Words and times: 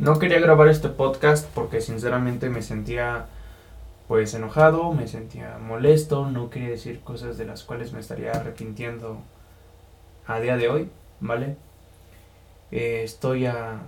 No 0.00 0.18
quería 0.18 0.40
grabar 0.40 0.68
este 0.68 0.88
podcast 0.88 1.46
porque 1.54 1.82
sinceramente 1.82 2.48
me 2.48 2.62
sentía 2.62 3.26
pues 4.08 4.32
enojado, 4.32 4.94
me 4.94 5.06
sentía 5.06 5.58
molesto, 5.58 6.26
no 6.30 6.48
quería 6.48 6.70
decir 6.70 7.00
cosas 7.00 7.36
de 7.36 7.44
las 7.44 7.64
cuales 7.64 7.92
me 7.92 8.00
estaría 8.00 8.32
arrepintiendo 8.32 9.18
a 10.26 10.40
día 10.40 10.56
de 10.56 10.70
hoy, 10.70 10.90
¿vale? 11.20 11.56
Eh, 12.70 13.02
estoy 13.04 13.44
a, 13.44 13.80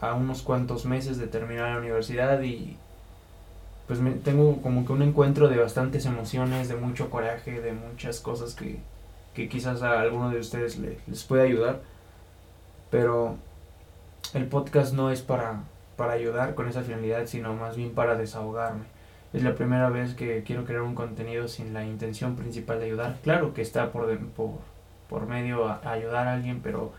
a 0.00 0.14
unos 0.14 0.42
cuantos 0.42 0.86
meses 0.86 1.18
de 1.18 1.26
terminar 1.26 1.70
la 1.72 1.78
universidad 1.78 2.40
y 2.40 2.76
pues 3.88 3.98
me, 3.98 4.12
tengo 4.12 4.62
como 4.62 4.86
que 4.86 4.92
un 4.92 5.02
encuentro 5.02 5.48
de 5.48 5.58
bastantes 5.58 6.06
emociones, 6.06 6.68
de 6.68 6.76
mucho 6.76 7.10
coraje, 7.10 7.60
de 7.60 7.72
muchas 7.72 8.20
cosas 8.20 8.54
que, 8.54 8.78
que 9.34 9.48
quizás 9.48 9.82
a 9.82 10.00
alguno 10.00 10.30
de 10.30 10.38
ustedes 10.38 10.78
les 10.78 11.24
pueda 11.24 11.42
ayudar. 11.42 11.80
Pero 12.88 13.36
el 14.34 14.46
podcast 14.46 14.94
no 14.94 15.10
es 15.10 15.22
para, 15.22 15.64
para 15.96 16.12
ayudar 16.12 16.54
con 16.54 16.68
esa 16.68 16.82
finalidad, 16.82 17.26
sino 17.26 17.54
más 17.54 17.76
bien 17.76 17.92
para 17.92 18.16
desahogarme. 18.16 18.84
Es 19.32 19.42
la 19.42 19.54
primera 19.54 19.88
vez 19.88 20.14
que 20.14 20.42
quiero 20.42 20.64
crear 20.64 20.82
un 20.82 20.94
contenido 20.94 21.48
sin 21.48 21.72
la 21.72 21.84
intención 21.84 22.36
principal 22.36 22.78
de 22.78 22.86
ayudar. 22.86 23.18
Claro 23.22 23.54
que 23.54 23.62
está 23.62 23.92
por, 23.92 24.18
por, 24.30 24.50
por 25.08 25.26
medio 25.26 25.68
a, 25.68 25.80
ayudar 25.84 26.28
a 26.28 26.34
alguien, 26.34 26.60
pero 26.62 26.92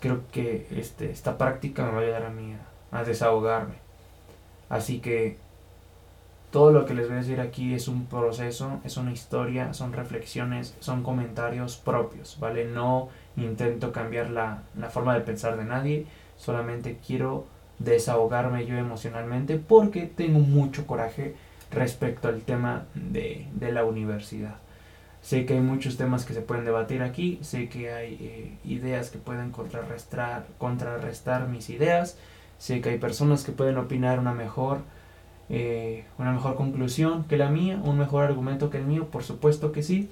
creo 0.00 0.22
que 0.32 0.66
este, 0.70 1.10
esta 1.10 1.38
práctica 1.38 1.84
me 1.84 1.92
va 1.92 1.98
a 1.98 2.02
ayudar 2.02 2.24
a 2.24 2.30
mí 2.30 2.54
a, 2.90 2.98
a 2.98 3.04
desahogarme. 3.04 3.74
Así 4.68 5.00
que 5.00 5.38
todo 6.50 6.70
lo 6.70 6.84
que 6.84 6.94
les 6.94 7.08
voy 7.08 7.16
a 7.16 7.20
decir 7.20 7.40
aquí 7.40 7.74
es 7.74 7.88
un 7.88 8.06
proceso, 8.06 8.80
es 8.84 8.98
una 8.98 9.12
historia, 9.12 9.72
son 9.72 9.94
reflexiones, 9.94 10.76
son 10.80 11.02
comentarios 11.02 11.78
propios, 11.78 12.38
¿vale? 12.38 12.66
No 12.66 13.08
intento 13.36 13.90
cambiar 13.90 14.28
la, 14.30 14.62
la 14.78 14.90
forma 14.90 15.14
de 15.14 15.22
pensar 15.22 15.56
de 15.56 15.64
nadie, 15.64 16.06
solamente 16.42 16.98
quiero 17.06 17.46
desahogarme 17.78 18.66
yo 18.66 18.76
emocionalmente 18.76 19.58
porque 19.58 20.02
tengo 20.02 20.40
mucho 20.40 20.86
coraje 20.86 21.36
respecto 21.70 22.26
al 22.28 22.40
tema 22.40 22.86
de, 22.94 23.46
de 23.54 23.72
la 23.72 23.84
universidad. 23.84 24.56
Sé 25.22 25.46
que 25.46 25.54
hay 25.54 25.60
muchos 25.60 25.96
temas 25.96 26.24
que 26.24 26.34
se 26.34 26.40
pueden 26.40 26.64
debatir 26.64 27.02
aquí, 27.02 27.38
sé 27.42 27.68
que 27.68 27.92
hay 27.92 28.18
eh, 28.20 28.58
ideas 28.64 29.10
que 29.10 29.18
pueden 29.18 29.52
contrarrestar, 29.52 30.46
contrarrestar 30.58 31.46
mis 31.46 31.70
ideas, 31.70 32.18
sé 32.58 32.80
que 32.80 32.90
hay 32.90 32.98
personas 32.98 33.44
que 33.44 33.52
pueden 33.52 33.78
opinar 33.78 34.18
una 34.18 34.34
mejor, 34.34 34.80
eh, 35.48 36.04
una 36.18 36.32
mejor 36.32 36.56
conclusión 36.56 37.22
que 37.24 37.36
la 37.36 37.50
mía, 37.50 37.80
un 37.84 37.98
mejor 37.98 38.24
argumento 38.24 38.68
que 38.68 38.78
el 38.78 38.84
mío, 38.84 39.06
por 39.06 39.22
supuesto 39.22 39.70
que 39.70 39.84
sí, 39.84 40.10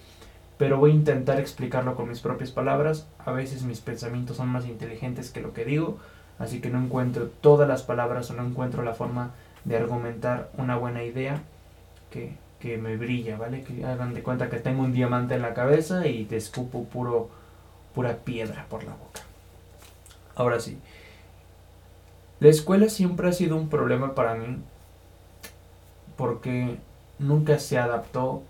pero 0.58 0.78
voy 0.78 0.92
a 0.92 0.94
intentar 0.94 1.40
explicarlo 1.40 1.96
con 1.96 2.08
mis 2.08 2.20
propias 2.20 2.52
palabras. 2.52 3.08
A 3.18 3.32
veces 3.32 3.64
mis 3.64 3.80
pensamientos 3.80 4.36
son 4.36 4.48
más 4.48 4.66
inteligentes 4.66 5.30
que 5.30 5.40
lo 5.40 5.52
que 5.52 5.64
digo, 5.64 5.98
así 6.40 6.60
que 6.60 6.70
no 6.70 6.82
encuentro 6.82 7.28
todas 7.40 7.68
las 7.68 7.82
palabras 7.82 8.30
o 8.30 8.34
no 8.34 8.44
encuentro 8.44 8.82
la 8.82 8.94
forma 8.94 9.30
de 9.64 9.76
argumentar 9.76 10.50
una 10.56 10.76
buena 10.76 11.04
idea 11.04 11.40
que, 12.10 12.34
que 12.58 12.78
me 12.78 12.96
brilla, 12.96 13.36
¿vale? 13.36 13.62
Que 13.62 13.84
hagan 13.84 14.14
de 14.14 14.22
cuenta 14.22 14.50
que 14.50 14.58
tengo 14.58 14.82
un 14.82 14.92
diamante 14.92 15.34
en 15.34 15.42
la 15.42 15.54
cabeza 15.54 16.06
y 16.08 16.24
te 16.24 16.36
escupo 16.36 16.84
puro, 16.84 17.28
pura 17.94 18.16
piedra 18.16 18.66
por 18.68 18.82
la 18.82 18.92
boca. 18.92 19.20
Ahora 20.34 20.58
sí, 20.58 20.78
la 22.40 22.48
escuela 22.48 22.88
siempre 22.88 23.28
ha 23.28 23.32
sido 23.32 23.56
un 23.56 23.68
problema 23.68 24.14
para 24.14 24.34
mí 24.34 24.56
porque 26.16 26.78
nunca 27.18 27.58
se 27.58 27.78
adaptó 27.78 28.42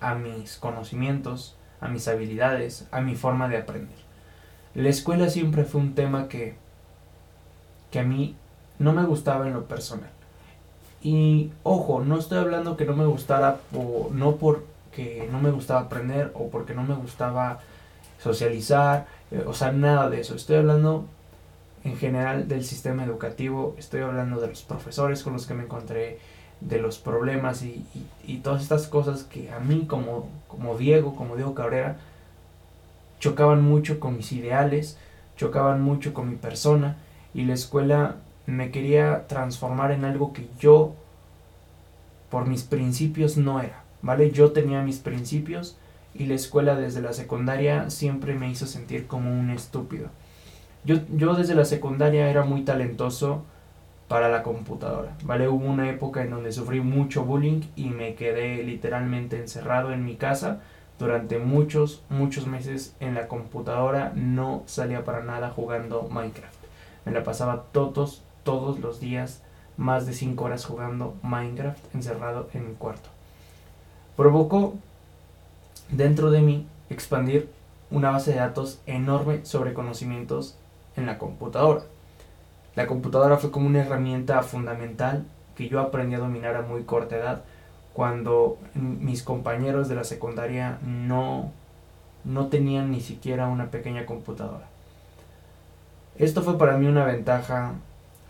a 0.00 0.14
mis 0.14 0.56
conocimientos, 0.56 1.54
a 1.80 1.88
mis 1.88 2.08
habilidades, 2.08 2.86
a 2.90 3.02
mi 3.02 3.14
forma 3.14 3.48
de 3.48 3.58
aprender. 3.58 3.98
La 4.74 4.88
escuela 4.88 5.28
siempre 5.28 5.64
fue 5.64 5.82
un 5.82 5.94
tema 5.94 6.28
que 6.28 6.56
que 7.94 8.00
a 8.00 8.02
mí 8.02 8.34
no 8.80 8.92
me 8.92 9.04
gustaba 9.04 9.46
en 9.46 9.52
lo 9.52 9.66
personal. 9.66 10.10
Y 11.00 11.52
ojo, 11.62 12.02
no 12.02 12.18
estoy 12.18 12.38
hablando 12.38 12.76
que 12.76 12.86
no 12.86 12.96
me 12.96 13.06
gustara 13.06 13.60
o 13.72 14.10
no 14.12 14.34
porque 14.34 15.28
no 15.30 15.40
me 15.40 15.52
gustaba 15.52 15.82
aprender 15.82 16.32
o 16.34 16.48
porque 16.48 16.74
no 16.74 16.82
me 16.82 16.96
gustaba 16.96 17.60
socializar, 18.20 19.06
eh, 19.30 19.44
o 19.46 19.54
sea, 19.54 19.70
nada 19.70 20.10
de 20.10 20.22
eso. 20.22 20.34
Estoy 20.34 20.56
hablando 20.56 21.04
en 21.84 21.96
general 21.96 22.48
del 22.48 22.64
sistema 22.64 23.04
educativo, 23.04 23.76
estoy 23.78 24.00
hablando 24.00 24.40
de 24.40 24.48
los 24.48 24.62
profesores 24.62 25.22
con 25.22 25.34
los 25.34 25.46
que 25.46 25.54
me 25.54 25.62
encontré, 25.62 26.18
de 26.60 26.80
los 26.80 26.98
problemas 26.98 27.62
y, 27.62 27.86
y, 28.26 28.38
todas 28.38 28.62
estas 28.62 28.88
cosas 28.88 29.22
que 29.22 29.52
a 29.52 29.60
mí 29.60 29.86
como, 29.86 30.28
como 30.48 30.76
Diego, 30.76 31.14
como 31.14 31.36
Diego 31.36 31.54
Cabrera, 31.54 31.98
chocaban 33.20 33.62
mucho 33.62 34.00
con 34.00 34.16
mis 34.16 34.32
ideales, 34.32 34.98
chocaban 35.36 35.80
mucho 35.80 36.12
con 36.12 36.28
mi 36.28 36.34
persona 36.34 36.96
y 37.34 37.44
la 37.44 37.54
escuela 37.54 38.16
me 38.46 38.70
quería 38.70 39.26
transformar 39.26 39.90
en 39.92 40.04
algo 40.04 40.32
que 40.32 40.46
yo 40.58 40.94
por 42.30 42.46
mis 42.46 42.62
principios 42.62 43.36
no 43.36 43.60
era, 43.60 43.82
¿vale? 44.02 44.30
Yo 44.30 44.52
tenía 44.52 44.82
mis 44.82 44.98
principios 44.98 45.76
y 46.14 46.26
la 46.26 46.34
escuela 46.34 46.76
desde 46.76 47.02
la 47.02 47.12
secundaria 47.12 47.90
siempre 47.90 48.34
me 48.34 48.50
hizo 48.50 48.66
sentir 48.66 49.06
como 49.06 49.32
un 49.38 49.50
estúpido. 49.50 50.08
Yo, 50.84 50.96
yo 51.16 51.34
desde 51.34 51.54
la 51.54 51.64
secundaria 51.64 52.28
era 52.28 52.44
muy 52.44 52.62
talentoso 52.62 53.44
para 54.08 54.28
la 54.28 54.42
computadora, 54.42 55.16
¿vale? 55.24 55.48
Hubo 55.48 55.64
una 55.64 55.88
época 55.88 56.22
en 56.22 56.30
donde 56.30 56.52
sufrí 56.52 56.80
mucho 56.80 57.24
bullying 57.24 57.62
y 57.74 57.88
me 57.88 58.14
quedé 58.14 58.62
literalmente 58.62 59.38
encerrado 59.38 59.92
en 59.92 60.04
mi 60.04 60.16
casa 60.16 60.60
durante 60.98 61.38
muchos, 61.38 62.02
muchos 62.10 62.46
meses 62.46 62.94
en 63.00 63.14
la 63.14 63.26
computadora, 63.28 64.12
no 64.14 64.62
salía 64.66 65.04
para 65.04 65.24
nada 65.24 65.50
jugando 65.50 66.08
Minecraft. 66.10 66.63
Me 67.04 67.12
la 67.12 67.24
pasaba 67.24 67.64
todos, 67.72 68.22
todos 68.42 68.80
los 68.80 69.00
días, 69.00 69.42
más 69.76 70.06
de 70.06 70.12
5 70.12 70.44
horas 70.44 70.64
jugando 70.64 71.14
Minecraft 71.22 71.94
encerrado 71.94 72.48
en 72.54 72.68
mi 72.68 72.74
cuarto. 72.74 73.08
Provocó 74.16 74.74
dentro 75.90 76.30
de 76.30 76.40
mí 76.40 76.66
expandir 76.90 77.50
una 77.90 78.10
base 78.10 78.32
de 78.32 78.38
datos 78.38 78.80
enorme 78.86 79.44
sobre 79.44 79.74
conocimientos 79.74 80.56
en 80.96 81.06
la 81.06 81.18
computadora. 81.18 81.82
La 82.76 82.86
computadora 82.86 83.36
fue 83.36 83.50
como 83.50 83.66
una 83.66 83.82
herramienta 83.82 84.42
fundamental 84.42 85.24
que 85.56 85.68
yo 85.68 85.80
aprendí 85.80 86.14
a 86.14 86.18
dominar 86.18 86.56
a 86.56 86.62
muy 86.62 86.82
corta 86.84 87.16
edad 87.16 87.42
cuando 87.92 88.58
mis 88.74 89.22
compañeros 89.22 89.88
de 89.88 89.94
la 89.94 90.02
secundaria 90.02 90.78
no, 90.82 91.52
no 92.24 92.48
tenían 92.48 92.90
ni 92.90 93.00
siquiera 93.00 93.46
una 93.46 93.70
pequeña 93.70 94.06
computadora. 94.06 94.68
Esto 96.16 96.42
fue 96.42 96.58
para 96.58 96.76
mí 96.76 96.86
una 96.86 97.04
ventaja 97.04 97.74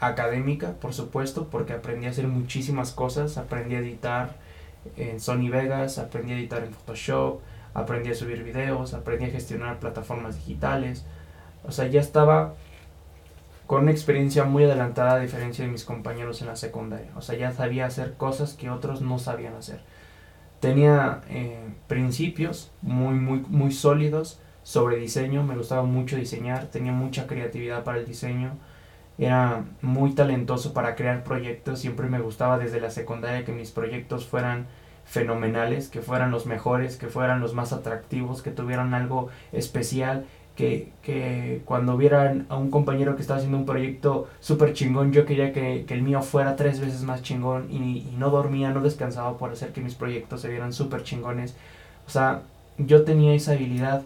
académica, 0.00 0.72
por 0.72 0.94
supuesto, 0.94 1.48
porque 1.50 1.74
aprendí 1.74 2.06
a 2.06 2.10
hacer 2.10 2.26
muchísimas 2.26 2.92
cosas, 2.92 3.36
aprendí 3.36 3.74
a 3.74 3.80
editar 3.80 4.36
en 4.96 5.20
Sony 5.20 5.48
Vegas, 5.50 5.98
aprendí 5.98 6.32
a 6.32 6.38
editar 6.38 6.62
en 6.62 6.72
Photoshop, 6.72 7.40
aprendí 7.74 8.10
a 8.10 8.14
subir 8.14 8.42
videos, 8.42 8.94
aprendí 8.94 9.26
a 9.26 9.30
gestionar 9.30 9.80
plataformas 9.80 10.36
digitales, 10.36 11.04
o 11.66 11.72
sea, 11.72 11.86
ya 11.86 12.00
estaba 12.00 12.54
con 13.66 13.82
una 13.82 13.90
experiencia 13.90 14.44
muy 14.44 14.64
adelantada 14.64 15.14
a 15.14 15.18
diferencia 15.20 15.64
de 15.64 15.70
mis 15.70 15.84
compañeros 15.84 16.40
en 16.42 16.48
la 16.48 16.56
secundaria, 16.56 17.10
o 17.16 17.22
sea, 17.22 17.36
ya 17.36 17.52
sabía 17.52 17.86
hacer 17.86 18.14
cosas 18.14 18.54
que 18.54 18.70
otros 18.70 19.00
no 19.00 19.18
sabían 19.18 19.54
hacer. 19.54 19.80
Tenía 20.60 21.20
eh, 21.28 21.58
principios 21.88 22.70
muy, 22.80 23.14
muy, 23.14 23.40
muy 23.48 23.72
sólidos, 23.72 24.40
sobre 24.64 24.96
diseño, 24.96 25.44
me 25.44 25.56
gustaba 25.56 25.84
mucho 25.84 26.16
diseñar, 26.16 26.66
tenía 26.66 26.90
mucha 26.90 27.26
creatividad 27.28 27.84
para 27.84 27.98
el 27.98 28.06
diseño, 28.06 28.52
era 29.18 29.64
muy 29.82 30.14
talentoso 30.14 30.72
para 30.72 30.96
crear 30.96 31.22
proyectos, 31.22 31.78
siempre 31.78 32.08
me 32.08 32.18
gustaba 32.18 32.58
desde 32.58 32.80
la 32.80 32.90
secundaria 32.90 33.44
que 33.44 33.52
mis 33.52 33.70
proyectos 33.70 34.26
fueran 34.26 34.66
fenomenales, 35.04 35.88
que 35.88 36.00
fueran 36.00 36.30
los 36.30 36.46
mejores, 36.46 36.96
que 36.96 37.08
fueran 37.08 37.40
los 37.40 37.54
más 37.54 37.72
atractivos, 37.72 38.42
que 38.42 38.50
tuvieran 38.50 38.94
algo 38.94 39.28
especial, 39.52 40.24
que, 40.56 40.92
que 41.02 41.62
cuando 41.66 41.96
vieran 41.96 42.46
a 42.48 42.56
un 42.56 42.70
compañero 42.70 43.16
que 43.16 43.22
estaba 43.22 43.38
haciendo 43.38 43.58
un 43.58 43.66
proyecto 43.66 44.28
súper 44.40 44.72
chingón, 44.72 45.12
yo 45.12 45.26
quería 45.26 45.52
que, 45.52 45.84
que, 45.86 45.94
el 45.94 46.02
mío 46.02 46.22
fuera 46.22 46.56
tres 46.56 46.80
veces 46.80 47.02
más 47.02 47.22
chingón 47.22 47.70
y, 47.70 47.76
y 47.98 48.14
no 48.18 48.30
dormía, 48.30 48.70
no 48.70 48.80
descansaba 48.80 49.36
por 49.36 49.52
hacer 49.52 49.72
que 49.72 49.80
mis 49.82 49.94
proyectos 49.94 50.40
se 50.40 50.48
vieran 50.48 50.72
súper 50.72 51.02
chingones. 51.02 51.54
O 52.06 52.10
sea, 52.10 52.42
yo 52.78 53.04
tenía 53.04 53.34
esa 53.34 53.52
habilidad 53.52 54.02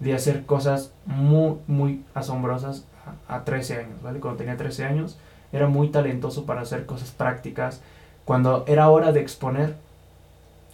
de 0.00 0.14
hacer 0.14 0.46
cosas 0.46 0.92
muy, 1.06 1.58
muy 1.66 2.04
asombrosas 2.14 2.84
a, 3.26 3.44
13 3.44 3.78
años, 3.78 4.02
¿vale? 4.02 4.20
Cuando 4.20 4.38
tenía 4.38 4.56
13 4.56 4.84
años 4.84 5.18
era 5.52 5.66
muy 5.66 5.88
talentoso 5.88 6.46
para 6.46 6.60
hacer 6.60 6.86
cosas 6.86 7.10
prácticas. 7.10 7.80
Cuando 8.24 8.64
era 8.66 8.90
hora 8.90 9.12
de 9.12 9.20
exponer, 9.20 9.76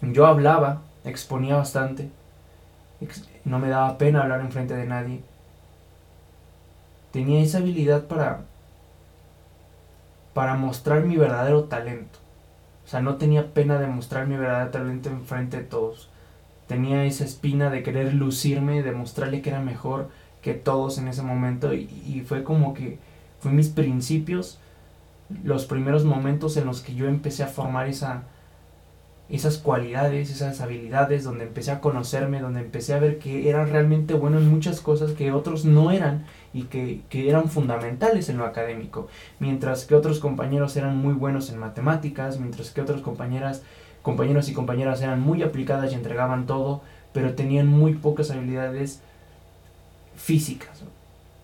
yo 0.03 0.27
hablaba, 0.27 0.83
exponía 1.05 1.57
bastante, 1.57 2.11
no 3.45 3.59
me 3.59 3.69
daba 3.69 3.97
pena 3.99 4.23
hablar 4.23 4.41
en 4.41 4.53
frente 4.53 4.75
de 4.75 4.87
nadie. 4.87 5.23
Tenía 7.13 7.41
esa 7.41 7.59
habilidad 7.59 8.05
para 8.05 8.41
para 10.33 10.57
mostrar 10.57 11.05
mi 11.05 11.17
verdadero 11.17 11.65
talento. 11.65 12.19
O 12.85 12.89
sea, 12.89 13.01
no 13.01 13.17
tenía 13.17 13.55
pena 13.55 13.79
de 13.79 13.87
mostrar 13.87 14.27
mi 14.27 14.37
verdadero 14.37 14.71
talento 14.71 15.09
en 15.09 15.25
frente 15.25 15.59
de 15.59 15.63
todos 15.63 16.11
tenía 16.67 17.05
esa 17.05 17.25
espina 17.25 17.71
de 17.71 17.83
querer 17.83 18.15
lucirme, 18.15 18.83
de 18.83 18.93
mostrarle 18.93 19.43
que 19.43 19.51
era 19.51 19.61
mejor 19.61 20.11
que 20.43 20.55
todos 20.55 20.99
en 20.99 21.09
ese 21.09 21.23
momento 21.23 21.73
y, 21.73 22.23
fue 22.27 22.45
como 22.45 22.75
que 22.75 22.99
fue 23.41 23.51
mis 23.51 23.69
principios, 23.69 24.59
los 25.43 25.65
primeros 25.65 26.05
momentos 26.05 26.57
en 26.57 26.67
los 26.67 26.83
que 26.83 26.95
yo 26.95 27.07
empecé 27.07 27.43
a 27.43 27.49
formar 27.49 27.89
esa, 27.89 28.25
esas 29.31 29.57
cualidades, 29.59 30.31
esas 30.31 30.61
habilidades, 30.61 31.25
donde 31.25 31.45
empecé 31.45 31.71
a 31.71 31.81
conocerme, 31.81 32.41
donde 32.41 32.61
empecé 32.61 32.93
a 32.93 32.99
ver 32.99 33.19
que 33.19 33.49
era 33.49 33.65
realmente 33.65 34.15
bueno 34.15 34.39
en 34.39 34.51
muchas 34.51 34.81
cosas 34.81 35.13
que 35.13 35.33
otros 35.33 35.65
no 35.65 35.91
eran 35.91 36.27
y 36.53 36.65
que, 36.65 37.01
que, 37.09 37.29
eran 37.29 37.49
fundamentales 37.49 38.29
en 38.29 38.37
lo 38.37 38.45
académico, 38.45 39.09
mientras 39.39 39.87
que 39.87 39.95
otros 39.95 40.21
compañeros 40.21 40.77
eran 40.77 40.99
muy 40.99 41.15
buenos 41.15 41.51
en 41.51 41.59
matemáticas, 41.59 42.39
mientras 42.39 42.71
que 42.71 42.83
otros 42.83 43.01
compañeras, 43.01 43.63
compañeros 44.05 44.49
y 44.51 44.53
compañeras 44.53 45.01
eran 45.01 45.21
muy 45.21 45.43
aplicadas 45.43 45.91
y 45.91 45.95
entregaban 45.95 46.47
todo, 46.47 46.83
pero 47.15 47.35
tenían 47.35 47.67
muy 47.67 47.95
pocas 47.95 48.31
habilidades 48.31 49.01
físicas, 50.15 50.85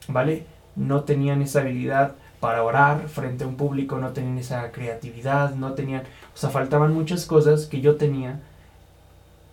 ¿vale? 0.06 0.44
No 0.76 1.04
tenían 1.04 1.40
esa 1.40 1.62
habilidad 1.62 2.12
para 2.38 2.62
orar 2.62 3.08
frente 3.08 3.44
a 3.44 3.46
un 3.46 3.56
público, 3.56 3.96
no 3.96 4.10
tenían 4.10 4.36
esa 4.36 4.70
creatividad, 4.72 5.54
no 5.54 5.72
tenían, 5.72 6.02
o 6.34 6.36
sea, 6.36 6.50
faltaban 6.50 6.92
muchas 6.92 7.24
cosas 7.24 7.64
que 7.64 7.80
yo 7.80 7.96
tenía, 7.96 8.40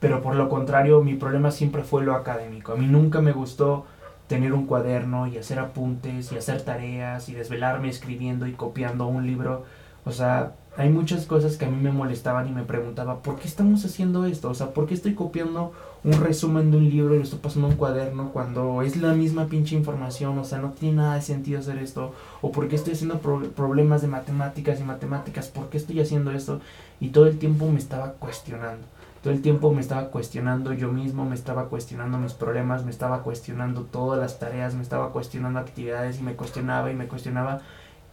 pero 0.01 0.21
por 0.21 0.35
lo 0.35 0.49
contrario, 0.49 1.01
mi 1.01 1.15
problema 1.15 1.51
siempre 1.51 1.83
fue 1.83 2.03
lo 2.03 2.13
académico. 2.13 2.73
A 2.73 2.75
mí 2.75 2.87
nunca 2.87 3.21
me 3.21 3.31
gustó 3.31 3.85
tener 4.27 4.51
un 4.51 4.65
cuaderno 4.65 5.27
y 5.27 5.37
hacer 5.37 5.59
apuntes 5.59 6.33
y 6.33 6.37
hacer 6.37 6.61
tareas 6.61 7.29
y 7.29 7.33
desvelarme 7.33 7.87
escribiendo 7.87 8.47
y 8.47 8.51
copiando 8.51 9.07
un 9.07 9.25
libro. 9.25 9.65
O 10.05 10.11
sea, 10.11 10.51
hay 10.77 10.89
muchas 10.89 11.25
cosas 11.25 11.57
que 11.57 11.65
a 11.65 11.69
mí 11.69 11.77
me 11.81 11.91
molestaban 11.91 12.47
y 12.47 12.51
me 12.51 12.61
preguntaba, 12.61 13.23
¿por 13.23 13.37
qué 13.37 13.47
estamos 13.47 13.83
haciendo 13.83 14.25
esto? 14.25 14.51
O 14.51 14.53
sea, 14.53 14.73
¿por 14.73 14.85
qué 14.85 14.93
estoy 14.93 15.15
copiando 15.15 15.73
un 16.03 16.13
resumen 16.13 16.69
de 16.69 16.77
un 16.77 16.87
libro 16.87 17.15
y 17.15 17.17
lo 17.17 17.23
estoy 17.23 17.39
pasando 17.39 17.67
a 17.67 17.71
un 17.71 17.77
cuaderno 17.77 18.29
cuando 18.31 18.83
es 18.83 18.95
la 18.95 19.13
misma 19.13 19.47
pinche 19.47 19.75
información? 19.75 20.37
O 20.37 20.43
sea, 20.43 20.59
no 20.59 20.69
tiene 20.69 20.97
nada 20.97 21.15
de 21.15 21.23
sentido 21.23 21.59
hacer 21.59 21.79
esto. 21.79 22.13
¿O 22.43 22.51
por 22.51 22.67
qué 22.67 22.75
estoy 22.75 22.93
haciendo 22.93 23.17
problemas 23.19 24.03
de 24.03 24.07
matemáticas 24.07 24.79
y 24.79 24.83
matemáticas? 24.83 25.47
¿Por 25.47 25.69
qué 25.69 25.77
estoy 25.77 25.99
haciendo 25.99 26.29
esto? 26.29 26.61
Y 26.99 27.09
todo 27.09 27.25
el 27.25 27.39
tiempo 27.39 27.67
me 27.67 27.79
estaba 27.79 28.11
cuestionando. 28.11 28.85
Todo 29.23 29.33
el 29.33 29.41
tiempo 29.41 29.73
me 29.73 29.81
estaba 29.81 30.11
cuestionando 30.11 30.73
yo 30.73 30.91
mismo, 30.91 31.25
me 31.25 31.33
estaba 31.33 31.69
cuestionando 31.69 32.19
mis 32.19 32.33
problemas, 32.33 32.85
me 32.85 32.91
estaba 32.91 33.23
cuestionando 33.23 33.81
todas 33.81 34.19
las 34.19 34.37
tareas, 34.37 34.75
me 34.75 34.83
estaba 34.83 35.11
cuestionando 35.11 35.57
actividades 35.57 36.19
y 36.19 36.23
me 36.23 36.35
cuestionaba 36.35 36.91
y 36.91 36.95
me 36.95 37.07
cuestionaba 37.07 37.61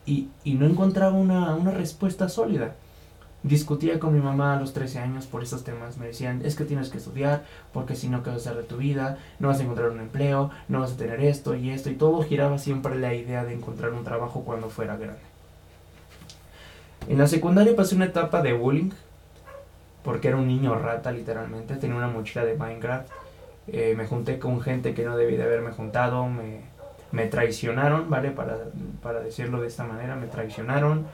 y, 0.07 0.29
no 0.45 0.67
encontraba 0.67 1.17
una, 1.17 1.71
respuesta 1.71 2.29
sólida. 2.29 2.75
Discutía 3.43 3.99
con 3.99 4.15
mi 4.15 4.21
mamá 4.21 4.57
a 4.57 4.61
los 4.61 4.73
13 4.73 5.01
años 5.01 5.27
por 5.27 5.43
estos 5.43 5.65
temas. 5.65 5.99
Me 5.99 6.07
decían, 6.07 6.41
es 6.45 6.57
que 6.57 6.65
tienes 6.65 6.89
que 6.89 6.99
estudiar, 6.99 7.45
porque 7.73 7.95
si 7.95 8.09
no, 8.09 8.23
¿qué 8.23 8.31
vas 8.31 8.47
a 8.47 8.51
hacer 8.51 8.63
de 8.63 8.69
tu 8.69 8.79
vida? 8.79 9.19
No 9.39 9.49
vas 9.49 9.61
a 9.61 9.65
encontrar 9.65 9.91
un 9.91 10.01
empleo, 10.01 10.51
no 10.69 10.81
vas 10.81 10.93
a 10.93 10.97
tener 10.97 11.21
esto 11.21 11.55
y 11.55 11.71
esto. 11.71 11.91
Y 11.91 11.95
todo 11.95 12.23
giraba 12.23 12.59
siempre 12.59 12.99
la 12.99 13.15
idea 13.15 13.45
de 13.45 13.53
encontrar 13.53 13.93
un 13.93 14.05
trabajo 14.05 14.45
cuando 14.45 14.71
fuera 14.71 14.97
grande. 14.97 15.21
En 17.07 17.19
la 17.19 17.27
secundaria 17.27 17.77
pasé 17.77 17.95
una 17.95 18.07
etapa 18.07 18.41
de 18.41 18.55
bullying, 18.55 18.91
porque 20.03 20.29
era 20.29 20.39
un 20.39 20.47
niño 20.47 20.75
rata 20.75 21.13
literalmente. 21.13 21.77
Tenía 21.77 21.97
una 21.97 22.09
mochila 22.09 22.47
de 22.47 22.57
Minecraft. 22.57 23.09
Eh, 23.67 23.95
me 23.97 24.07
junté 24.07 24.39
con 24.39 24.61
gente 24.63 24.95
que 24.95 25.05
no 25.05 25.17
debí 25.17 25.37
de 25.37 25.43
haberme 25.43 25.71
juntado. 25.73 26.27
Me, 26.29 26.61
me 27.15 27.27
traicionaron, 27.29 28.11
¿vale? 28.11 28.33
Para, 28.33 28.59
para 29.01 29.21
decirlo 29.21 29.61
de 29.61 29.69
esta 29.69 29.85
manera, 29.85 30.17
me 30.17 30.27
traicionaron 30.27 31.07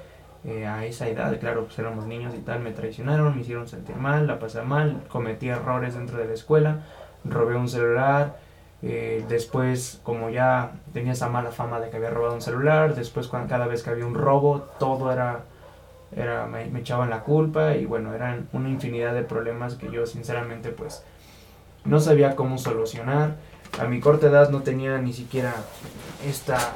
eh, 0.44 0.66
a 0.66 0.86
esa 0.86 1.06
edad, 1.08 1.38
claro, 1.38 1.64
pues 1.64 1.78
éramos 1.78 2.06
niños 2.06 2.34
y 2.34 2.38
tal, 2.38 2.60
me 2.60 2.72
traicionaron, 2.72 3.34
me 3.34 3.42
hicieron 3.42 3.68
sentir 3.68 3.96
mal, 3.96 4.26
la 4.26 4.38
pasé 4.38 4.62
mal, 4.62 5.02
cometí 5.08 5.50
errores 5.50 5.94
dentro 5.94 6.16
de 6.16 6.24
la 6.24 6.32
escuela, 6.32 6.78
robé 7.24 7.54
un 7.56 7.68
celular, 7.68 8.38
eh, 8.82 9.22
después 9.28 10.00
como 10.02 10.30
ya 10.30 10.72
tenía 10.94 11.12
esa 11.12 11.28
mala 11.28 11.50
fama 11.50 11.78
de 11.80 11.90
que 11.90 11.98
había 11.98 12.08
robado 12.08 12.32
un 12.32 12.40
celular, 12.40 12.94
después 12.94 13.28
cuando, 13.28 13.50
cada 13.50 13.66
vez 13.66 13.82
que 13.82 13.90
había 13.90 14.06
un 14.06 14.14
robo, 14.14 14.68
todo 14.78 15.12
era, 15.12 15.40
era 16.16 16.46
me, 16.46 16.64
me 16.64 16.80
echaban 16.80 17.10
la 17.10 17.20
culpa 17.24 17.76
y 17.76 17.84
bueno, 17.84 18.14
eran 18.14 18.48
una 18.54 18.70
infinidad 18.70 19.12
de 19.12 19.22
problemas 19.22 19.74
que 19.74 19.90
yo 19.90 20.06
sinceramente 20.06 20.70
pues 20.70 21.04
no 21.84 22.00
sabía 22.00 22.36
cómo 22.36 22.56
solucionar 22.56 23.36
a 23.78 23.84
mi 23.84 24.00
corta 24.00 24.26
edad 24.26 24.50
no 24.50 24.62
tenía 24.62 24.98
ni 24.98 25.12
siquiera 25.12 25.54
esta 26.26 26.74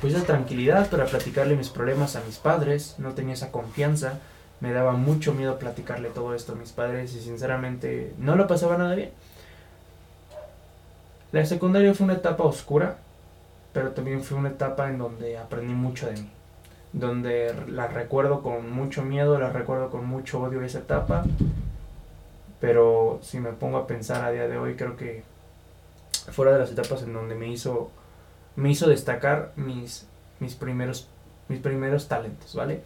pues 0.00 0.14
esa 0.14 0.24
tranquilidad 0.24 0.90
para 0.90 1.06
platicarle 1.06 1.56
mis 1.56 1.70
problemas 1.70 2.16
a 2.16 2.22
mis 2.22 2.36
padres, 2.36 2.96
no 2.98 3.12
tenía 3.12 3.34
esa 3.34 3.50
confianza, 3.50 4.18
me 4.60 4.72
daba 4.72 4.92
mucho 4.92 5.32
miedo 5.32 5.58
platicarle 5.58 6.10
todo 6.10 6.34
esto 6.34 6.52
a 6.52 6.56
mis 6.56 6.72
padres 6.72 7.14
y 7.14 7.20
sinceramente 7.20 8.12
no 8.18 8.36
lo 8.36 8.46
pasaba 8.46 8.76
nada 8.76 8.94
bien. 8.94 9.10
La 11.32 11.44
secundaria 11.44 11.94
fue 11.94 12.04
una 12.04 12.14
etapa 12.14 12.44
oscura, 12.44 12.98
pero 13.72 13.90
también 13.90 14.22
fue 14.22 14.38
una 14.38 14.50
etapa 14.50 14.88
en 14.88 14.98
donde 14.98 15.38
aprendí 15.38 15.74
mucho 15.74 16.06
de 16.06 16.12
mí, 16.12 16.30
donde 16.92 17.54
la 17.68 17.88
recuerdo 17.88 18.42
con 18.42 18.70
mucho 18.70 19.02
miedo, 19.02 19.38
la 19.38 19.50
recuerdo 19.50 19.90
con 19.90 20.06
mucho 20.06 20.40
odio 20.40 20.62
esa 20.62 20.78
etapa, 20.78 21.24
pero 22.60 23.18
si 23.22 23.38
me 23.38 23.52
pongo 23.52 23.78
a 23.78 23.86
pensar 23.86 24.24
a 24.24 24.30
día 24.30 24.48
de 24.48 24.56
hoy 24.56 24.76
creo 24.76 24.96
que 24.96 25.24
fuera 26.32 26.52
de 26.52 26.58
las 26.58 26.70
etapas 26.70 27.02
en 27.02 27.12
donde 27.12 27.34
me 27.34 27.48
hizo, 27.48 27.90
me 28.56 28.70
hizo 28.70 28.88
destacar 28.88 29.52
mis, 29.56 30.06
mis, 30.40 30.54
primeros, 30.54 31.08
mis 31.48 31.60
primeros 31.60 32.08
talentos, 32.08 32.54
¿vale? 32.54 32.82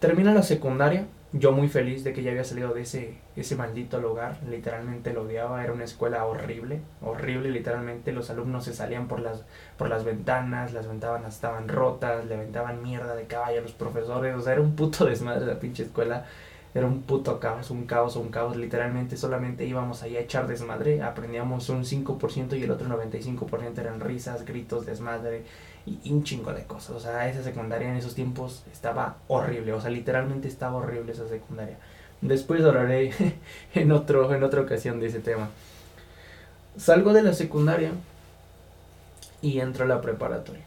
Termina 0.00 0.32
la 0.34 0.42
secundaria, 0.42 1.06
yo 1.32 1.52
muy 1.52 1.68
feliz 1.68 2.04
de 2.04 2.12
que 2.12 2.22
ya 2.22 2.30
había 2.30 2.44
salido 2.44 2.72
de 2.72 2.82
ese, 2.82 3.18
ese 3.34 3.56
maldito 3.56 4.00
lugar, 4.00 4.38
literalmente 4.48 5.12
lo 5.12 5.22
odiaba, 5.22 5.62
era 5.62 5.72
una 5.72 5.84
escuela 5.84 6.24
horrible, 6.24 6.80
horrible 7.02 7.50
literalmente, 7.50 8.12
los 8.12 8.30
alumnos 8.30 8.64
se 8.64 8.72
salían 8.72 9.08
por 9.08 9.20
las, 9.20 9.44
por 9.76 9.88
las 9.88 10.04
ventanas, 10.04 10.72
las 10.72 10.86
ventanas 10.86 11.34
estaban 11.34 11.68
rotas, 11.68 12.26
le 12.26 12.34
aventaban 12.34 12.82
mierda 12.82 13.14
de 13.14 13.24
caballo 13.24 13.58
a 13.58 13.62
los 13.62 13.72
profesores, 13.72 14.36
o 14.36 14.40
sea, 14.40 14.52
era 14.52 14.62
un 14.62 14.76
puto 14.76 15.04
desmadre 15.06 15.46
la 15.46 15.58
pinche 15.58 15.82
escuela, 15.84 16.26
era 16.76 16.86
un 16.86 17.00
puto 17.00 17.40
caos, 17.40 17.70
un 17.70 17.86
caos, 17.86 18.16
un 18.16 18.28
caos. 18.28 18.54
Literalmente 18.54 19.16
solamente 19.16 19.64
íbamos 19.64 20.02
ahí 20.02 20.18
a 20.18 20.20
echar 20.20 20.46
desmadre. 20.46 21.02
Aprendíamos 21.02 21.70
un 21.70 21.84
5% 21.84 22.58
y 22.58 22.64
el 22.64 22.70
otro 22.70 22.86
95% 22.86 23.78
eran 23.78 23.98
risas, 23.98 24.44
gritos, 24.44 24.84
desmadre 24.84 25.44
y, 25.86 26.12
un 26.12 26.22
chingo 26.22 26.52
de 26.52 26.64
cosas. 26.64 26.90
O 26.90 27.00
sea, 27.00 27.30
esa 27.30 27.42
secundaria 27.42 27.88
en 27.88 27.96
esos 27.96 28.14
tiempos 28.14 28.62
estaba 28.70 29.16
horrible. 29.26 29.72
O 29.72 29.80
sea, 29.80 29.90
literalmente 29.90 30.48
estaba 30.48 30.76
horrible 30.76 31.12
esa 31.12 31.26
secundaria. 31.26 31.78
Después 32.20 32.62
hablaré 32.62 33.10
en, 33.74 33.90
otro, 33.90 34.34
en 34.34 34.44
otra 34.44 34.60
ocasión 34.60 35.00
de 35.00 35.06
ese 35.06 35.20
tema. 35.20 35.48
Salgo 36.76 37.14
de 37.14 37.22
la 37.22 37.32
secundaria 37.32 37.92
y 39.40 39.60
entro 39.60 39.86
a 39.86 39.88
la 39.88 40.02
preparatoria. 40.02 40.66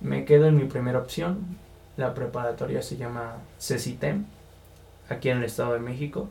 Me 0.00 0.24
quedo 0.24 0.46
en 0.46 0.56
mi 0.56 0.64
primera 0.64 1.00
opción. 1.00 1.58
La 1.98 2.14
preparatoria 2.14 2.80
se 2.80 2.96
llama 2.96 3.36
CECITEM 3.58 4.24
aquí 5.08 5.30
en 5.30 5.38
el 5.38 5.44
Estado 5.44 5.74
de 5.74 5.80
México. 5.80 6.28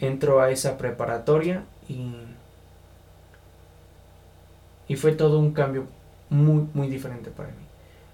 Entro 0.00 0.40
a 0.40 0.50
esa 0.50 0.78
preparatoria 0.78 1.64
y, 1.88 2.12
y 4.88 4.96
fue 4.96 5.12
todo 5.12 5.38
un 5.38 5.52
cambio 5.52 5.86
muy, 6.30 6.66
muy 6.74 6.88
diferente 6.88 7.30
para 7.30 7.48
mí. 7.50 7.54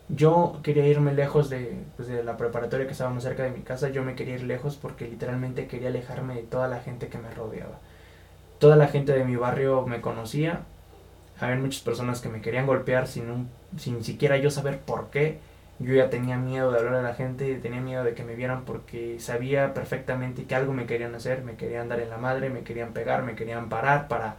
Yo 0.08 0.60
quería 0.62 0.86
irme 0.86 1.12
lejos 1.12 1.50
de, 1.50 1.76
pues, 1.96 2.08
de 2.08 2.24
la 2.24 2.36
preparatoria 2.36 2.86
que 2.86 2.92
estábamos 2.92 3.22
cerca 3.22 3.42
de 3.42 3.50
mi 3.50 3.60
casa. 3.60 3.90
Yo 3.90 4.02
me 4.02 4.14
quería 4.14 4.36
ir 4.36 4.42
lejos 4.44 4.76
porque 4.76 5.06
literalmente 5.06 5.66
quería 5.66 5.88
alejarme 5.88 6.34
de 6.34 6.42
toda 6.42 6.68
la 6.68 6.80
gente 6.80 7.08
que 7.08 7.18
me 7.18 7.30
rodeaba. 7.30 7.78
Toda 8.58 8.76
la 8.76 8.88
gente 8.88 9.12
de 9.12 9.24
mi 9.24 9.36
barrio 9.36 9.86
me 9.86 10.00
conocía. 10.00 10.62
Había 11.40 11.56
muchas 11.56 11.82
personas 11.82 12.20
que 12.20 12.28
me 12.28 12.40
querían 12.40 12.66
golpear 12.66 13.06
sin, 13.06 13.30
un, 13.30 13.48
sin 13.78 14.02
siquiera 14.04 14.38
yo 14.38 14.50
saber 14.50 14.80
por 14.80 15.10
qué 15.10 15.38
yo 15.80 15.94
ya 15.94 16.10
tenía 16.10 16.36
miedo 16.36 16.72
de 16.72 16.78
hablar 16.78 16.94
a 16.94 17.02
la 17.02 17.14
gente, 17.14 17.54
tenía 17.56 17.80
miedo 17.80 18.02
de 18.02 18.14
que 18.14 18.24
me 18.24 18.34
vieran 18.34 18.64
porque 18.64 19.20
sabía 19.20 19.74
perfectamente 19.74 20.44
que 20.44 20.54
algo 20.54 20.72
me 20.72 20.86
querían 20.86 21.14
hacer, 21.14 21.42
me 21.44 21.56
querían 21.56 21.88
dar 21.88 22.00
en 22.00 22.10
la 22.10 22.18
madre, 22.18 22.50
me 22.50 22.64
querían 22.64 22.92
pegar, 22.92 23.22
me 23.22 23.36
querían 23.36 23.68
parar 23.68 24.08
para 24.08 24.36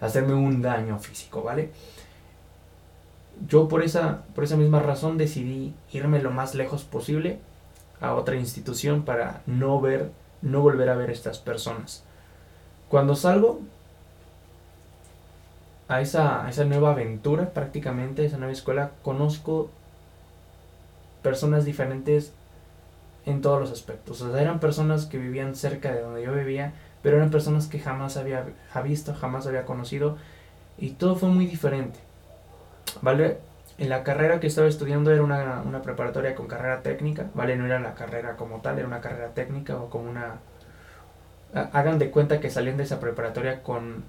hacerme 0.00 0.34
un 0.34 0.62
daño 0.62 0.98
físico, 0.98 1.42
¿vale? 1.42 1.70
Yo 3.46 3.68
por 3.68 3.82
esa, 3.82 4.24
por 4.34 4.44
esa 4.44 4.56
misma 4.56 4.80
razón 4.80 5.16
decidí 5.16 5.74
irme 5.92 6.20
lo 6.20 6.32
más 6.32 6.54
lejos 6.54 6.82
posible 6.82 7.38
a 8.00 8.14
otra 8.14 8.34
institución 8.34 9.04
para 9.04 9.42
no 9.46 9.80
ver, 9.80 10.10
no 10.42 10.60
volver 10.60 10.88
a 10.88 10.96
ver 10.96 11.10
a 11.10 11.12
estas 11.12 11.38
personas. 11.38 12.02
Cuando 12.88 13.14
salgo 13.14 13.60
a 15.86 16.00
esa, 16.00 16.44
a 16.44 16.50
esa 16.50 16.64
nueva 16.64 16.90
aventura, 16.90 17.50
prácticamente, 17.50 18.22
a 18.22 18.26
esa 18.26 18.38
nueva 18.38 18.52
escuela, 18.52 18.90
conozco 19.02 19.70
personas 21.22 21.64
diferentes 21.64 22.32
en 23.26 23.40
todos 23.40 23.60
los 23.60 23.70
aspectos. 23.70 24.20
O 24.22 24.32
sea, 24.32 24.40
eran 24.40 24.60
personas 24.60 25.06
que 25.06 25.18
vivían 25.18 25.54
cerca 25.54 25.92
de 25.92 26.02
donde 26.02 26.22
yo 26.22 26.32
vivía, 26.34 26.72
pero 27.02 27.16
eran 27.16 27.30
personas 27.30 27.66
que 27.66 27.78
jamás 27.78 28.16
había 28.16 28.44
visto, 28.84 29.14
jamás 29.14 29.46
había 29.46 29.64
conocido, 29.64 30.16
y 30.78 30.90
todo 30.90 31.16
fue 31.16 31.28
muy 31.28 31.46
diferente. 31.46 31.98
¿Vale? 33.02 33.38
En 33.78 33.88
la 33.88 34.02
carrera 34.02 34.40
que 34.40 34.46
estaba 34.46 34.66
estudiando 34.66 35.10
era 35.10 35.22
una, 35.22 35.62
una 35.62 35.82
preparatoria 35.82 36.34
con 36.34 36.46
carrera 36.46 36.82
técnica, 36.82 37.30
¿vale? 37.34 37.56
No 37.56 37.64
era 37.64 37.80
la 37.80 37.94
carrera 37.94 38.36
como 38.36 38.60
tal, 38.60 38.78
era 38.78 38.86
una 38.86 39.00
carrera 39.00 39.28
técnica 39.28 39.76
o 39.76 39.88
como 39.88 40.10
una... 40.10 40.38
Hagan 41.54 41.98
de 41.98 42.10
cuenta 42.10 42.40
que 42.40 42.50
salían 42.50 42.76
de 42.76 42.84
esa 42.84 43.00
preparatoria 43.00 43.62
con, 43.62 44.04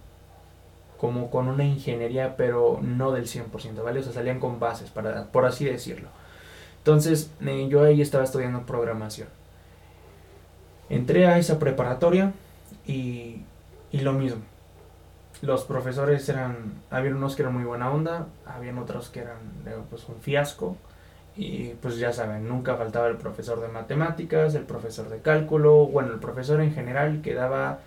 como 0.98 1.32
con 1.32 1.48
una 1.48 1.63
ingeniería, 1.63 2.36
pero 2.36 2.80
no 2.82 3.12
del 3.12 3.25
100%, 3.25 3.84
¿vale? 3.84 4.01
O 4.01 4.03
sea, 4.03 4.13
salían 4.13 4.39
con 4.39 4.60
bases, 4.60 4.91
para, 4.91 5.25
por 5.25 5.46
así 5.46 5.65
decirlo. 5.65 6.10
Entonces, 6.81 7.29
yo 7.69 7.83
ahí 7.83 8.01
estaba 8.01 8.23
estudiando 8.23 8.65
programación. 8.65 9.27
Entré 10.89 11.27
a 11.27 11.38
esa 11.38 11.59
preparatoria 11.59 12.33
y, 12.88 13.43
y 13.91 14.00
lo 14.00 14.13
mismo. 14.13 14.41
Los 15.43 15.63
profesores 15.63 16.27
eran, 16.27 16.73
había 16.89 17.11
unos 17.11 17.35
que 17.35 17.43
eran 17.43 17.53
muy 17.53 17.63
buena 17.63 17.91
onda, 17.91 18.27
habían 18.45 18.79
otros 18.79 19.09
que 19.09 19.19
eran 19.19 19.38
pues 19.89 20.07
un 20.09 20.19
fiasco. 20.21 20.75
Y 21.38 21.69
pues 21.81 21.97
ya 21.97 22.11
saben, 22.11 22.47
nunca 22.47 22.75
faltaba 22.75 23.07
el 23.07 23.17
profesor 23.17 23.61
de 23.61 23.67
matemáticas, 23.67 24.53
el 24.55 24.63
profesor 24.63 25.07
de 25.09 25.19
cálculo, 25.19 25.85
bueno, 25.85 26.13
el 26.13 26.19
profesor 26.19 26.61
en 26.61 26.73
general 26.73 27.21
que 27.21 27.35
daba, 27.35 27.79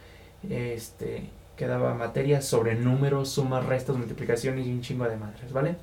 este, 0.48 1.28
que 1.56 1.66
daba 1.66 1.94
materias 1.94 2.44
sobre 2.44 2.74
números, 2.74 3.30
sumas, 3.30 3.66
restas, 3.66 3.96
multiplicaciones 3.96 4.66
y 4.66 4.72
un 4.72 4.80
chingo 4.80 5.04
de 5.04 5.16
madres, 5.16 5.52
¿vale? 5.52 5.76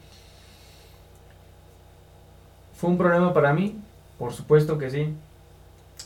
¿Fue 2.82 2.90
un 2.90 2.98
problema 2.98 3.32
para 3.32 3.54
mí? 3.54 3.80
Por 4.18 4.34
supuesto 4.34 4.80
que 4.80 4.90
sí. 4.90 5.14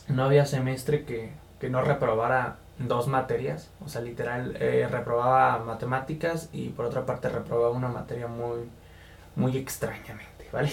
No 0.08 0.24
había 0.24 0.44
semestre 0.44 1.06
que, 1.06 1.30
que 1.58 1.70
no 1.70 1.80
reprobara 1.80 2.56
dos 2.78 3.08
materias. 3.08 3.70
O 3.82 3.88
sea, 3.88 4.02
literal, 4.02 4.58
eh, 4.60 4.86
reprobaba 4.90 5.64
matemáticas 5.64 6.50
y 6.52 6.68
por 6.68 6.84
otra 6.84 7.06
parte 7.06 7.30
reprobaba 7.30 7.70
una 7.70 7.88
materia 7.88 8.26
muy, 8.26 8.68
muy 9.36 9.56
extrañamente, 9.56 10.46
¿vale? 10.52 10.70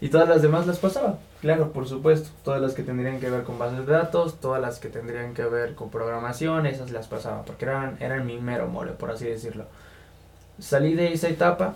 y 0.00 0.08
todas 0.10 0.28
las 0.28 0.42
demás 0.42 0.64
las 0.68 0.78
pasaba. 0.78 1.18
Claro, 1.40 1.72
por 1.72 1.88
supuesto. 1.88 2.30
Todas 2.44 2.62
las 2.62 2.74
que 2.74 2.84
tendrían 2.84 3.18
que 3.18 3.28
ver 3.28 3.42
con 3.42 3.58
bases 3.58 3.84
de 3.84 3.94
datos, 3.94 4.40
todas 4.40 4.62
las 4.62 4.78
que 4.78 4.90
tendrían 4.90 5.34
que 5.34 5.42
ver 5.42 5.74
con 5.74 5.90
programación, 5.90 6.66
esas 6.66 6.92
las 6.92 7.08
pasaba. 7.08 7.42
Porque 7.42 7.64
eran, 7.64 7.96
eran 7.98 8.26
mi 8.26 8.38
mero 8.38 8.68
mole, 8.68 8.92
por 8.92 9.10
así 9.10 9.24
decirlo. 9.24 9.64
Salí 10.60 10.94
de 10.94 11.12
esa 11.12 11.28
etapa 11.28 11.74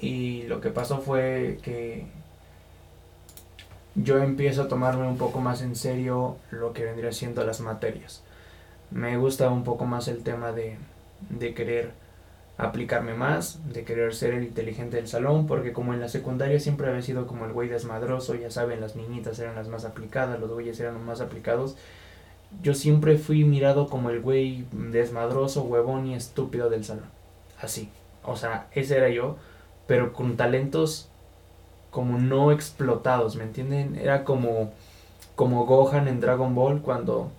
y 0.00 0.44
lo 0.44 0.62
que 0.62 0.70
pasó 0.70 1.02
fue 1.02 1.58
que 1.62 2.21
yo 3.94 4.22
empiezo 4.22 4.62
a 4.62 4.68
tomarme 4.68 5.06
un 5.06 5.18
poco 5.18 5.40
más 5.40 5.62
en 5.62 5.76
serio 5.76 6.36
lo 6.50 6.72
que 6.72 6.84
vendría 6.84 7.12
siendo 7.12 7.44
las 7.44 7.60
materias. 7.60 8.22
Me 8.90 9.16
gusta 9.16 9.50
un 9.50 9.64
poco 9.64 9.84
más 9.84 10.08
el 10.08 10.22
tema 10.22 10.52
de, 10.52 10.76
de 11.30 11.54
querer 11.54 11.92
aplicarme 12.58 13.14
más, 13.14 13.60
de 13.72 13.84
querer 13.84 14.14
ser 14.14 14.34
el 14.34 14.44
inteligente 14.44 14.96
del 14.96 15.08
salón, 15.08 15.46
porque 15.46 15.72
como 15.72 15.94
en 15.94 16.00
la 16.00 16.08
secundaria 16.08 16.60
siempre 16.60 16.88
había 16.88 17.02
sido 17.02 17.26
como 17.26 17.44
el 17.44 17.52
güey 17.52 17.68
desmadroso, 17.68 18.34
ya 18.34 18.50
saben, 18.50 18.80
las 18.80 18.96
niñitas 18.96 19.38
eran 19.38 19.56
las 19.56 19.68
más 19.68 19.84
aplicadas, 19.84 20.38
los 20.38 20.50
güeyes 20.50 20.78
eran 20.80 20.94
los 20.94 21.02
más 21.02 21.20
aplicados. 21.20 21.76
Yo 22.62 22.74
siempre 22.74 23.16
fui 23.16 23.44
mirado 23.44 23.88
como 23.88 24.10
el 24.10 24.20
güey 24.20 24.66
desmadroso, 24.72 25.62
huevón 25.62 26.06
y 26.06 26.14
estúpido 26.14 26.68
del 26.68 26.84
salón. 26.84 27.06
Así. 27.60 27.88
O 28.24 28.36
sea, 28.36 28.68
ese 28.72 28.96
era 28.96 29.08
yo, 29.08 29.36
pero 29.86 30.12
con 30.12 30.36
talentos 30.36 31.08
como 31.92 32.18
no 32.18 32.52
explotados, 32.52 33.36
¿me 33.36 33.44
entienden? 33.44 33.96
Era 33.96 34.24
como, 34.24 34.72
como 35.36 35.66
Gohan 35.66 36.08
en 36.08 36.20
Dragon 36.20 36.54
Ball 36.54 36.80
cuando 36.80 37.30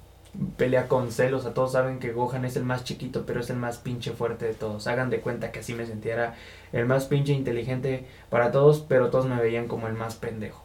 pelea 0.58 0.88
con 0.88 1.12
celos. 1.12 1.48
A 1.48 1.56
todos 1.56 1.72
saben 1.74 1.98
que 2.00 2.14
Gohan 2.14 2.46
es 2.46 2.56
el 2.56 2.64
más 2.64 2.84
chiquito, 2.84 3.26
pero 3.26 3.42
es 3.42 3.50
el 3.50 3.58
más 3.58 3.80
pinche 3.80 4.12
fuerte 4.12 4.46
de 4.46 4.54
todos. 4.54 4.86
Hagan 4.86 5.10
de 5.10 5.22
cuenta 5.22 5.52
que 5.52 5.60
así 5.60 5.74
me 5.74 5.88
sentía. 5.88 6.14
Era 6.14 6.36
el 6.72 6.86
más 6.86 7.06
pinche 7.06 7.34
inteligente 7.34 8.06
para 8.30 8.52
todos, 8.52 8.86
pero 8.88 9.10
todos 9.10 9.26
me 9.26 9.42
veían 9.42 9.68
como 9.68 9.88
el 9.88 9.94
más 9.94 10.16
pendejo. 10.16 10.64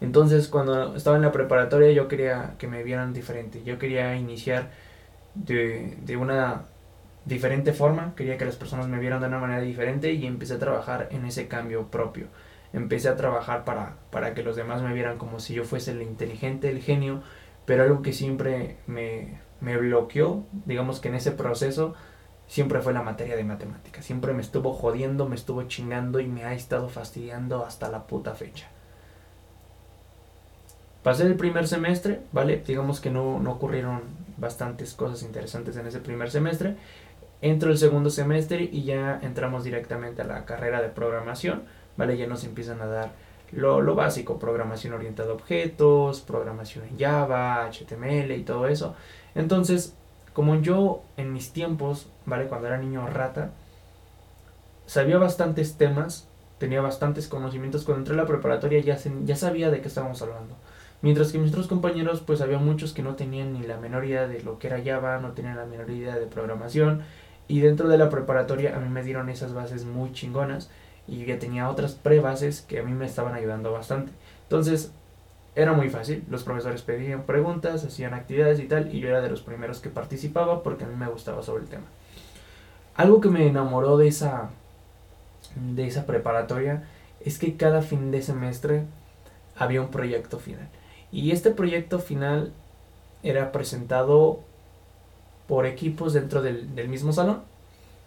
Entonces, 0.00 0.48
cuando 0.48 0.96
estaba 0.96 1.16
en 1.16 1.22
la 1.22 1.32
preparatoria, 1.32 1.92
yo 1.92 2.08
quería 2.08 2.54
que 2.58 2.66
me 2.66 2.82
vieran 2.82 3.12
diferente. 3.12 3.62
Yo 3.62 3.78
quería 3.78 4.16
iniciar 4.16 4.70
de, 5.34 5.98
de 6.00 6.16
una 6.16 6.62
diferente 7.28 7.72
forma, 7.72 8.14
quería 8.16 8.38
que 8.38 8.44
las 8.44 8.56
personas 8.56 8.88
me 8.88 8.98
vieran 8.98 9.20
de 9.20 9.28
una 9.28 9.38
manera 9.38 9.60
diferente 9.60 10.12
y 10.12 10.26
empecé 10.26 10.54
a 10.54 10.58
trabajar 10.58 11.08
en 11.10 11.24
ese 11.26 11.48
cambio 11.48 11.88
propio. 11.88 12.26
Empecé 12.72 13.08
a 13.08 13.16
trabajar 13.16 13.64
para, 13.64 13.96
para 14.10 14.34
que 14.34 14.42
los 14.42 14.56
demás 14.56 14.82
me 14.82 14.92
vieran 14.92 15.18
como 15.18 15.40
si 15.40 15.54
yo 15.54 15.64
fuese 15.64 15.92
el 15.92 16.02
inteligente, 16.02 16.68
el 16.70 16.82
genio, 16.82 17.22
pero 17.64 17.82
algo 17.82 18.02
que 18.02 18.12
siempre 18.12 18.76
me, 18.86 19.40
me 19.60 19.76
bloqueó, 19.76 20.44
digamos 20.66 21.00
que 21.00 21.08
en 21.08 21.14
ese 21.14 21.32
proceso, 21.32 21.94
siempre 22.46 22.80
fue 22.80 22.92
la 22.92 23.02
materia 23.02 23.36
de 23.36 23.44
matemáticas. 23.44 24.04
Siempre 24.04 24.32
me 24.32 24.42
estuvo 24.42 24.72
jodiendo, 24.72 25.28
me 25.28 25.36
estuvo 25.36 25.62
chingando 25.64 26.20
y 26.20 26.26
me 26.26 26.44
ha 26.44 26.54
estado 26.54 26.88
fastidiando 26.88 27.64
hasta 27.64 27.90
la 27.90 28.06
puta 28.06 28.34
fecha. 28.34 28.68
Pasé 31.02 31.24
el 31.24 31.36
primer 31.36 31.68
semestre, 31.68 32.20
¿vale? 32.32 32.62
Digamos 32.66 33.00
que 33.00 33.10
no, 33.10 33.38
no 33.38 33.52
ocurrieron 33.52 34.02
bastantes 34.36 34.94
cosas 34.94 35.22
interesantes 35.22 35.76
en 35.76 35.86
ese 35.86 36.00
primer 36.00 36.30
semestre 36.30 36.76
entro 37.40 37.70
el 37.70 37.78
segundo 37.78 38.10
semestre 38.10 38.68
y 38.70 38.84
ya 38.84 39.20
entramos 39.22 39.64
directamente 39.64 40.22
a 40.22 40.24
la 40.24 40.44
carrera 40.44 40.82
de 40.82 40.88
programación, 40.88 41.62
¿vale? 41.96 42.16
Ya 42.16 42.26
nos 42.26 42.44
empiezan 42.44 42.80
a 42.80 42.86
dar 42.86 43.12
lo, 43.52 43.80
lo, 43.80 43.94
básico, 43.94 44.38
programación 44.38 44.92
orientada 44.92 45.30
a 45.30 45.34
objetos, 45.34 46.20
programación 46.20 46.84
en 46.84 46.98
Java, 46.98 47.70
HTML 47.70 48.32
y 48.32 48.42
todo 48.42 48.68
eso. 48.68 48.94
Entonces, 49.34 49.94
como 50.32 50.60
yo 50.60 51.02
en 51.16 51.32
mis 51.32 51.52
tiempos, 51.52 52.08
¿vale? 52.26 52.46
Cuando 52.46 52.66
era 52.68 52.78
niño 52.78 53.06
rata, 53.06 53.50
sabía 54.86 55.18
bastantes 55.18 55.76
temas, 55.76 56.28
tenía 56.58 56.80
bastantes 56.80 57.28
conocimientos, 57.28 57.84
cuando 57.84 58.00
entré 58.00 58.14
a 58.14 58.16
la 58.16 58.26
preparatoria 58.26 58.80
ya, 58.80 58.98
ya 59.24 59.36
sabía 59.36 59.70
de 59.70 59.80
qué 59.80 59.88
estábamos 59.88 60.20
hablando. 60.22 60.56
Mientras 61.00 61.30
que 61.30 61.38
mis 61.38 61.50
otros 61.50 61.68
compañeros, 61.68 62.20
pues 62.20 62.40
había 62.40 62.58
muchos 62.58 62.92
que 62.92 63.02
no 63.02 63.14
tenían 63.14 63.52
ni 63.52 63.62
la 63.62 63.76
menor 63.76 64.04
idea 64.04 64.26
de 64.26 64.42
lo 64.42 64.58
que 64.58 64.66
era 64.66 64.82
Java, 64.84 65.18
no 65.18 65.32
tenían 65.32 65.56
la 65.56 65.64
menor 65.64 65.88
idea 65.90 66.16
de 66.16 66.26
programación, 66.26 67.02
y 67.48 67.60
dentro 67.60 67.88
de 67.88 67.98
la 67.98 68.10
preparatoria 68.10 68.76
a 68.76 68.80
mí 68.80 68.88
me 68.88 69.02
dieron 69.02 69.30
esas 69.30 69.54
bases 69.54 69.84
muy 69.84 70.12
chingonas 70.12 70.70
y 71.08 71.24
ya 71.24 71.38
tenía 71.38 71.70
otras 71.70 71.94
prebases 71.94 72.60
que 72.60 72.78
a 72.78 72.82
mí 72.82 72.92
me 72.92 73.06
estaban 73.06 73.34
ayudando 73.34 73.72
bastante. 73.72 74.12
Entonces 74.44 74.92
era 75.56 75.72
muy 75.72 75.88
fácil, 75.88 76.22
los 76.30 76.44
profesores 76.44 76.82
pedían 76.82 77.22
preguntas, 77.22 77.82
hacían 77.84 78.14
actividades 78.14 78.60
y 78.60 78.68
tal, 78.68 78.94
y 78.94 79.00
yo 79.00 79.08
era 79.08 79.20
de 79.20 79.30
los 79.30 79.40
primeros 79.40 79.80
que 79.80 79.88
participaba 79.88 80.62
porque 80.62 80.84
a 80.84 80.86
mí 80.86 80.94
me 80.94 81.08
gustaba 81.08 81.42
sobre 81.42 81.64
el 81.64 81.68
tema. 81.68 81.86
Algo 82.94 83.20
que 83.20 83.28
me 83.28 83.46
enamoró 83.46 83.96
de 83.96 84.08
esa, 84.08 84.50
de 85.74 85.86
esa 85.86 86.04
preparatoria 86.04 86.84
es 87.24 87.38
que 87.38 87.56
cada 87.56 87.82
fin 87.82 88.10
de 88.10 88.22
semestre 88.22 88.84
había 89.56 89.80
un 89.80 89.90
proyecto 89.90 90.38
final. 90.38 90.68
Y 91.10 91.30
este 91.30 91.50
proyecto 91.50 91.98
final 91.98 92.52
era 93.22 93.50
presentado 93.50 94.40
por 95.48 95.66
equipos 95.66 96.12
dentro 96.12 96.42
del, 96.42 96.88
mismo 96.88 97.12
salón. 97.12 97.42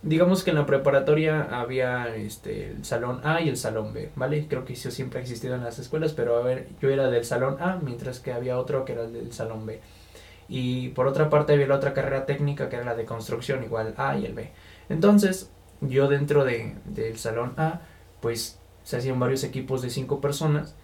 Digamos 0.03 0.43
que 0.43 0.51
en 0.51 0.55
la 0.55 0.65
preparatoria 0.65 1.59
había 1.59 2.15
este, 2.15 2.71
el 2.71 2.85
salón 2.85 3.19
A 3.23 3.41
y 3.41 3.49
el 3.49 3.57
salón 3.57 3.93
B, 3.93 4.11
¿vale? 4.15 4.47
Creo 4.47 4.63
que 4.63 4.73
eso 4.73 4.89
siempre 4.89 5.19
ha 5.19 5.21
existido 5.21 5.55
en 5.55 5.63
las 5.63 5.77
escuelas, 5.79 6.13
pero 6.13 6.37
a 6.37 6.41
ver, 6.41 6.69
yo 6.81 6.89
era 6.89 7.09
del 7.09 7.25
salón 7.25 7.57
A, 7.59 7.79
mientras 7.83 8.19
que 8.19 8.31
había 8.31 8.57
otro 8.57 8.85
que 8.85 8.93
era 8.93 9.03
el 9.03 9.13
del 9.13 9.33
salón 9.33 9.65
B. 9.65 9.81
Y 10.47 10.89
por 10.89 11.07
otra 11.07 11.29
parte 11.29 11.53
había 11.53 11.67
la 11.67 11.75
otra 11.75 11.93
carrera 11.93 12.25
técnica 12.25 12.69
que 12.69 12.77
era 12.77 12.85
la 12.85 12.95
de 12.95 13.05
construcción, 13.05 13.63
igual 13.63 13.93
A 13.97 14.17
y 14.17 14.25
el 14.25 14.33
B. 14.33 14.51
Entonces, 14.89 15.49
yo 15.81 16.07
dentro 16.07 16.45
de, 16.45 16.75
del 16.85 17.17
salón 17.17 17.53
A, 17.57 17.81
pues 18.21 18.59
se 18.83 18.97
hacían 18.97 19.19
varios 19.19 19.43
equipos 19.43 19.81
de 19.81 19.89
cinco 19.89 20.21
personas 20.21 20.75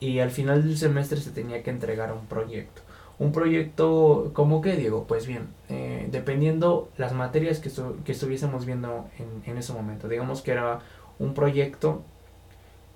y 0.00 0.20
al 0.20 0.30
final 0.30 0.62
del 0.62 0.76
semestre 0.76 1.20
se 1.20 1.30
tenía 1.30 1.62
que 1.62 1.70
entregar 1.70 2.12
un 2.12 2.26
proyecto. 2.26 2.82
Un 3.18 3.30
proyecto, 3.32 4.32
¿cómo 4.34 4.60
que, 4.60 4.76
Diego? 4.76 5.06
Pues 5.06 5.26
bien, 5.26 5.46
eh, 5.68 6.08
dependiendo 6.10 6.90
las 6.96 7.12
materias 7.12 7.60
que, 7.60 7.70
que 8.04 8.12
estuviésemos 8.12 8.66
viendo 8.66 9.08
en, 9.18 9.50
en, 9.50 9.56
ese 9.56 9.72
momento. 9.72 10.08
Digamos 10.08 10.42
que 10.42 10.50
era 10.50 10.80
un 11.20 11.32
proyecto 11.32 12.02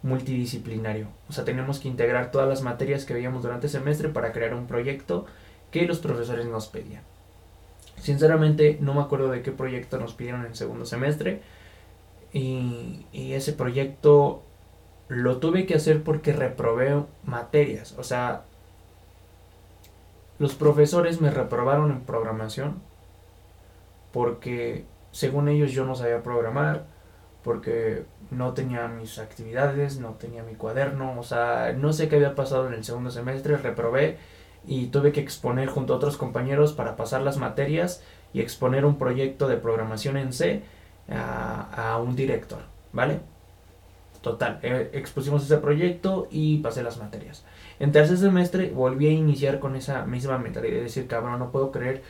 multidisciplinario. 0.03 1.07
O 1.29 1.33
sea, 1.33 1.45
tenemos 1.45 1.79
que 1.79 1.89
integrar 1.89 2.33
todas 2.33 2.49
las 2.49 2.63
materias 2.63 3.05
que 3.05 3.15
veíamos 3.15 3.43
durante 3.43 3.67
el 3.67 3.73
semestre 3.73 4.09
para 4.09 4.33
crear 4.33 4.55
un 4.55 4.67
proyecto 4.67 5.27
que 5.71 5.87
los 5.87 5.99
profesores 5.99 6.47
nos 6.47 6.67
pedían. 6.67 7.03
Sinceramente, 8.01 8.79
no 8.81 8.95
me 8.95 9.03
acuerdo 9.03 9.31
de 9.31 9.43
qué 9.43 9.53
proyecto 9.53 9.99
nos 9.99 10.15
pidieron 10.15 10.47
en 10.47 10.55
segundo 10.57 10.85
semestre. 10.85 11.43
Y, 12.33 13.07
y 13.13 13.33
ese 13.35 13.53
proyecto 13.53 14.43
lo 15.09 15.39
tuve 15.39 15.65
que 15.67 15.75
hacer 15.75 16.03
porque 16.03 16.33
reprobé 16.33 17.03
materias. 17.25 17.95
O 17.99 18.03
sea, 18.03 18.43
los 20.39 20.55
profesores 20.55 21.21
me 21.21 21.31
reprobaron 21.31 21.91
en 21.91 22.01
programación 22.01 22.81
porque 24.13 24.85
según 25.13 25.49
ellos 25.49 25.73
yo 25.73 25.85
no 25.85 25.95
sabía 25.95 26.23
programar, 26.23 26.87
porque 27.43 28.05
no 28.31 28.53
tenía 28.53 28.89
mis 28.89 29.19
actividades, 29.19 29.99
no 29.99 30.11
tenía 30.13 30.43
mi 30.43 30.55
cuaderno, 30.55 31.19
o 31.19 31.23
sea, 31.23 31.73
no 31.77 31.93
sé 31.93 32.09
qué 32.09 32.17
había 32.17 32.35
pasado 32.35 32.69
en 32.69 32.75
el 32.75 32.85
segundo 32.85 33.11
semestre, 33.11 33.57
reprobé 33.57 34.19
y 34.67 34.87
tuve 34.87 35.13
que 35.13 35.21
exponer 35.21 35.69
junto 35.69 35.95
a 35.95 35.97
otros 35.97 36.17
compañeros 36.17 36.73
para 36.73 36.97
pasar 36.97 37.23
las 37.23 37.39
materias 37.39 38.03
y 38.33 38.41
exponer 38.41 38.85
un 38.85 38.99
proyecto 38.99 39.49
de 39.49 39.57
programación 39.57 40.17
en 40.17 40.33
C 40.33 40.63
a, 41.11 41.99
un 42.03 42.15
director, 42.15 42.61
¿vale? 42.93 43.21
Total, 44.21 44.59
eh, 44.63 44.91
expusimos 44.93 45.45
ese 45.45 45.57
proyecto 45.59 46.29
y 46.31 46.59
pasé 46.59 46.83
las 46.83 46.99
materias. 46.99 47.45
En 47.81 47.93
tercer 47.93 48.19
semestre 48.19 48.71
volví 48.71 49.07
a 49.07 49.13
iniciar 49.13 49.61
con 49.61 49.77
esa 49.77 50.05
misma 50.05 50.39
mentalidad 50.39 50.77
de 50.77 50.83
decir, 50.83 51.07
cabrón, 51.07 51.39
no 51.39 51.51
puedo 51.51 51.71
creer 51.71 52.03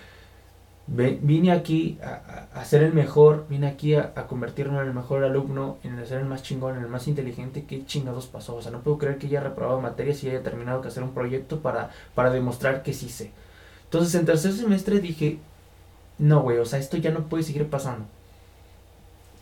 vine 0.89 1.53
aquí 1.53 1.99
a, 2.03 2.65
ser 2.65 2.83
el 2.83 2.93
mejor, 2.95 3.47
vine 3.49 3.67
aquí 3.67 3.95
a, 3.95 4.15
convertirme 4.27 4.81
en 4.81 4.87
el 4.87 4.95
mejor 4.95 5.23
alumno, 5.23 5.77
en 5.85 6.05
ser 6.07 6.21
el 6.21 6.27
más 6.27 6.43
chingón, 6.43 6.77
en 6.77 6.83
el 6.83 6.89
más 6.89 7.07
inteligente. 7.09 7.65
¿Qué 7.69 7.85
chingados 7.85 8.27
pasó? 8.27 8.57
O 8.57 8.63
sea, 8.63 8.73
no 8.73 8.81
puedo 8.81 8.99
creer 8.99 9.19
que 9.19 9.27
haya 9.27 9.41
reprobado 9.41 9.81
materias 9.81 10.23
y 10.25 10.31
haya 10.31 10.43
terminado 10.43 10.81
que 10.81 10.89
hacer 10.89 11.03
un 11.03 11.13
proyecto 11.13 11.61
para, 11.61 11.91
para 12.15 12.31
demostrar 12.31 12.83
que 12.83 12.95
sí 12.95 13.09
sé. 13.09 13.31
Entonces, 13.85 14.15
en 14.15 14.27
tercer 14.27 14.53
semestre 14.53 15.01
dije, 15.01 15.39
no, 16.19 16.41
güey, 16.41 16.59
o 16.59 16.65
sea, 16.65 16.79
esto 16.79 16.97
ya 16.97 17.11
no 17.11 17.25
puede 17.29 17.43
seguir 17.43 17.69
pasando. 17.69 18.07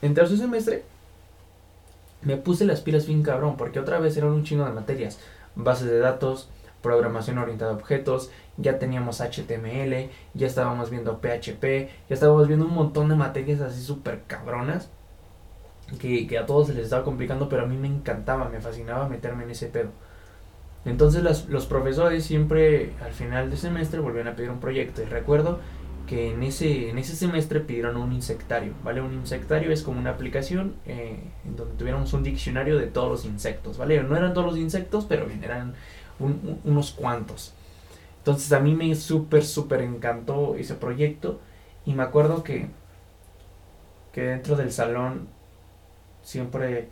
En 0.02 0.14
tercer 0.14 0.38
semestre 0.38 0.84
me 2.22 2.36
puse 2.36 2.64
las 2.64 2.80
pilas 2.80 3.06
bien 3.06 3.22
cabrón, 3.22 3.56
porque 3.56 3.78
otra 3.78 4.00
vez 4.00 4.16
eran 4.16 4.30
un 4.30 4.42
chingo 4.42 4.64
de 4.64 4.72
materias. 4.72 5.18
Bases 5.56 5.90
de 5.90 5.98
datos, 5.98 6.48
programación 6.82 7.38
orientada 7.38 7.72
a 7.72 7.74
objetos, 7.74 8.30
ya 8.56 8.78
teníamos 8.78 9.20
HTML, 9.20 10.10
ya 10.34 10.46
estábamos 10.46 10.90
viendo 10.90 11.18
PHP, 11.20 11.62
ya 12.08 12.14
estábamos 12.14 12.46
viendo 12.46 12.66
un 12.66 12.74
montón 12.74 13.08
de 13.08 13.16
materias 13.16 13.60
así 13.60 13.82
súper 13.82 14.22
cabronas. 14.26 14.90
Que, 16.00 16.26
que, 16.26 16.38
a 16.38 16.46
todos 16.46 16.66
se 16.66 16.74
les 16.74 16.84
estaba 16.84 17.04
complicando, 17.04 17.48
pero 17.48 17.62
a 17.62 17.66
mí 17.66 17.76
me 17.76 17.86
encantaba, 17.86 18.48
me 18.48 18.60
fascinaba 18.60 19.08
meterme 19.08 19.44
en 19.44 19.50
ese 19.50 19.68
pedo. 19.68 19.90
Entonces 20.84 21.48
los 21.48 21.66
profesores 21.66 22.24
siempre 22.24 22.92
al 23.04 23.12
final 23.12 23.50
de 23.50 23.56
semestre 23.56 23.98
volvían 23.98 24.28
a 24.28 24.36
pedir 24.36 24.50
un 24.50 24.60
proyecto. 24.60 25.02
Y 25.02 25.06
recuerdo 25.06 25.58
que 26.06 26.32
en 26.32 26.42
ese, 26.42 26.90
en 26.90 26.98
ese 26.98 27.16
semestre 27.16 27.60
pidieron 27.60 27.96
un 27.96 28.12
insectario, 28.12 28.72
¿vale? 28.84 29.00
Un 29.00 29.14
insectario 29.14 29.72
es 29.72 29.82
como 29.82 29.98
una 29.98 30.10
aplicación 30.10 30.76
eh, 30.86 31.18
en 31.44 31.56
donde 31.56 31.74
tuviéramos 31.74 32.12
un 32.12 32.22
diccionario 32.22 32.78
de 32.78 32.86
todos 32.86 33.10
los 33.10 33.24
insectos, 33.24 33.76
¿vale? 33.78 34.02
No 34.02 34.16
eran 34.16 34.32
todos 34.32 34.46
los 34.46 34.58
insectos, 34.58 35.04
pero 35.06 35.26
eran 35.42 35.74
unos 36.18 36.92
cuantos. 36.92 37.52
Entonces 38.18 38.52
a 38.52 38.60
mí 38.60 38.74
me 38.74 38.94
súper, 38.94 39.44
súper 39.44 39.82
encantó 39.82 40.56
ese 40.56 40.74
proyecto 40.74 41.40
y 41.84 41.94
me 41.94 42.02
acuerdo 42.02 42.42
que, 42.42 42.68
que 44.12 44.22
dentro 44.22 44.56
del 44.56 44.72
salón 44.72 45.28
siempre 46.22 46.88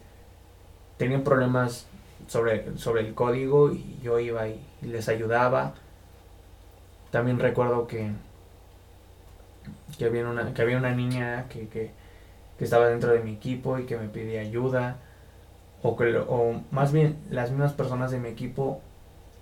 tenían 0.97 1.25
problemas 1.25 1.87
sobre, 2.27 2.77
sobre 2.79 3.03
el 3.03 3.15
código 3.15 3.73
y 3.73 3.99
yo 4.03 4.19
iba 4.19 4.49
y 4.49 4.61
les 4.83 5.09
ayudaba. 5.09 5.75
También 7.11 7.39
recuerdo 7.39 7.87
que 7.87 8.13
que 9.97 10.07
había 10.07 10.29
una, 10.29 10.53
que 10.55 10.63
había 10.63 10.77
una 10.79 10.95
niña 10.95 11.47
que, 11.49 11.69
que, 11.69 11.91
estaba 12.59 12.89
dentro 12.89 13.13
de 13.13 13.21
mi 13.21 13.33
equipo 13.33 13.79
y 13.79 13.85
que 13.85 13.97
me 13.97 14.09
pedía 14.09 14.41
ayuda, 14.41 14.97
o, 15.83 15.97
que, 15.97 16.17
o 16.17 16.63
más 16.71 16.93
bien 16.93 17.19
las 17.31 17.51
mismas 17.51 17.75
personas 17.75 18.11
de 18.11 18.19
mi 18.19 18.29
equipo 18.29 18.81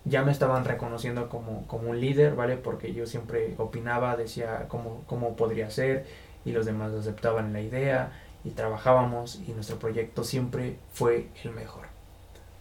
ya 0.05 0.23
me 0.25 0.33
estaban 0.33 0.65
reconociendo 0.65 1.29
como, 1.29 1.67
como 1.69 1.91
un 1.91 2.01
líder, 2.01 2.35
¿vale? 2.35 2.57
Porque 2.57 2.93
yo 2.93 3.07
siempre 3.07 3.55
opinaba, 3.59 4.17
decía 4.17 4.67
cómo, 4.69 5.05
cómo 5.07 5.37
podría 5.37 5.71
ser 5.71 6.07
y 6.45 6.53
los 6.53 6.67
demás 6.67 6.93
aceptaban 6.93 7.53
la 7.53 7.61
idea 7.61 8.13
y 8.45 8.51
trabajábamos 8.51 9.41
y 9.47 9.53
nuestro 9.53 9.79
proyecto 9.79 10.25
siempre 10.25 10.77
fue 10.93 11.29
el 11.45 11.53
mejor, 11.53 11.87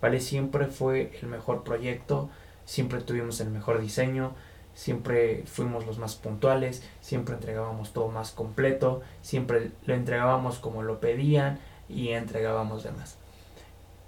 ¿vale? 0.01 0.19
Siempre 0.19 0.67
fue 0.67 1.17
el 1.21 1.27
mejor 1.27 1.63
proyecto, 1.63 2.29
siempre 2.65 3.01
tuvimos 3.01 3.39
el 3.41 3.49
mejor 3.49 3.81
diseño, 3.81 4.33
siempre 4.73 5.43
fuimos 5.45 5.85
los 5.85 5.99
más 5.99 6.15
puntuales, 6.15 6.83
siempre 7.01 7.35
entregábamos 7.35 7.93
todo 7.93 8.07
más 8.07 8.31
completo, 8.31 9.01
siempre 9.21 9.71
lo 9.85 9.93
entregábamos 9.93 10.59
como 10.59 10.83
lo 10.83 10.99
pedían 10.99 11.59
y 11.89 12.09
entregábamos 12.09 12.83
demás. 12.83 13.17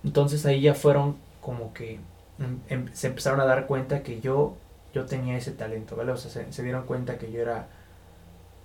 Entonces 0.03 0.46
ahí 0.46 0.62
ya 0.62 0.74
fueron 0.74 1.17
como 1.41 1.74
que 1.74 2.00
em, 2.39 2.60
em, 2.70 2.93
se 2.93 3.08
empezaron 3.08 3.39
a 3.41 3.46
dar 3.46 3.67
cuenta 3.67 4.03
que 4.03 4.22
yo, 4.22 4.55
yo 4.93 5.05
tenía 5.05 5.38
ese 5.38 5.51
talento, 5.51 5.96
¿vale? 5.96 6.12
O 6.12 6.17
sea, 6.17 6.32
se, 6.51 6.63
dieron 6.63 6.86
cuenta 6.86 7.17
que 7.17 7.32
yo 7.32 7.41
era, 7.41 7.67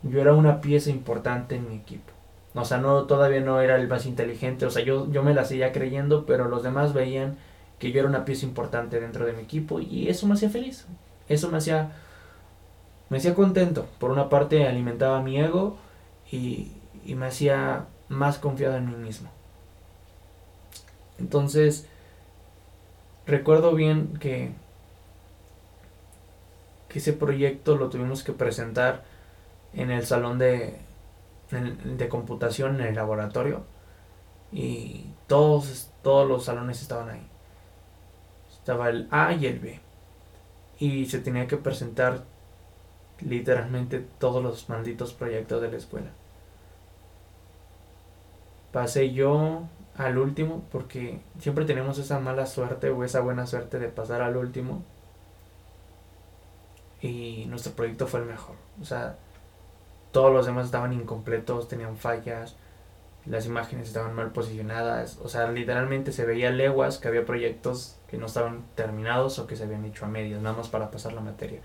yo 0.03 0.21
era 0.21 0.35
una 0.35 0.61
pieza 0.61 0.91
importante 0.91 1.57
en 1.57 1.69
mi 1.69 1.77
equipo. 1.77 2.13
O 2.55 2.65
sea, 2.65 2.79
no, 2.79 3.05
todavía 3.05 3.41
no 3.41 3.61
era 3.61 3.77
el 3.77 3.89
más 3.89 4.07
inteligente, 4.07 4.67
o 4.67 4.71
sea, 4.71 4.83
yo, 4.83 5.11
yo 5.13 5.23
me 5.23 5.35
la 5.35 5.45
seguía 5.45 5.73
creyendo, 5.73 6.27
pero 6.27 6.49
los 6.49 6.63
demás 6.63 6.93
veían 6.93 7.37
que 7.79 7.93
yo 7.93 8.01
era 8.01 8.09
una 8.09 8.25
pieza 8.25 8.47
importante 8.47 9.01
dentro 9.01 9.25
de 9.27 9.33
mi 9.33 9.43
equipo 9.43 9.81
y 9.81 10.09
eso 10.09 10.27
me 10.27 10.35
hacía 10.35 10.51
feliz. 10.51 10.87
Eso 11.29 11.49
me 11.51 11.59
hacía, 11.59 11.93
me 13.11 13.19
hacía 13.19 13.35
contento. 13.35 13.87
Por 13.99 14.11
una 14.11 14.29
parte 14.29 14.67
alimentaba 14.67 15.23
mi 15.23 15.39
ego 15.39 15.77
y, 16.31 16.73
y 17.05 17.15
me 17.15 17.27
hacía 17.27 17.87
más 18.09 18.39
confiado 18.39 18.77
en 18.77 18.87
mí 18.87 18.97
mismo. 18.97 19.31
Entonces, 21.19 21.87
recuerdo 23.27 23.75
bien 23.75 24.17
que, 24.19 24.53
que 26.89 26.99
ese 26.99 27.13
proyecto 27.13 27.77
lo 27.77 27.91
tuvimos 27.91 28.23
que 28.23 28.33
presentar 28.33 29.05
en 29.75 29.91
el 29.91 30.07
salón 30.07 30.39
de, 30.39 30.79
de 31.51 32.09
computación 32.09 32.81
en 32.81 32.87
el 32.87 32.95
laboratorio 32.95 33.63
y 34.53 35.05
todos, 35.27 35.91
todos 36.03 36.27
los 36.27 36.45
salones 36.45 36.81
estaban 36.81 37.11
ahí. 37.11 37.27
Estaba 38.53 38.89
el 38.89 39.09
A 39.11 39.35
y 39.35 39.47
el 39.47 39.59
B 39.59 39.88
y 40.79 41.07
se 41.07 41.19
tenía 41.19 41.47
que 41.47 41.57
presentar 41.57 42.25
literalmente 43.21 44.05
todos 44.19 44.43
los 44.43 44.69
malditos 44.69 45.13
proyectos 45.13 45.61
de 45.61 45.71
la 45.71 45.77
escuela. 45.77 46.11
Pasé 48.73 49.13
yo 49.13 49.63
al 49.97 50.19
último 50.19 50.63
porque 50.71 51.21
siempre 51.41 51.65
tenemos 51.65 51.99
esa 51.99 52.21
mala 52.21 52.47
suerte 52.47 52.91
o 52.91 53.03
esa 53.05 53.21
buena 53.21 53.47
suerte 53.47 53.79
de 53.79 53.89
pasar 53.89 54.23
al 54.23 54.37
último 54.37 54.83
y 57.01 57.47
nuestro 57.49 57.73
proyecto 57.73 58.07
fue 58.07 58.21
el 58.21 58.27
mejor. 58.27 58.55
O 58.81 58.85
sea, 58.85 59.17
todos 60.13 60.33
los 60.33 60.47
demás 60.47 60.67
estaban 60.67 60.93
incompletos, 60.93 61.69
tenían 61.69 61.97
fallas, 61.97 62.57
las 63.27 63.47
imágenes 63.47 63.89
estaban 63.89 64.15
mal 64.15 64.33
posicionadas, 64.33 65.19
o 65.23 65.29
sea, 65.29 65.51
literalmente 65.51 66.13
se 66.13 66.25
veía 66.25 66.51
leguas 66.51 66.99
que 66.99 67.09
había 67.09 67.25
proyectos 67.25 67.99
que 68.09 68.17
no 68.17 68.27
estaban 68.27 68.65
terminados 68.75 69.39
o 69.39 69.47
que 69.47 69.57
se 69.57 69.65
habían 69.65 69.85
hecho 69.85 70.07
a 70.07 70.09
medias, 70.09 70.41
nada 70.41 70.57
más 70.57 70.69
para 70.69 70.91
pasar 70.91 71.13
la 71.13 71.21
materia. 71.21 71.61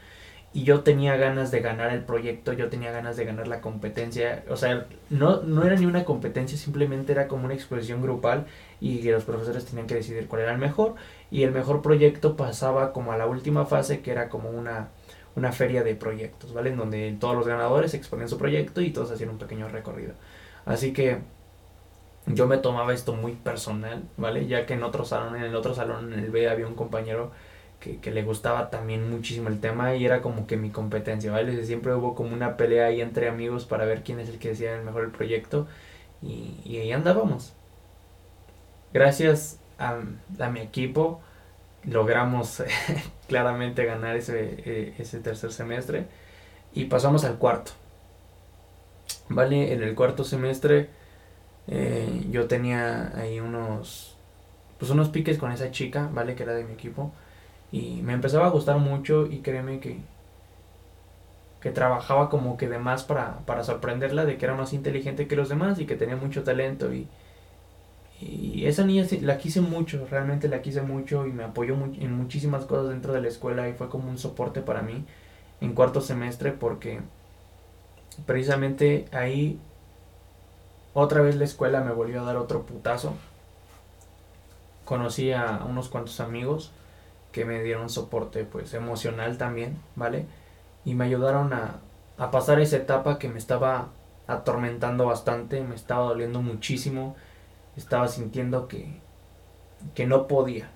Y 0.56 0.66
yo 0.66 0.82
tenía 0.82 1.16
ganas 1.18 1.50
de 1.50 1.62
ganar 1.62 1.92
el 1.92 2.04
proyecto, 2.04 2.54
yo 2.54 2.70
tenía 2.70 2.92
ganas 2.92 3.18
de 3.18 3.26
ganar 3.26 3.48
la 3.48 3.60
competencia, 3.60 4.44
o 4.50 4.56
sea, 4.56 4.86
no, 5.10 5.42
no 5.42 5.64
era 5.66 5.76
ni 5.76 5.88
una 5.88 6.06
competencia, 6.06 6.58
simplemente 6.58 7.12
era 7.12 7.28
como 7.28 7.46
una 7.46 7.56
exposición 7.56 8.04
grupal 8.04 8.46
y 8.80 9.02
los 9.10 9.24
profesores 9.24 9.66
tenían 9.66 9.88
que 9.88 9.96
decidir 9.96 10.28
cuál 10.28 10.44
era 10.44 10.52
el 10.52 10.60
mejor 10.60 10.94
y 11.32 11.42
el 11.42 11.52
mejor 11.52 11.82
proyecto 11.82 12.36
pasaba 12.38 12.94
como 12.94 13.12
a 13.14 13.18
la 13.18 13.26
última 13.26 13.66
fase 13.66 14.02
que 14.02 14.12
era 14.12 14.30
como 14.30 14.52
una, 14.52 14.90
una 15.36 15.52
feria 15.52 15.84
de 15.84 15.96
proyectos, 15.96 16.54
¿vale? 16.54 16.70
En 16.70 16.78
donde 16.78 17.18
todos 17.20 17.36
los 17.36 17.48
ganadores 17.48 17.96
exponían 17.96 18.30
su 18.30 18.38
proyecto 18.38 18.82
y 18.82 18.92
todos 18.92 19.10
hacían 19.12 19.32
un 19.32 19.40
pequeño 19.40 19.70
recorrido. 19.70 20.14
Así 20.66 20.94
que 20.94 21.22
yo 22.28 22.48
me 22.48 22.58
tomaba 22.58 22.94
esto 22.94 23.14
muy 23.14 23.34
personal, 23.34 24.04
¿vale? 24.18 24.48
Ya 24.48 24.66
que 24.66 24.74
en 24.74 24.84
otro 24.84 25.06
salón, 25.06 25.36
en 25.36 25.44
el 25.44 25.56
otro 25.56 25.74
salón, 25.76 26.14
en 26.14 26.20
el 26.20 26.32
B, 26.32 26.50
había 26.50 26.68
un 26.68 26.76
compañero 26.76 27.32
que, 27.80 28.00
que, 28.00 28.12
le 28.12 28.24
gustaba 28.24 28.70
también 28.70 29.10
muchísimo 29.10 29.50
el 29.50 29.60
tema 29.60 29.96
y 29.96 30.06
era 30.06 30.22
como 30.22 30.48
que 30.48 30.58
mi 30.58 30.70
competencia, 30.70 31.32
¿vale? 31.32 31.66
Siempre 31.66 31.94
hubo 31.94 32.16
como 32.16 32.34
una 32.34 32.58
pelea 32.58 32.88
ahí 32.88 33.02
entre 33.02 33.28
amigos 33.28 33.66
para 33.66 33.86
ver 33.86 34.04
quién 34.04 34.20
es 34.20 34.30
el 34.30 34.40
que 34.40 34.50
decía 34.50 34.76
el 34.76 34.84
mejor 34.84 35.04
el 35.04 35.12
proyecto 35.12 35.68
y, 36.22 36.60
y 36.66 36.78
ahí 36.78 36.92
andábamos. 36.92 37.54
Gracias 38.94 39.60
a, 39.78 40.00
a 40.40 40.50
mi 40.50 40.62
equipo 40.62 41.22
logramos 41.86 42.64
claramente 43.28 43.86
ganar 43.86 44.16
ese, 44.16 44.56
eh, 44.66 44.94
ese 44.98 45.20
tercer 45.20 45.52
semestre 45.52 46.06
y 46.74 46.86
pasamos 46.86 47.24
al 47.26 47.38
cuarto. 47.38 47.72
¿Vale? 49.30 49.74
En 49.74 49.84
el 49.84 49.96
cuarto 49.96 50.24
semestre 50.24 50.90
eh, 51.68 52.26
yo 52.32 52.48
tenía 52.48 53.16
ahí 53.18 53.40
unos, 53.40 54.18
pues 54.80 54.92
unos 54.92 55.10
piques 55.10 55.38
con 55.40 55.52
esa 55.52 55.72
chica, 55.72 56.10
¿vale? 56.14 56.36
Que 56.36 56.44
era 56.44 56.54
de 56.56 56.66
mi 56.66 56.74
equipo. 56.74 57.14
Y 57.72 58.02
me 58.04 58.14
empezaba 58.14 58.48
a 58.48 58.52
gustar 58.52 58.78
mucho 58.80 59.28
y 59.28 59.40
créeme 59.42 59.80
que, 59.80 60.00
que 61.62 61.72
trabajaba 61.72 62.30
como 62.30 62.58
que 62.58 62.68
de 62.68 62.78
más 62.78 63.04
para, 63.04 63.40
para 63.46 63.64
sorprenderla 63.64 64.26
de 64.26 64.38
que 64.38 64.46
era 64.46 64.54
más 64.56 64.74
inteligente 64.74 65.28
que 65.28 65.36
los 65.36 65.50
demás 65.50 65.80
y 65.80 65.86
que 65.86 65.96
tenía 65.96 66.16
mucho 66.18 66.44
talento. 66.44 66.94
Y, 66.94 67.08
y 68.20 68.66
esa 68.68 68.86
niña 68.86 69.06
la 69.22 69.38
quise 69.38 69.62
mucho, 69.62 70.08
realmente 70.10 70.48
la 70.48 70.62
quise 70.62 70.82
mucho 70.82 71.28
y 71.28 71.32
me 71.34 71.44
apoyó 71.44 71.74
en 71.76 72.14
muchísimas 72.14 72.66
cosas 72.66 72.90
dentro 72.90 73.14
de 73.14 73.22
la 73.22 73.28
escuela 73.28 73.68
y 73.68 73.74
fue 73.74 73.90
como 73.90 74.10
un 74.10 74.18
soporte 74.18 74.62
para 74.62 74.82
mí 74.82 75.06
en 75.62 75.74
cuarto 75.74 76.02
semestre 76.02 76.52
porque 76.54 77.02
precisamente 78.26 79.06
ahí 79.12 79.60
otra 80.94 81.22
vez 81.22 81.36
la 81.36 81.46
escuela 81.46 81.82
me 81.82 81.92
volvió 81.92 82.22
a 82.22 82.26
dar 82.26 82.38
otro 82.38 82.64
putazo. 82.64 83.14
Conocí 84.86 85.32
a 85.32 85.64
unos 85.68 85.90
cuantos 85.90 86.20
amigos 86.20 86.72
que 87.32 87.46
me 87.46 87.64
dieron 87.64 87.90
soporte 87.90 88.44
pues 88.44 88.74
emocional 88.74 89.38
también, 89.38 89.78
¿vale? 89.96 90.26
Y 90.86 90.94
me 90.96 91.06
ayudaron 91.06 91.54
a, 91.54 91.80
a 92.18 92.32
pasar 92.32 92.60
esa 92.60 92.78
etapa 92.78 93.18
que 93.18 93.30
me 93.30 93.40
estaba 93.40 93.88
atormentando 94.28 95.06
bastante, 95.06 95.64
me 95.64 95.76
estaba 95.76 96.06
doliendo 96.06 96.42
muchísimo, 96.42 97.16
estaba 97.76 98.08
sintiendo 98.08 98.68
que, 98.68 99.00
que 99.96 100.06
no 100.06 100.28
podía. 100.28 100.70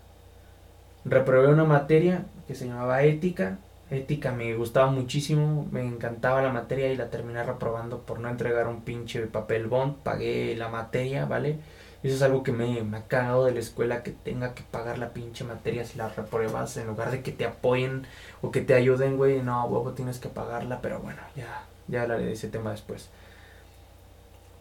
Reprobé 1.05 1.47
una 1.47 1.63
materia 1.63 2.25
que 2.47 2.55
se 2.55 2.67
llamaba 2.67 3.03
ética 3.03 3.59
ética 3.89 4.31
me 4.31 4.53
gustaba 4.55 4.91
muchísimo, 4.91 5.67
me 5.71 5.85
encantaba 5.85 6.41
la 6.41 6.51
materia 6.51 6.91
y 6.91 6.97
la 6.97 7.09
terminé 7.09 7.43
reprobando 7.43 8.01
por 8.01 8.19
no 8.19 8.29
entregar 8.29 8.67
un 8.67 8.81
pinche 8.81 9.21
papel 9.27 9.67
bond, 9.67 9.97
pagué 9.97 10.55
la 10.57 10.69
materia, 10.69 11.25
¿vale? 11.25 11.59
Eso 12.03 12.15
es 12.15 12.21
algo 12.21 12.43
que 12.43 12.51
me, 12.51 12.83
me, 12.83 12.97
ha 12.97 13.07
cagado 13.07 13.45
de 13.45 13.53
la 13.53 13.59
escuela, 13.59 14.03
que 14.03 14.11
tenga 14.11 14.53
que 14.53 14.63
pagar 14.63 14.97
la 14.97 15.13
pinche 15.13 15.43
materia 15.43 15.83
si 15.85 15.97
la 15.97 16.09
repruebas, 16.09 16.77
en 16.77 16.87
lugar 16.87 17.11
de 17.11 17.21
que 17.21 17.31
te 17.31 17.45
apoyen 17.45 18.05
o 18.41 18.51
que 18.51 18.61
te 18.61 18.75
ayuden, 18.75 19.17
güey, 19.17 19.41
no, 19.41 19.65
huevo, 19.65 19.91
tienes 19.93 20.19
que 20.19 20.29
pagarla, 20.29 20.81
pero 20.81 20.99
bueno, 20.99 21.21
ya, 21.35 21.63
ya 21.87 22.03
hablaré 22.03 22.25
de 22.25 22.33
ese 22.33 22.49
tema 22.49 22.71
después. 22.71 23.09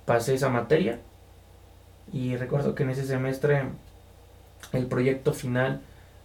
Pasé 0.07 0.35
esa 0.35 0.49
materia 0.49 1.01
y 2.13 2.37
recuerdo 2.37 2.75
que 2.75 2.85
en 2.85 2.91
ese 2.91 3.05
semestre 3.05 3.65
el 4.73 4.87
proyecto 4.87 5.33
final 5.33 5.83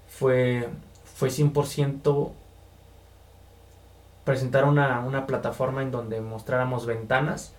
fue, 0.08 0.70
fue 1.04 1.30
100% 1.30 2.32
presentar 4.24 4.66
una, 4.66 5.00
una 5.02 5.26
plataforma 5.26 5.82
en 5.82 5.92
donde 5.92 6.22
mostráramos 6.22 6.86
ventanas, 6.86 7.54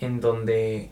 en 0.00 0.20
donde 0.20 0.90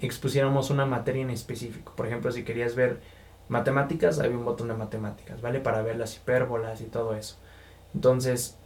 expusiéramos 0.00 0.70
una 0.70 0.86
materia 0.86 1.22
en 1.22 1.30
específico. 1.30 1.92
Por 1.96 2.06
ejemplo, 2.06 2.30
si 2.30 2.44
querías 2.44 2.74
ver 2.74 3.00
matemáticas, 3.48 4.18
había 4.20 4.36
un 4.36 4.44
botón 4.44 4.68
de 4.68 4.74
matemáticas, 4.74 5.40
¿vale? 5.40 5.60
Para 5.60 5.82
ver 5.82 5.96
las 5.96 6.16
hipérbolas 6.16 6.80
y 6.80 6.84
todo 6.84 7.14
eso. 7.14 7.36
Entonces, 7.94 8.56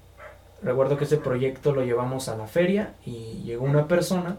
recuerdo 0.63 0.97
que 0.97 1.05
ese 1.05 1.17
proyecto 1.17 1.73
lo 1.73 1.85
llevamos 1.85 2.29
a 2.29 2.37
la 2.37 2.47
feria 2.47 2.95
y 3.05 3.43
llegó 3.45 3.65
una 3.65 3.89
persona, 3.89 4.37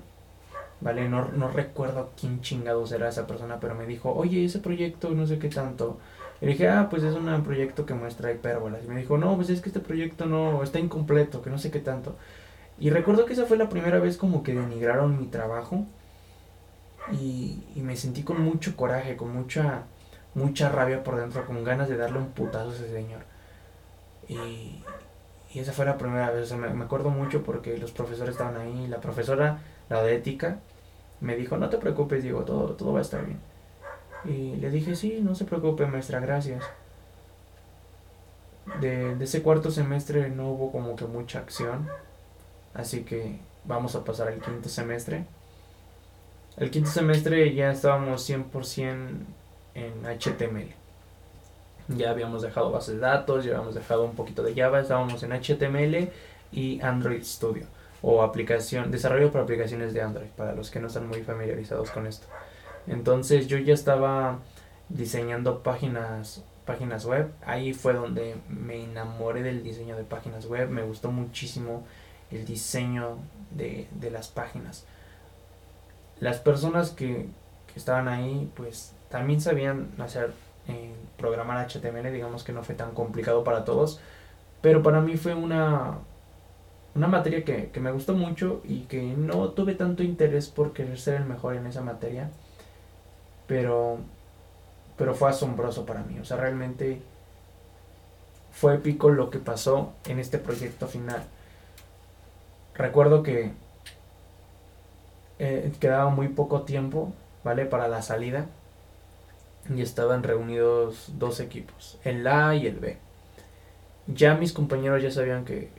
¿vale? 0.82 1.10
No, 1.10 1.30
no 1.30 1.48
recuerdo 1.48 2.12
quién 2.20 2.42
chingados 2.42 2.92
era 2.92 3.10
esa 3.10 3.26
persona, 3.26 3.60
pero 3.60 3.76
me 3.76 3.86
dijo, 3.86 4.14
oye, 4.14 4.46
ese 4.46 4.60
proyecto 4.60 5.10
no 5.12 5.26
sé 5.26 5.40
qué 5.40 5.50
tanto. 5.50 5.98
Y 6.44 6.48
dije, 6.48 6.68
ah, 6.68 6.88
pues 6.90 7.04
es 7.04 7.16
un 7.16 7.44
proyecto 7.46 7.86
que 7.86 7.94
muestra 7.94 8.30
hipérbolas. 8.30 8.84
Y 8.84 8.90
me 8.90 9.00
dijo, 9.00 9.18
no, 9.18 9.38
pues 9.38 9.50
es 9.50 9.62
que 9.62 9.70
este 9.70 9.80
proyecto 9.80 10.26
no, 10.26 10.62
está 10.62 10.78
incompleto, 10.78 11.42
que 11.42 11.50
no 11.50 11.58
sé 11.58 11.72
qué 11.72 11.80
tanto. 11.80 12.18
Y 12.78 12.90
recuerdo 12.90 13.26
que 13.26 13.32
esa 13.32 13.46
fue 13.46 13.56
la 13.56 13.70
primera 13.70 13.98
vez 14.00 14.18
como 14.18 14.44
que 14.44 14.54
denigraron 14.54 15.18
mi 15.18 15.28
trabajo. 15.28 15.86
Y, 17.14 17.64
me 17.78 17.96
sentí 17.96 18.24
con 18.24 18.42
mucho 18.42 18.76
coraje, 18.76 19.16
con 19.16 19.34
mucha, 19.34 19.84
mucha 20.36 20.68
rabia 20.68 21.02
por 21.02 21.16
dentro, 21.16 21.46
con 21.46 21.64
ganas 21.64 21.88
de 21.88 21.96
darle 21.96 22.20
un 22.20 22.32
putazo 22.32 22.72
a 22.72 22.76
ese 22.76 22.92
señor. 22.92 23.22
Y, 24.28 24.84
y 25.54 25.60
esa 25.60 25.72
fue 25.72 25.86
la 25.86 25.98
primera 25.98 26.30
vez, 26.32 26.44
o 26.44 26.46
sea, 26.48 26.58
me, 26.58 26.74
me, 26.74 26.84
acuerdo 26.84 27.10
mucho 27.10 27.42
porque 27.44 27.78
los 27.78 27.94
profesores 27.94 28.34
estaban 28.34 28.58
ahí, 28.58 28.88
la 28.88 29.00
profesora, 29.00 29.60
la 29.90 30.04
de 30.04 30.16
ética, 30.18 30.60
me 31.22 31.38
dijo, 31.38 31.56
no 31.56 31.70
te 31.70 31.78
preocupes, 31.78 32.22
digo, 32.22 32.44
todo, 32.44 32.74
todo 32.74 32.92
va 32.92 33.00
a 33.00 33.04
estar 33.04 33.26
bien. 33.26 33.40
Y 34.26 34.56
le 34.56 34.70
dije, 34.70 34.96
sí, 34.96 35.20
no 35.22 35.36
se 35.36 35.46
preocupe, 35.46 35.86
maestra, 35.86 36.20
gracias. 36.20 36.64
De, 38.80 39.16
ese 39.22 39.42
cuarto 39.42 39.72
semestre 39.72 40.30
no 40.30 40.50
hubo 40.50 40.72
como 40.72 40.96
que 40.96 41.06
mucha 41.06 41.40
acción, 41.40 41.90
así 42.74 43.04
que 43.04 43.40
vamos 43.66 43.96
a 43.96 44.06
pasar 44.06 44.30
al 44.30 44.40
quinto 44.40 44.70
semestre. 44.70 45.26
El 46.58 46.72
quinto 46.72 46.90
semestre 46.90 47.54
ya 47.54 47.72
estábamos 47.72 48.30
100% 48.30 49.10
en 49.76 50.06
HTML. 50.06 50.74
Ya 51.90 52.12
habíamos 52.12 52.42
dejado 52.42 52.72
bases 52.72 52.96
de 52.96 53.02
datos, 53.02 53.44
ya 53.44 53.52
habíamos 53.52 53.76
dejado 53.76 54.06
un 54.06 54.16
poquito 54.16 54.44
de 54.44 54.56
Java, 54.56 54.80
estábamos 54.80 55.22
en 55.24 55.34
HTML 55.34 56.10
y 56.54 56.80
Android 56.82 57.24
Studio 57.24 57.66
o 58.04 58.22
aplicación, 58.22 58.92
desarrollo 58.92 59.32
para 59.32 59.46
aplicaciones 59.46 59.94
de 59.94 60.02
Android, 60.02 60.28
para 60.36 60.54
los 60.54 60.70
que 60.70 60.80
no 60.80 60.88
están 60.88 61.08
muy 61.08 61.24
familiarizados 61.24 61.90
con 61.90 62.06
esto. 62.06 62.28
Entonces 62.88 63.48
yo 63.48 63.58
ya 63.58 63.74
estaba 63.74 64.40
diseñando 64.90 65.64
páginas 65.64 66.44
páginas 66.66 67.06
web. 67.06 67.32
Ahí 67.46 67.74
fue 67.74 67.94
donde 67.94 68.36
me 68.50 68.84
enamoré 68.84 69.44
del 69.44 69.64
diseño 69.64 69.96
de 69.96 70.04
páginas 70.04 70.46
web. 70.48 70.70
Me 70.70 70.84
gustó 70.84 71.12
muchísimo 71.12 71.84
el 72.32 72.46
diseño 72.46 73.18
de, 73.52 73.88
de 73.92 74.12
las 74.12 74.28
páginas. 74.30 74.86
Las 76.20 76.40
personas 76.40 76.92
que, 76.92 77.28
que, 77.72 77.80
estaban 77.80 78.08
ahí, 78.08 78.50
pues 78.56 78.94
también 79.10 79.42
sabían 79.42 79.90
hacer 80.00 80.34
eh, 80.68 80.94
programar 81.18 81.68
HTML. 81.68 82.12
Digamos 82.12 82.44
que 82.44 82.54
no 82.54 82.64
fue 82.64 82.76
tan 82.76 82.92
complicado 82.92 83.44
para 83.44 83.66
todos. 83.66 84.00
Pero 84.62 84.82
para 84.82 85.02
mí 85.02 85.18
fue 85.18 85.34
una, 85.34 86.00
una 86.96 87.08
materia 87.08 87.44
que, 87.44 87.70
que 87.72 87.80
me 87.82 87.92
gustó 87.92 88.14
mucho 88.14 88.62
y 88.64 88.82
que 88.82 89.02
no 89.02 89.50
tuve 89.50 89.76
tanto 89.76 90.04
interés 90.04 90.48
por 90.48 90.72
querer 90.72 90.98
ser 90.98 91.16
el 91.16 91.26
mejor 91.26 91.56
en 91.56 91.68
esa 91.68 91.82
materia 91.82 92.30
pero, 93.48 93.98
pero 94.98 95.16
fue 95.16 95.30
asombroso 95.30 95.86
para 95.86 96.04
mí. 96.04 96.20
O 96.20 96.26
sea, 96.26 96.38
realmente 96.38 97.02
fue 98.52 98.76
épico 98.76 99.10
lo 99.10 99.30
que 99.30 99.40
pasó 99.40 99.94
en 100.08 100.20
este 100.20 100.38
proyecto 100.38 100.88
final. 100.88 101.24
Recuerdo 102.76 103.24
que 103.24 103.52
eh, 105.40 105.72
quedaba 105.80 106.10
muy 106.10 106.30
poco 106.30 106.62
tiempo, 106.62 107.14
¿vale? 107.44 107.66
Para 107.66 107.88
la 107.88 108.02
salida. 108.02 108.46
Y 109.74 109.82
estaban 109.82 110.24
reunidos 110.24 111.12
dos 111.18 111.40
equipos, 111.40 111.98
el 112.04 112.28
A 112.28 112.54
y 112.54 112.68
el 112.68 112.80
B. 112.80 112.98
Ya 114.08 114.36
mis 114.36 114.52
compañeros 114.52 115.02
ya 115.02 115.10
sabían 115.10 115.46
que, 115.46 115.70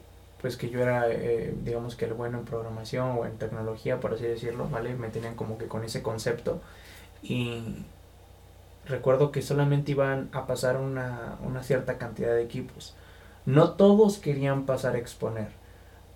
pues 0.40 0.56
que 0.56 0.70
yo 0.70 0.80
era, 0.80 1.10
eh, 1.10 1.54
digamos 1.62 1.94
que 1.94 2.06
el 2.06 2.14
bueno 2.14 2.38
en 2.38 2.46
programación 2.46 3.18
o 3.18 3.26
en 3.26 3.36
tecnología, 3.36 4.00
por 4.00 4.14
así 4.14 4.24
decirlo, 4.24 4.68
¿vale? 4.70 4.94
Me 4.94 5.08
tenían 5.08 5.34
como 5.34 5.58
que 5.58 5.66
con 5.66 5.84
ese 5.84 6.02
concepto 6.02 6.62
y 7.24 7.62
recuerdo 8.86 9.32
que 9.32 9.42
solamente 9.42 9.92
iban 9.92 10.28
a 10.32 10.46
pasar 10.46 10.76
una, 10.76 11.38
una 11.44 11.62
cierta 11.62 11.98
cantidad 11.98 12.34
de 12.34 12.42
equipos. 12.42 12.94
No 13.46 13.72
todos 13.72 14.18
querían 14.18 14.66
pasar 14.66 14.94
a 14.94 14.98
exponer. 14.98 15.48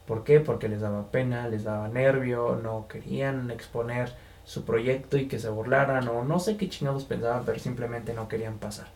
¿Por 0.06 0.24
qué? 0.24 0.40
Porque 0.40 0.68
les 0.68 0.80
daba 0.80 1.10
pena, 1.10 1.48
les 1.48 1.64
daba 1.64 1.88
nervio, 1.88 2.58
no 2.62 2.86
querían 2.88 3.50
exponer 3.50 4.12
su 4.44 4.64
proyecto 4.64 5.18
y 5.18 5.28
que 5.28 5.38
se 5.38 5.50
burlaran 5.50 6.08
o 6.08 6.24
no 6.24 6.38
sé 6.38 6.56
qué 6.56 6.70
chingados 6.70 7.04
pensaban, 7.04 7.42
pero 7.44 7.58
simplemente 7.58 8.14
no 8.14 8.28
querían 8.28 8.58
pasar. 8.58 8.86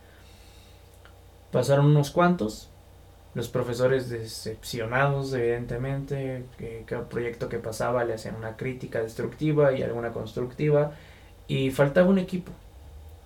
Pasaron 1.51 1.85
unos 1.85 2.09
cuantos, 2.09 2.69
los 3.35 3.49
profesores 3.49 4.09
decepcionados 4.09 5.31
evidentemente, 5.33 6.45
que 6.57 6.83
cada 6.87 7.07
proyecto 7.07 7.49
que 7.49 7.59
pasaba 7.59 8.03
le 8.03 8.15
hacían 8.15 8.35
una 8.35 8.57
crítica 8.57 9.03
destructiva 9.03 9.73
y 9.73 9.83
alguna 9.83 10.11
constructiva 10.11 10.93
y 11.47 11.71
faltaba 11.71 12.09
un 12.09 12.19
equipo. 12.19 12.51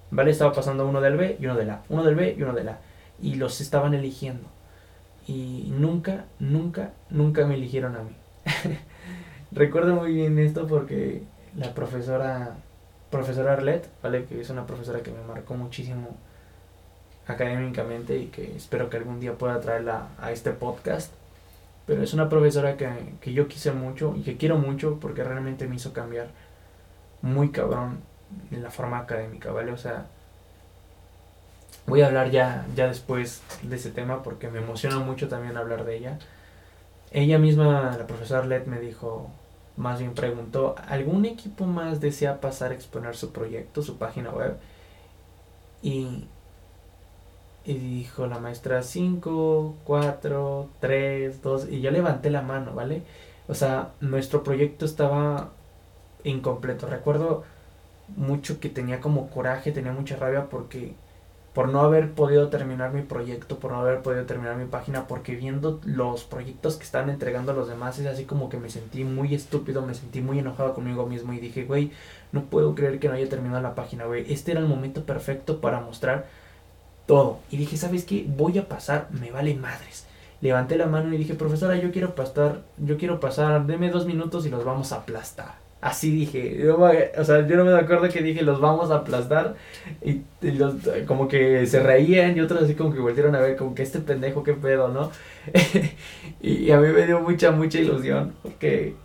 ¿Vale? 0.09 0.31
Estaba 0.31 0.53
pasando 0.53 0.87
uno 0.87 1.01
del 1.01 1.17
B 1.17 1.37
y 1.39 1.45
uno 1.45 1.55
del 1.55 1.69
A. 1.69 1.81
Uno 1.89 2.03
del 2.03 2.15
B 2.15 2.35
y 2.37 2.41
uno 2.41 2.53
del 2.53 2.69
A. 2.69 2.79
Y 3.21 3.35
los 3.35 3.59
estaban 3.61 3.93
eligiendo. 3.93 4.47
Y 5.27 5.73
nunca, 5.77 6.25
nunca, 6.39 6.91
nunca 7.09 7.45
me 7.45 7.55
eligieron 7.55 7.95
a 7.95 8.03
mí. 8.03 8.11
Recuerdo 9.51 9.95
muy 9.95 10.13
bien 10.13 10.39
esto 10.39 10.67
porque 10.67 11.23
la 11.57 11.73
profesora, 11.73 12.55
profesora 13.09 13.53
Arlette, 13.53 13.89
¿vale? 14.01 14.25
Que 14.25 14.39
es 14.39 14.49
una 14.49 14.65
profesora 14.65 15.01
que 15.01 15.11
me 15.11 15.23
marcó 15.23 15.55
muchísimo 15.55 16.15
académicamente 17.27 18.17
y 18.17 18.27
que 18.27 18.55
espero 18.55 18.89
que 18.89 18.97
algún 18.97 19.19
día 19.19 19.33
pueda 19.37 19.59
traerla 19.59 20.07
a 20.19 20.31
este 20.31 20.51
podcast. 20.51 21.11
Pero 21.85 22.03
es 22.03 22.13
una 22.13 22.29
profesora 22.29 22.77
que, 22.77 22.89
que 23.21 23.33
yo 23.33 23.47
quise 23.47 23.71
mucho 23.71 24.13
y 24.15 24.21
que 24.21 24.37
quiero 24.37 24.57
mucho 24.57 24.99
porque 24.99 25.23
realmente 25.23 25.67
me 25.67 25.75
hizo 25.75 25.93
cambiar 25.93 26.27
muy 27.21 27.51
cabrón 27.51 27.99
en 28.51 28.63
la 28.63 28.71
forma 28.71 28.99
académica, 28.99 29.51
¿vale? 29.51 29.71
O 29.71 29.77
sea, 29.77 30.05
voy 31.85 32.01
a 32.01 32.07
hablar 32.07 32.31
ya, 32.31 32.65
ya 32.75 32.87
después 32.87 33.41
de 33.63 33.75
ese 33.75 33.91
tema 33.91 34.23
porque 34.23 34.49
me 34.49 34.59
emociona 34.59 34.99
mucho 34.99 35.27
también 35.27 35.57
hablar 35.57 35.85
de 35.85 35.97
ella. 35.97 36.19
Ella 37.11 37.39
misma, 37.39 37.95
la 37.97 38.05
profesora 38.05 38.45
Led, 38.45 38.65
me 38.65 38.79
dijo, 38.79 39.29
más 39.77 39.99
bien 39.99 40.13
preguntó, 40.13 40.75
¿algún 40.87 41.25
equipo 41.25 41.65
más 41.65 42.01
desea 42.01 42.41
pasar 42.41 42.71
a 42.71 42.75
exponer 42.75 43.15
su 43.15 43.31
proyecto, 43.31 43.81
su 43.81 43.97
página 43.97 44.31
web? 44.31 44.57
Y, 45.81 46.27
y 47.63 47.73
dijo 47.73 48.27
la 48.27 48.39
maestra 48.39 48.83
5, 48.83 49.75
4, 49.85 50.69
3, 50.81 51.41
2, 51.41 51.69
y 51.69 51.81
yo 51.81 51.91
levanté 51.91 52.29
la 52.29 52.41
mano, 52.41 52.73
¿vale? 52.73 53.03
O 53.47 53.53
sea, 53.53 53.93
nuestro 54.01 54.43
proyecto 54.43 54.85
estaba 54.85 55.51
incompleto. 56.23 56.87
Recuerdo 56.87 57.43
mucho 58.15 58.59
que 58.59 58.69
tenía 58.69 58.99
como 59.01 59.29
coraje, 59.29 59.71
tenía 59.71 59.91
mucha 59.91 60.15
rabia 60.15 60.49
porque 60.49 60.93
por 61.53 61.69
no 61.69 61.81
haber 61.81 62.11
podido 62.11 62.49
terminar 62.49 62.93
mi 62.93 63.01
proyecto, 63.01 63.57
por 63.57 63.71
no 63.71 63.79
haber 63.79 64.03
podido 64.03 64.25
terminar 64.27 64.57
mi 64.57 64.65
página, 64.65 65.07
porque 65.07 65.35
viendo 65.35 65.79
los 65.85 66.23
proyectos 66.23 66.75
que 66.77 66.83
están 66.83 67.09
entregando 67.09 67.51
a 67.51 67.55
los 67.55 67.67
demás 67.67 67.97
es 67.97 68.05
así 68.05 68.25
como 68.25 68.47
que 68.47 68.57
me 68.57 68.69
sentí 68.69 69.03
muy 69.03 69.33
estúpido, 69.33 69.81
me 69.81 69.95
sentí 69.95 70.21
muy 70.21 70.37
enojado 70.37 70.75
conmigo 70.75 71.07
mismo 71.07 71.33
y 71.33 71.39
dije, 71.39 71.65
güey, 71.65 71.91
no 72.31 72.43
puedo 72.43 72.75
creer 72.75 72.99
que 72.99 73.07
no 73.07 73.15
haya 73.15 73.27
terminado 73.27 73.63
la 73.63 73.73
página, 73.73 74.05
güey, 74.05 74.31
este 74.31 74.51
era 74.51 74.59
el 74.59 74.67
momento 74.67 75.03
perfecto 75.03 75.59
para 75.59 75.79
mostrar 75.79 76.27
todo. 77.07 77.39
Y 77.49 77.57
dije, 77.57 77.75
¿sabes 77.75 78.05
qué? 78.05 78.23
Voy 78.27 78.59
a 78.59 78.67
pasar, 78.67 79.07
me 79.09 79.31
vale 79.31 79.55
madres. 79.55 80.05
Levanté 80.41 80.77
la 80.77 80.85
mano 80.85 81.11
y 81.11 81.17
dije, 81.17 81.33
profesora, 81.33 81.75
yo 81.77 81.91
quiero 81.91 82.13
pasar, 82.13 82.61
yo 82.77 82.97
quiero 82.97 83.19
pasar, 83.19 83.65
deme 83.65 83.89
dos 83.89 84.05
minutos 84.05 84.45
y 84.45 84.49
los 84.51 84.63
vamos 84.63 84.91
a 84.91 84.97
aplastar 84.97 85.66
Así 85.79 86.09
dije, 86.11 86.71
o 86.71 87.23
sea, 87.23 87.45
yo 87.47 87.55
no 87.55 87.63
me 87.63 87.73
acuerdo 87.73 88.09
que 88.09 88.23
dije, 88.23 88.41
los 88.41 88.59
vamos 88.59 88.89
a 88.89 88.95
aplastar. 88.95 89.55
Y, 90.03 90.21
los, 90.41 90.73
como 91.05 91.27
que 91.27 91.67
se 91.67 91.81
reían 91.81 92.35
y 92.35 92.41
otros 92.41 92.63
así 92.63 92.73
como 92.73 92.91
que 92.91 92.99
volvieron 92.99 93.35
a 93.35 93.39
ver, 93.41 93.55
como 93.55 93.75
que 93.75 93.83
este 93.83 93.99
pendejo, 93.99 94.43
qué 94.43 94.53
pedo, 94.53 94.87
¿no? 94.87 95.11
y, 96.41 96.71
a 96.71 96.79
mí 96.79 96.87
me 96.87 97.05
dio 97.05 97.19
mucha, 97.19 97.51
mucha 97.51 97.79
ilusión, 97.79 98.33
porque 98.41 98.95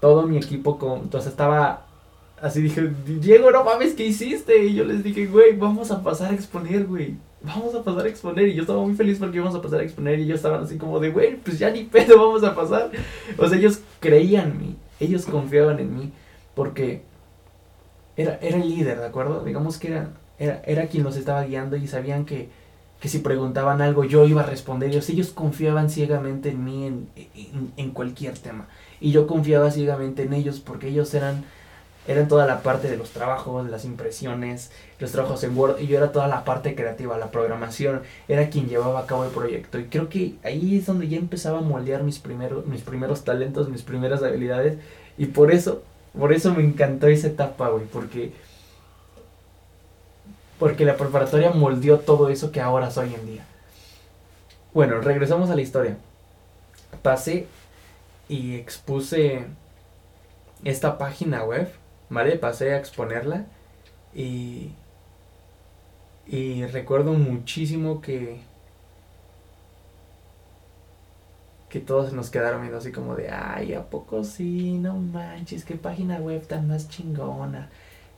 todo 0.00 0.26
mi 0.26 0.36
equipo, 0.36 0.78
con, 0.78 1.00
entonces 1.00 1.30
estaba 1.30 1.86
así, 2.42 2.60
dije, 2.60 2.90
Diego, 3.06 3.50
no 3.50 3.64
mames, 3.64 3.94
¿qué 3.94 4.04
hiciste? 4.04 4.64
Y 4.64 4.74
yo 4.74 4.84
les 4.84 5.02
dije, 5.02 5.26
güey, 5.26 5.56
vamos 5.56 5.90
a 5.90 6.02
pasar 6.02 6.30
a 6.30 6.34
exponer, 6.34 6.84
güey. 6.84 7.14
Vamos 7.40 7.74
a 7.74 7.82
pasar 7.82 8.04
a 8.04 8.08
exponer. 8.08 8.48
Y 8.48 8.54
yo 8.54 8.62
estaba 8.62 8.82
muy 8.82 8.94
feliz 8.94 9.18
porque 9.18 9.36
íbamos 9.36 9.54
a 9.54 9.62
pasar 9.62 9.80
a 9.80 9.84
exponer. 9.84 10.18
Y 10.18 10.24
ellos 10.24 10.36
estaban 10.36 10.62
así 10.62 10.76
como 10.76 11.00
de, 11.00 11.10
güey, 11.10 11.36
pues 11.36 11.58
ya 11.58 11.70
ni 11.70 11.84
pedo, 11.84 12.18
vamos 12.18 12.42
a 12.44 12.54
pasar. 12.54 12.90
O 13.38 13.48
sea, 13.48 13.58
ellos 13.58 13.80
creían 14.00 14.50
en 14.50 14.58
mí 14.58 14.76
ellos 15.00 15.26
confiaban 15.26 15.78
en 15.78 15.94
mí 15.94 16.12
porque 16.54 17.02
era, 18.16 18.38
era 18.42 18.56
el 18.56 18.68
líder, 18.68 18.98
¿de 18.98 19.06
acuerdo? 19.06 19.44
Digamos 19.44 19.78
que 19.78 19.88
era, 19.88 20.10
era, 20.38 20.62
era 20.66 20.86
quien 20.86 21.04
los 21.04 21.16
estaba 21.16 21.44
guiando 21.44 21.76
y 21.76 21.86
sabían 21.86 22.24
que, 22.24 22.48
que 23.00 23.08
si 23.08 23.18
preguntaban 23.18 23.80
algo 23.80 24.04
yo 24.04 24.24
iba 24.26 24.42
a 24.42 24.46
responder. 24.46 24.90
Ellos, 24.90 25.08
ellos 25.08 25.28
confiaban 25.30 25.88
ciegamente 25.88 26.50
en 26.50 26.64
mí 26.64 26.86
en, 26.86 27.08
en, 27.76 27.90
cualquier 27.90 28.36
tema. 28.36 28.66
Y 29.00 29.12
yo 29.12 29.26
confiaba 29.26 29.70
ciegamente 29.70 30.24
en 30.24 30.32
ellos 30.32 30.60
porque 30.60 30.88
ellos 30.88 31.14
eran, 31.14 31.44
eran 32.08 32.26
toda 32.26 32.46
la 32.46 32.62
parte 32.62 32.90
de 32.90 32.96
los 32.96 33.10
trabajos, 33.10 33.70
las 33.70 33.84
impresiones, 33.84 34.72
los 34.98 35.12
trabajos 35.12 35.44
en 35.44 35.56
Word. 35.56 35.78
Y 35.78 35.86
yo 35.86 35.98
era 35.98 36.10
toda 36.10 36.26
la 36.26 36.44
parte 36.44 36.74
creativa, 36.74 37.16
la 37.18 37.30
programación. 37.30 38.02
Era 38.26 38.50
quien 38.50 38.68
llevaba 38.68 39.00
a 39.00 39.06
cabo 39.06 39.24
el 39.24 39.30
proyecto. 39.30 39.78
Y 39.78 39.84
creo 39.84 40.08
que 40.08 40.34
ahí 40.42 40.78
es 40.78 40.86
donde 40.86 41.06
ya 41.06 41.18
empezaba 41.18 41.58
a 41.58 41.62
moldear 41.62 42.02
mis 42.02 42.18
primeros, 42.18 42.66
mis 42.66 42.82
primeros 42.82 43.22
talentos, 43.22 43.68
mis 43.68 43.82
primeras 43.82 44.22
habilidades. 44.24 44.78
Y 45.16 45.26
por 45.26 45.52
eso 45.52 45.82
por 46.18 46.32
eso 46.32 46.52
me 46.52 46.64
encantó 46.64 47.06
esa 47.06 47.28
etapa, 47.28 47.68
güey, 47.68 47.84
porque 47.86 48.32
porque 50.58 50.84
la 50.84 50.96
preparatoria 50.96 51.50
moldeó 51.50 52.00
todo 52.00 52.30
eso 52.30 52.50
que 52.50 52.60
ahora 52.60 52.90
soy 52.90 53.14
en 53.14 53.26
día. 53.26 53.46
Bueno, 54.74 55.00
regresamos 55.00 55.50
a 55.50 55.54
la 55.54 55.62
historia. 55.62 55.96
Pasé 57.02 57.46
y 58.28 58.56
expuse 58.56 59.44
esta 60.64 60.98
página 60.98 61.44
web, 61.44 61.70
¿vale? 62.10 62.36
Pasé 62.38 62.74
a 62.74 62.78
exponerla 62.78 63.46
y 64.14 64.72
y 66.26 66.64
recuerdo 66.66 67.12
muchísimo 67.14 68.00
que 68.00 68.40
que 71.68 71.80
todos 71.80 72.12
nos 72.12 72.30
quedaron 72.30 72.62
viendo 72.62 72.78
así 72.78 72.92
como 72.92 73.14
de, 73.14 73.30
ay, 73.30 73.74
¿a 73.74 73.90
poco 73.90 74.24
sí? 74.24 74.72
No 74.78 74.94
manches, 74.96 75.64
qué 75.64 75.74
página 75.76 76.16
web 76.18 76.46
tan 76.46 76.66
más 76.68 76.88
chingona. 76.88 77.68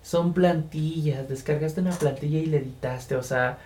Son 0.02 0.32
plantillas, 0.32 1.28
descargaste 1.28 1.80
una 1.80 1.90
plantilla 1.92 2.38
y 2.38 2.46
le 2.46 2.58
editaste, 2.58 3.16
o 3.16 3.22
sea, 3.22 3.58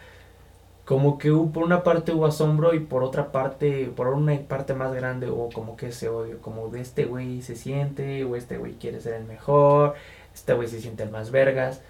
como 0.85 1.19
que 1.19 1.31
por 1.31 1.63
una 1.65 1.83
parte 1.83 2.13
hubo 2.13 2.27
asombro 2.27 2.75
y 2.75 2.81
por 2.81 3.03
otra 3.03 3.33
parte, 3.33 3.91
por 3.97 4.09
una 4.09 4.39
parte 4.41 4.75
más 4.75 4.95
grande 4.95 5.31
hubo 5.31 5.51
como 5.51 5.77
que 5.77 5.89
ese 5.89 6.09
odio, 6.09 6.41
como 6.43 6.69
de 6.69 6.81
este 6.81 7.07
güey 7.07 7.43
se 7.43 7.57
siente, 7.57 8.25
o 8.25 8.37
este 8.37 8.59
güey 8.59 8.75
quiere 8.75 9.01
ser 9.01 9.15
el 9.15 9.25
mejor, 9.25 9.95
este 10.35 10.53
güey 10.53 10.69
se 10.69 10.81
siente 10.81 11.03
el 11.05 11.11
más 11.11 11.31
vergas. 11.31 11.81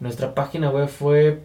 Nuestra 0.00 0.34
página 0.34 0.70
web 0.70 0.88
fue 0.88 1.40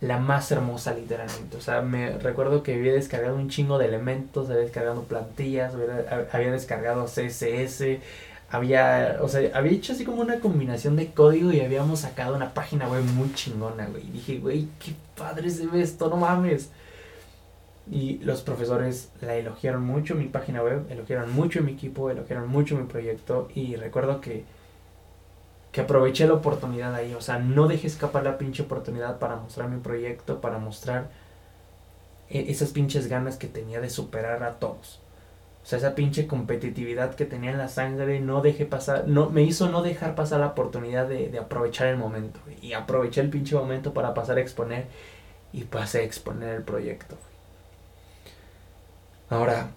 la 0.00 0.18
más 0.18 0.50
hermosa 0.52 0.94
literalmente. 0.94 1.56
O 1.56 1.60
sea, 1.60 1.80
me 1.82 2.18
recuerdo 2.18 2.62
que 2.62 2.74
había 2.74 2.92
descargado 2.92 3.36
un 3.36 3.48
chingo 3.48 3.78
de 3.78 3.86
elementos, 3.86 4.50
había 4.50 4.62
descargado 4.62 5.04
plantillas, 5.04 5.74
había, 6.32 6.50
descargado 6.52 7.06
CSS, 7.06 7.98
había, 8.50 9.18
o 9.22 9.28
sea, 9.28 9.50
había 9.54 9.72
hecho 9.72 9.92
así 9.92 10.04
como 10.04 10.22
una 10.22 10.40
combinación 10.40 10.96
de 10.96 11.12
código 11.12 11.52
y 11.52 11.60
habíamos 11.60 12.00
sacado 12.00 12.36
una 12.36 12.54
página 12.54 12.88
web 12.88 13.02
muy 13.04 13.32
chingona, 13.34 13.86
güey. 13.86 14.06
Y 14.06 14.10
dije, 14.10 14.38
güey, 14.38 14.68
qué 14.78 14.94
padre 15.16 15.50
se 15.50 15.66
ve 15.66 15.82
esto, 15.82 16.08
no 16.08 16.16
mames. 16.16 16.70
Y 17.90 18.18
los 18.18 18.42
profesores 18.42 19.10
la 19.20 19.36
elogiaron 19.36 19.84
mucho 19.84 20.14
mi 20.16 20.26
página 20.26 20.62
web, 20.62 20.86
elogiaron 20.90 21.32
mucho 21.32 21.62
mi 21.62 21.72
equipo, 21.72 22.10
elogiaron 22.10 22.48
mucho 22.48 22.76
mi 22.76 22.84
proyecto 22.84 23.48
y 23.54 23.76
recuerdo 23.76 24.20
que 24.20 24.44
que 25.76 25.82
aproveché 25.82 26.26
la 26.26 26.32
oportunidad 26.32 26.94
ahí. 26.94 27.12
O 27.12 27.20
sea, 27.20 27.38
no 27.38 27.68
dejé 27.68 27.86
escapar 27.86 28.24
la 28.24 28.38
pinche 28.38 28.62
oportunidad 28.62 29.18
para 29.18 29.36
mostrar 29.36 29.68
mi 29.68 29.78
proyecto, 29.78 30.40
para 30.40 30.56
mostrar 30.58 31.10
e-, 32.30 32.50
esas 32.50 32.70
pinches 32.70 33.08
ganas 33.08 33.36
que 33.36 33.46
tenía 33.46 33.78
de 33.82 33.90
superar 33.90 34.42
a 34.42 34.58
todos. 34.58 35.02
O 35.66 35.68
sea, 35.68 35.78
esa 35.80 35.96
pinche 35.96 36.28
competitividad 36.28 37.16
que 37.16 37.24
tenía 37.24 37.50
en 37.50 37.58
la 37.58 37.66
sangre, 37.66 38.20
no 38.20 38.40
dejé 38.40 38.66
pasar, 38.66 39.08
no, 39.08 39.30
me 39.30 39.42
hizo 39.42 39.68
no 39.68 39.82
dejar 39.82 40.14
pasar 40.14 40.38
la 40.38 40.46
oportunidad 40.46 41.08
de, 41.08 41.36
aprovechar 41.40 41.88
el 41.88 41.96
momento. 41.96 42.38
Y 42.62 42.74
aproveché 42.74 43.20
el 43.20 43.30
pinche 43.30 43.56
momento 43.56 43.92
para 43.92 44.14
pasar 44.14 44.38
a 44.38 44.42
exponer 44.42 44.86
y 45.52 45.64
pasé 45.64 45.98
a 45.98 46.02
exponer 46.04 46.50
el 46.50 46.62
proyecto. 46.62 47.16
Ahora, 49.28 49.70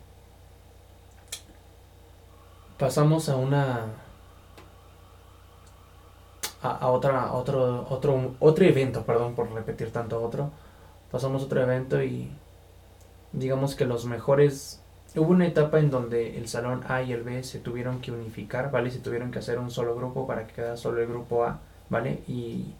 pasamos 2.78 3.28
a 3.28 3.36
una 3.38 3.88
a, 6.62 6.88
otra, 6.92 7.34
otro, 7.34 7.88
otro, 7.90 8.36
otro 8.38 8.64
evento, 8.64 9.06
perdón 9.08 9.34
por 9.34 9.52
repetir 9.52 9.92
tanto 9.92 10.22
otro. 10.22 10.52
Pasamos 11.10 11.42
otro 11.42 11.64
evento 11.64 12.04
y 12.04 12.32
digamos 13.32 13.74
que 13.74 13.86
los 13.86 14.06
mejores... 14.06 14.84
Hubo 15.20 15.32
una 15.32 15.48
etapa 15.48 15.80
en 15.80 15.92
donde 15.92 16.38
el 16.38 16.48
salón 16.48 16.84
A 16.88 17.02
y 17.02 17.12
el 17.12 17.24
B 17.24 17.44
se 17.44 17.60
tuvieron 17.60 18.00
que 18.00 18.12
unificar, 18.12 18.72
¿vale? 18.72 18.90
Se 18.90 19.00
tuvieron 19.00 19.32
que 19.32 19.40
hacer 19.40 19.60
un 19.60 19.70
solo 19.70 19.94
grupo 19.94 20.26
para 20.26 20.48
que 20.48 20.54
quedara 20.54 20.78
solo 20.78 21.02
el 21.02 21.08
grupo 21.08 21.44
A, 21.44 21.60
¿vale? 21.90 22.22
Y 22.26 22.74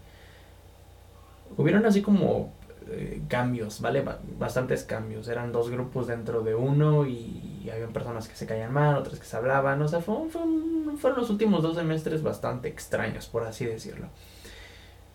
hubieron 1.58 1.84
así 1.84 2.00
como 2.00 2.50
eh, 2.88 3.20
cambios, 3.28 3.82
¿vale? 3.82 4.02
Bastantes 4.38 4.84
cambios. 4.84 5.28
Eran 5.28 5.52
dos 5.52 5.70
grupos 5.70 6.06
dentro 6.06 6.42
de 6.42 6.54
uno 6.54 7.06
y, 7.06 7.68
había 7.70 7.88
personas 7.88 8.26
que 8.26 8.34
se 8.34 8.46
caían 8.46 8.72
mal, 8.72 8.96
otras 8.96 9.18
que 9.18 9.26
se 9.26 9.36
hablaban. 9.36 9.82
O 9.82 9.88
sea, 9.88 10.00
fue, 10.00 10.16
fueron 10.30 11.20
los 11.20 11.28
últimos 11.28 11.62
dos 11.62 11.76
semestres 11.76 12.22
bastante 12.22 12.68
extraños, 12.68 13.26
por 13.26 13.44
así 13.44 13.66
decirlo. 13.66 14.06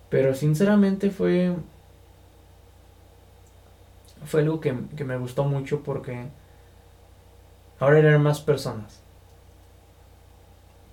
Pero 0.10 0.36
sinceramente 0.36 1.10
fue... 1.10 1.56
Fue 4.26 4.42
algo 4.42 4.60
que, 4.60 4.76
que 4.96 5.04
me 5.04 5.18
gustó 5.18 5.44
mucho 5.44 5.82
porque 5.82 6.28
ahora 7.80 8.00
eran 8.00 8.24
más 8.24 8.42
personas 8.42 9.06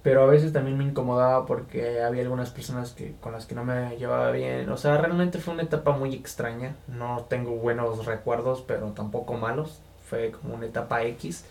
pero 0.02 0.22
a 0.24 0.26
veces 0.26 0.52
también 0.52 0.76
me 0.76 0.84
incomodaba 0.84 1.46
porque 1.46 2.02
había 2.02 2.22
algunas 2.22 2.50
personas 2.50 2.90
que 2.92 3.14
con 3.20 3.32
las 3.32 3.46
que 3.46 3.54
no 3.54 3.64
me 3.64 3.96
llevaba 3.98 4.32
bien. 4.32 4.68
O 4.68 4.76
sea, 4.76 4.96
realmente 4.98 5.38
fue 5.38 5.54
una 5.54 5.62
etapa 5.62 5.92
muy 5.96 6.14
extraña. 6.14 6.74
No 6.88 7.26
tengo 7.28 7.52
buenos 7.52 8.04
recuerdos, 8.04 8.64
pero 8.66 8.88
tampoco 8.88 9.34
malos. 9.34 9.80
Fue 10.08 10.32
como 10.32 10.54
una 10.54 10.66
etapa 10.66 11.04
X. 11.04 11.44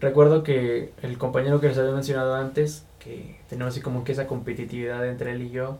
Recuerdo 0.00 0.42
que 0.42 0.92
el 1.02 1.18
compañero 1.18 1.60
que 1.60 1.68
les 1.68 1.78
había 1.78 1.92
mencionado 1.92 2.34
antes, 2.34 2.84
que 2.98 3.38
teníamos 3.48 3.74
así 3.74 3.80
como 3.80 4.04
que 4.04 4.12
esa 4.12 4.26
competitividad 4.26 5.06
entre 5.06 5.32
él 5.32 5.42
y 5.42 5.50
yo, 5.50 5.78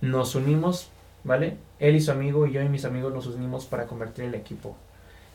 nos 0.00 0.34
unimos, 0.36 0.88
¿vale? 1.24 1.56
Él 1.80 1.96
y 1.96 2.00
su 2.00 2.12
amigo 2.12 2.46
y 2.46 2.52
yo 2.52 2.62
y 2.62 2.68
mis 2.68 2.84
amigos 2.84 3.12
nos 3.12 3.26
unimos 3.26 3.66
para 3.66 3.86
convertir 3.86 4.24
el 4.24 4.34
equipo 4.34 4.76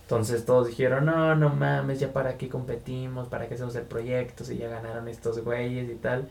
entonces 0.06 0.46
todos 0.46 0.68
dijeron, 0.68 1.06
no, 1.08 1.34
no 1.34 1.50
mames, 1.50 2.00
ya 2.00 2.14
para 2.14 2.38
qué 2.38 2.48
competimos, 2.48 3.28
para 3.28 3.48
qué 3.48 3.56
hacemos 3.56 3.76
el 3.76 3.86
proyecto, 3.86 4.46
si 4.46 4.56
ya 4.56 4.70
ganaron 4.70 5.08
estos 5.08 5.44
güeyes 5.44 5.90
y 5.90 5.96
tal. 5.96 6.30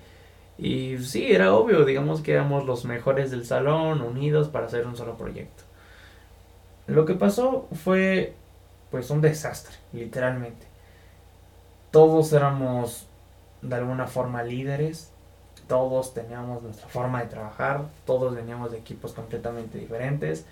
Y 0.57 0.99
sí, 0.99 1.33
era 1.33 1.53
obvio, 1.53 1.85
digamos 1.85 2.21
que 2.21 2.35
éramos 2.35 2.67
los 2.67 2.85
mejores 2.85 3.33
del 3.33 3.45
salón, 3.45 4.01
unidos 4.01 4.49
para 4.49 4.67
hacer 4.67 4.87
un 4.87 4.97
solo 4.97 5.17
proyecto. 5.17 5.65
Lo 6.87 7.05
que 7.05 7.15
pasó 7.15 7.67
fue 7.73 8.35
pues 8.93 9.11
un 9.11 9.21
desastre, 9.21 9.75
literalmente. 9.93 10.69
Todos 11.91 12.33
éramos 12.33 13.09
de 13.61 13.75
alguna 13.75 14.07
forma 14.07 14.45
líderes, 14.45 15.11
todos 15.67 16.15
teníamos 16.15 16.63
nuestra 16.63 16.87
forma 16.87 17.23
de 17.23 17.29
trabajar, 17.29 17.87
todos 18.07 18.37
veníamos 18.37 18.71
de 18.71 18.79
equipos 18.79 19.15
completamente 19.15 19.79
diferentes 19.79 20.47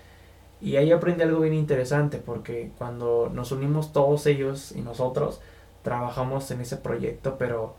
y 0.63 0.77
ahí 0.77 0.93
aprendí 0.93 1.23
algo 1.23 1.41
bien 1.41 1.53
interesante 1.53 2.19
porque 2.19 2.71
cuando 2.77 3.29
nos 3.33 3.51
unimos 3.51 3.91
todos 3.91 4.25
ellos 4.27 4.71
y 4.71 4.81
nosotros, 4.81 5.41
trabajamos 5.83 6.49
en 6.51 6.61
ese 6.61 6.77
proyecto, 6.77 7.35
pero 7.37 7.75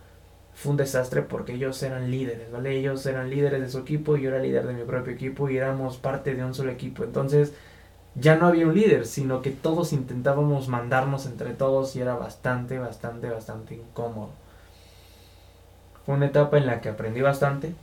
fue 0.55 0.73
un 0.73 0.77
desastre 0.77 1.23
porque 1.23 1.55
ellos 1.55 1.83
eran 1.83 2.11
líderes, 2.11 2.53
¿vale? 2.53 2.77
Ellos 2.77 3.07
eran 3.07 3.31
líderes 3.31 3.63
de 3.63 3.71
su 3.71 3.79
equipo 3.79 4.17
y 4.17 4.23
yo 4.23 4.29
era 4.29 4.39
líder 4.39 4.67
de 4.67 4.75
mi 4.75 4.85
propio 4.85 5.15
equipo 5.15 5.49
y 5.49 5.57
éramos 5.57 5.97
parte 5.97 6.35
de 6.35 6.45
un 6.45 6.53
solo 6.53 6.71
equipo. 6.71 7.05
Entonces 7.05 7.55
ya 8.15 8.37
no 8.37 8.47
había 8.47 8.67
un 8.67 8.75
líder, 8.75 9.07
sino 9.07 9.41
que 9.41 9.51
todos 9.51 9.95
intentábamos 9.95 10.69
mandarnos 10.69 11.25
entre 11.25 11.55
todos 11.55 11.97
y 11.97 12.03
era 12.03 12.15
bastante, 12.17 12.79
bastante, 12.79 13.31
bastante 13.31 13.77
incómodo. 13.77 14.29
Fue 16.05 16.15
una 16.17 16.27
etapa 16.27 16.59
en 16.59 16.67
la 16.67 16.83
que 16.83 16.91
aprendí 16.91 17.23
bastante, 17.23 17.75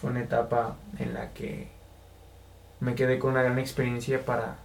fue 0.00 0.10
una 0.10 0.22
etapa 0.22 0.76
en 0.98 1.12
la 1.12 1.34
que 1.34 1.68
me 2.80 2.94
quedé 2.94 3.18
con 3.18 3.32
una 3.32 3.42
gran 3.42 3.58
experiencia 3.58 4.24
para, 4.24 4.56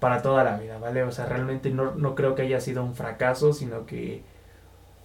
para 0.00 0.22
toda 0.22 0.44
la 0.44 0.56
vida, 0.58 0.78
¿vale? 0.78 1.02
O 1.02 1.12
sea, 1.12 1.26
realmente 1.26 1.70
no, 1.70 1.94
no 1.94 2.14
creo 2.14 2.34
que 2.34 2.42
haya 2.42 2.60
sido 2.60 2.84
un 2.84 2.94
fracaso, 2.94 3.52
sino 3.52 3.86
que 3.86 4.22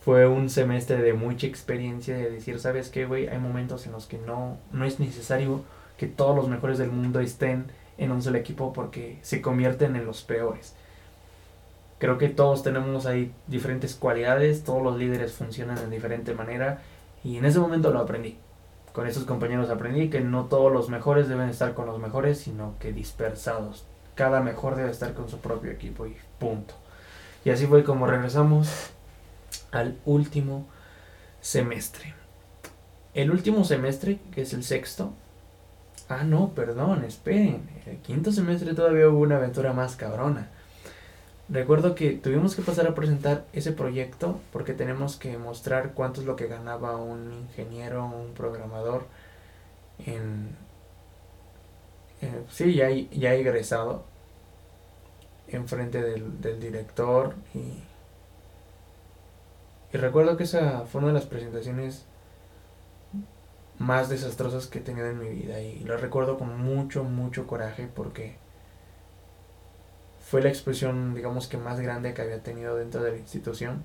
fue 0.02 0.28
un 0.28 0.50
semestre 0.50 0.98
de 1.02 1.14
mucha 1.14 1.48
experiencia 1.48 2.16
de 2.16 2.30
decir, 2.30 2.60
¿sabes 2.60 2.90
qué, 2.90 3.06
güey? 3.06 3.28
Hay 3.28 3.40
momentos 3.40 3.86
en 3.86 3.94
los 3.94 4.06
que 4.06 4.18
no, 4.18 4.58
no 4.72 4.86
es 4.86 5.00
necesario 5.00 5.62
que 5.98 6.08
todos 6.08 6.36
los 6.36 6.50
mejores 6.50 6.78
del 6.78 6.92
mundo 6.92 7.20
estén 7.22 7.66
en 7.98 8.12
un 8.12 8.22
solo 8.22 8.38
equipo 8.38 8.74
porque 8.74 9.20
se 9.22 9.42
convierten 9.42 9.96
en 9.96 10.06
los 10.06 10.24
peores. 10.24 10.76
Creo 12.00 12.18
que 12.18 12.28
todos 12.28 12.64
tenemos 12.64 13.06
ahí 13.06 13.32
diferentes 13.48 13.96
cualidades, 13.96 14.64
todos 14.66 14.84
los 14.84 14.98
líderes 14.98 15.32
funcionan 15.32 15.78
de 15.78 15.88
diferente 15.88 16.34
manera 16.34 16.82
y 17.24 17.38
en 17.38 17.46
ese 17.46 17.60
momento 17.60 17.92
lo 17.92 18.00
aprendí. 18.00 18.38
Con 18.94 19.08
esos 19.08 19.26
compañeros 19.26 19.72
aprendí 19.72 20.10
que 20.10 20.22
no 20.22 20.46
todos 20.46 20.72
los 20.72 20.88
mejores 20.90 21.28
deben 21.28 21.50
estar 21.50 21.74
con 21.74 21.88
los 21.88 22.00
mejores, 22.00 22.38
sino 22.38 22.76
que 22.80 22.94
dispersados. 22.94 23.86
Cada 24.14 24.40
mejor 24.42 24.76
debe 24.76 24.92
estar 24.92 25.16
con 25.16 25.28
su 25.30 25.40
propio 25.40 25.72
equipo 25.72 26.06
y 26.06 26.16
punto. 26.40 26.76
Y 27.44 27.50
así 27.50 27.66
fue 27.66 27.84
como 27.84 28.06
regresamos 28.06 28.92
al 29.72 29.98
último 30.06 30.68
semestre. 31.42 32.14
El 33.16 33.32
último 33.32 33.64
semestre, 33.64 34.20
que 34.32 34.44
es 34.44 34.54
el 34.54 34.64
sexto. 34.64 35.14
Ah, 36.08 36.24
no, 36.24 36.50
perdón, 36.50 37.04
esperen. 37.04 37.68
El 37.88 37.98
quinto 37.98 38.32
semestre 38.32 38.76
todavía 38.76 39.10
hubo 39.10 39.20
una 39.20 39.38
aventura 39.38 39.74
más 39.74 39.96
cabrona. 39.96 40.50
Recuerdo 41.54 41.96
que 41.96 42.12
tuvimos 42.14 42.56
que 42.56 42.64
pasar 42.64 42.88
a 42.88 42.96
presentar 42.96 43.46
ese 43.54 43.72
proyecto 43.72 44.40
porque 44.52 44.74
tenemos 44.74 45.16
que 45.18 45.38
mostrar 45.38 45.94
cuánto 45.94 46.20
es 46.22 46.28
lo 46.28 46.36
que 46.36 46.48
ganaba 46.48 46.98
un 46.98 47.32
ingeniero, 47.34 48.06
un 48.06 48.34
programador 48.34 49.06
en... 50.06 50.56
Eh, 52.22 52.44
sí, 52.50 52.74
ya, 52.74 52.90
ya 52.90 53.34
egresado 53.36 54.04
enfrente 55.48 56.02
del, 56.02 56.42
del 56.42 56.60
director 56.60 57.36
y 57.54 57.84
y 59.94 59.98
recuerdo 59.98 60.36
que 60.36 60.44
esa 60.44 60.82
fue 60.88 61.00
una 61.00 61.10
de 61.10 61.14
las 61.14 61.26
presentaciones 61.26 62.06
más 63.80 64.10
desastrosas 64.10 64.68
que 64.68 64.80
he 64.80 64.82
tenido 64.82 65.08
en 65.08 65.20
mi 65.20 65.30
vida 65.30 65.60
y 65.62 65.80
lo 65.84 65.98
recuerdo 65.98 66.38
con 66.38 66.62
mucho, 66.62 67.04
mucho 67.04 67.48
coraje 67.48 67.88
porque 67.94 68.36
fue 70.34 70.42
la 70.42 70.50
expresión, 70.50 71.14
digamos 71.14 71.46
que 71.46 71.58
más 71.58 71.80
grande 71.80 72.16
que 72.16 72.24
había 72.24 72.42
tenido 72.42 72.76
dentro 72.76 73.04
de 73.04 73.12
la 73.12 73.18
institución. 73.18 73.84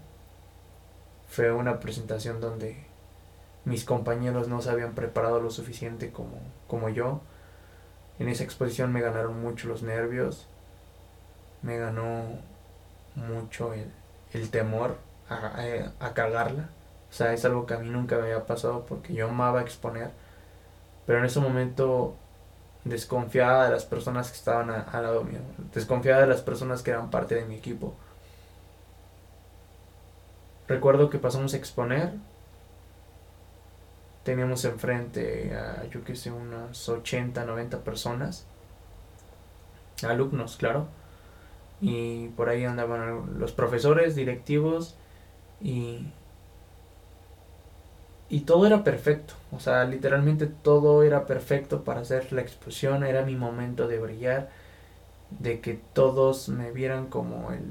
Fue 1.29 1.53
una 1.53 1.79
presentación 1.79 2.41
donde 2.41 2.87
mis 3.67 3.85
compañeros 3.85 4.49
no 4.49 4.63
se 4.63 4.71
habían 4.71 4.95
preparado 4.95 5.41
lo 5.41 5.51
suficiente 5.51 6.11
como, 6.11 6.41
como 6.67 6.89
yo. 6.89 7.21
En 8.19 8.31
esa 8.31 8.45
exposición 8.45 8.95
me 8.95 9.03
ganaron 9.03 9.43
mucho 9.43 9.69
los 9.69 9.83
nervios, 9.83 10.47
me 11.61 11.77
ganó 11.77 12.23
mucho 13.15 13.75
el, 13.75 13.93
el 14.33 14.49
temor 14.49 14.97
a, 15.29 15.61
a. 16.01 16.13
O 17.11 17.13
sea, 17.13 17.35
es 17.35 17.45
algo 17.45 17.67
que 17.67 17.75
a 17.75 17.79
mí 17.79 17.91
nunca 17.91 18.17
me 18.17 18.23
había 18.23 18.47
pasado 18.47 18.87
porque 18.87 19.13
yo 19.13 19.29
amaba 19.29 19.61
exponer. 19.61 20.13
Pero 21.05 21.19
en 21.19 21.27
ese 21.27 21.41
momento 21.41 22.17
desconfiada 22.89 23.65
de 23.65 23.71
las 23.71 23.85
personas 23.85 24.31
que 24.31 24.37
estaban 24.37 24.71
al 24.71 25.03
lado 25.03 25.25
mío. 25.25 25.41
Desconfiada 25.75 26.23
de 26.23 26.27
las 26.27 26.41
personas 26.41 26.83
que 26.83 26.91
eran 26.91 27.11
parte 27.11 27.35
de 27.35 27.45
mi 27.45 27.57
equipo. 27.57 27.95
Recuerdo 30.67 31.11
que 31.11 31.19
pasamos 31.19 31.55
a 31.55 31.57
exponer. 31.57 32.13
Teníamos 34.25 34.65
enfrente 34.65 35.57
a, 35.57 35.85
yo 35.87 36.05
que 36.05 36.15
sé, 36.15 36.31
unas 36.31 36.89
80, 36.89 37.45
90 37.45 37.79
personas. 37.81 38.47
Alumnos, 40.07 40.57
claro. 40.57 40.87
Y 41.81 42.29
por 42.29 42.49
ahí 42.49 42.65
andaban 42.65 43.39
los 43.39 43.53
profesores, 43.53 44.15
directivos 44.15 44.97
y, 45.61 46.07
y 48.31 48.41
todo 48.41 48.67
era 48.67 48.85
perfecto. 48.85 49.35
O 49.53 49.61
sea, 49.61 49.85
literalmente 49.85 50.47
todo 50.47 51.03
era 51.03 51.27
perfecto 51.27 51.85
para 51.85 52.01
hacer 52.01 52.33
la 52.33 52.43
exposición. 52.43 53.05
Era 53.05 53.25
mi 53.25 53.37
momento 53.37 53.89
de 53.89 53.99
brillar. 53.99 54.51
De 55.31 55.61
que 55.61 55.81
todos 55.93 56.49
me 56.49 56.71
vieran 56.73 57.07
como 57.09 57.53
el, 57.53 57.63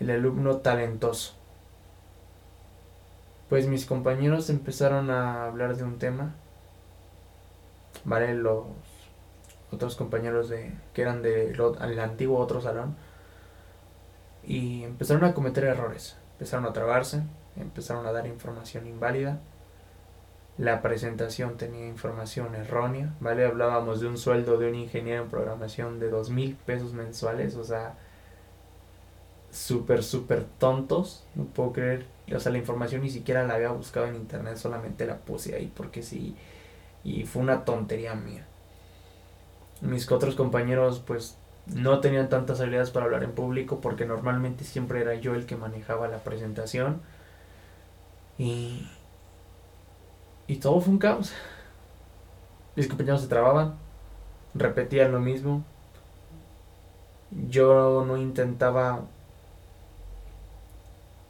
el 0.00 0.10
alumno 0.10 0.58
talentoso. 0.58 1.34
Pues 3.48 3.66
mis 3.66 3.86
compañeros 3.86 4.50
empezaron 4.50 5.10
a 5.10 5.46
hablar 5.46 5.76
de 5.76 5.84
un 5.84 5.98
tema. 5.98 6.34
Vale, 8.04 8.34
los 8.34 8.64
otros 9.70 9.96
compañeros 9.96 10.48
de 10.48 10.72
que 10.94 11.02
eran 11.02 11.22
del 11.22 11.98
antiguo 11.98 12.38
otro 12.38 12.60
salón 12.60 12.94
y 14.44 14.82
empezaron 14.84 15.24
a 15.24 15.34
cometer 15.34 15.64
errores 15.64 16.16
empezaron 16.34 16.66
a 16.66 16.72
trabarse, 16.72 17.22
empezaron 17.56 18.06
a 18.06 18.12
dar 18.12 18.26
información 18.26 18.86
inválida. 18.86 19.40
La 20.58 20.82
presentación 20.82 21.56
tenía 21.56 21.86
información 21.86 22.54
errónea, 22.54 23.14
¿vale? 23.20 23.46
Hablábamos 23.46 24.00
de 24.00 24.06
un 24.08 24.18
sueldo 24.18 24.58
de 24.58 24.68
un 24.68 24.74
ingeniero 24.74 25.22
en 25.22 25.30
programación 25.30 25.98
de 25.98 26.10
dos 26.10 26.30
mil 26.30 26.56
pesos 26.56 26.92
mensuales, 26.92 27.56
o 27.56 27.64
sea, 27.64 27.94
súper, 29.50 30.02
súper 30.02 30.44
tontos, 30.58 31.24
no 31.34 31.44
puedo 31.44 31.72
creer. 31.72 32.06
O 32.34 32.40
sea, 32.40 32.52
la 32.52 32.58
información 32.58 33.02
ni 33.02 33.10
siquiera 33.10 33.44
la 33.46 33.54
había 33.54 33.70
buscado 33.70 34.06
en 34.06 34.16
internet, 34.16 34.56
solamente 34.56 35.06
la 35.06 35.18
puse 35.18 35.54
ahí 35.54 35.70
porque 35.74 36.02
sí, 36.02 36.36
y 37.04 37.24
fue 37.24 37.42
una 37.42 37.64
tontería 37.64 38.14
mía. 38.14 38.46
Mis 39.80 40.10
otros 40.10 40.34
compañeros, 40.36 41.02
pues, 41.06 41.36
no 41.66 42.00
tenían 42.00 42.28
tantas 42.28 42.60
habilidades 42.60 42.90
para 42.90 43.06
hablar 43.06 43.24
en 43.24 43.32
público 43.32 43.80
porque 43.80 44.06
normalmente 44.06 44.64
siempre 44.64 45.00
era 45.00 45.14
yo 45.14 45.34
el 45.34 45.46
que 45.46 45.56
manejaba 45.56 46.08
la 46.08 46.18
presentación 46.18 47.00
y 48.42 48.88
y 50.48 50.56
todo 50.56 50.80
fue 50.80 50.92
un 50.92 50.98
caos. 50.98 51.32
Mis 52.76 52.88
compañeros 52.88 53.22
se 53.22 53.28
trababan 53.28 53.74
repetían 54.54 55.12
lo 55.12 55.20
mismo. 55.20 55.64
Yo 57.48 58.04
no 58.06 58.16
intentaba 58.16 59.00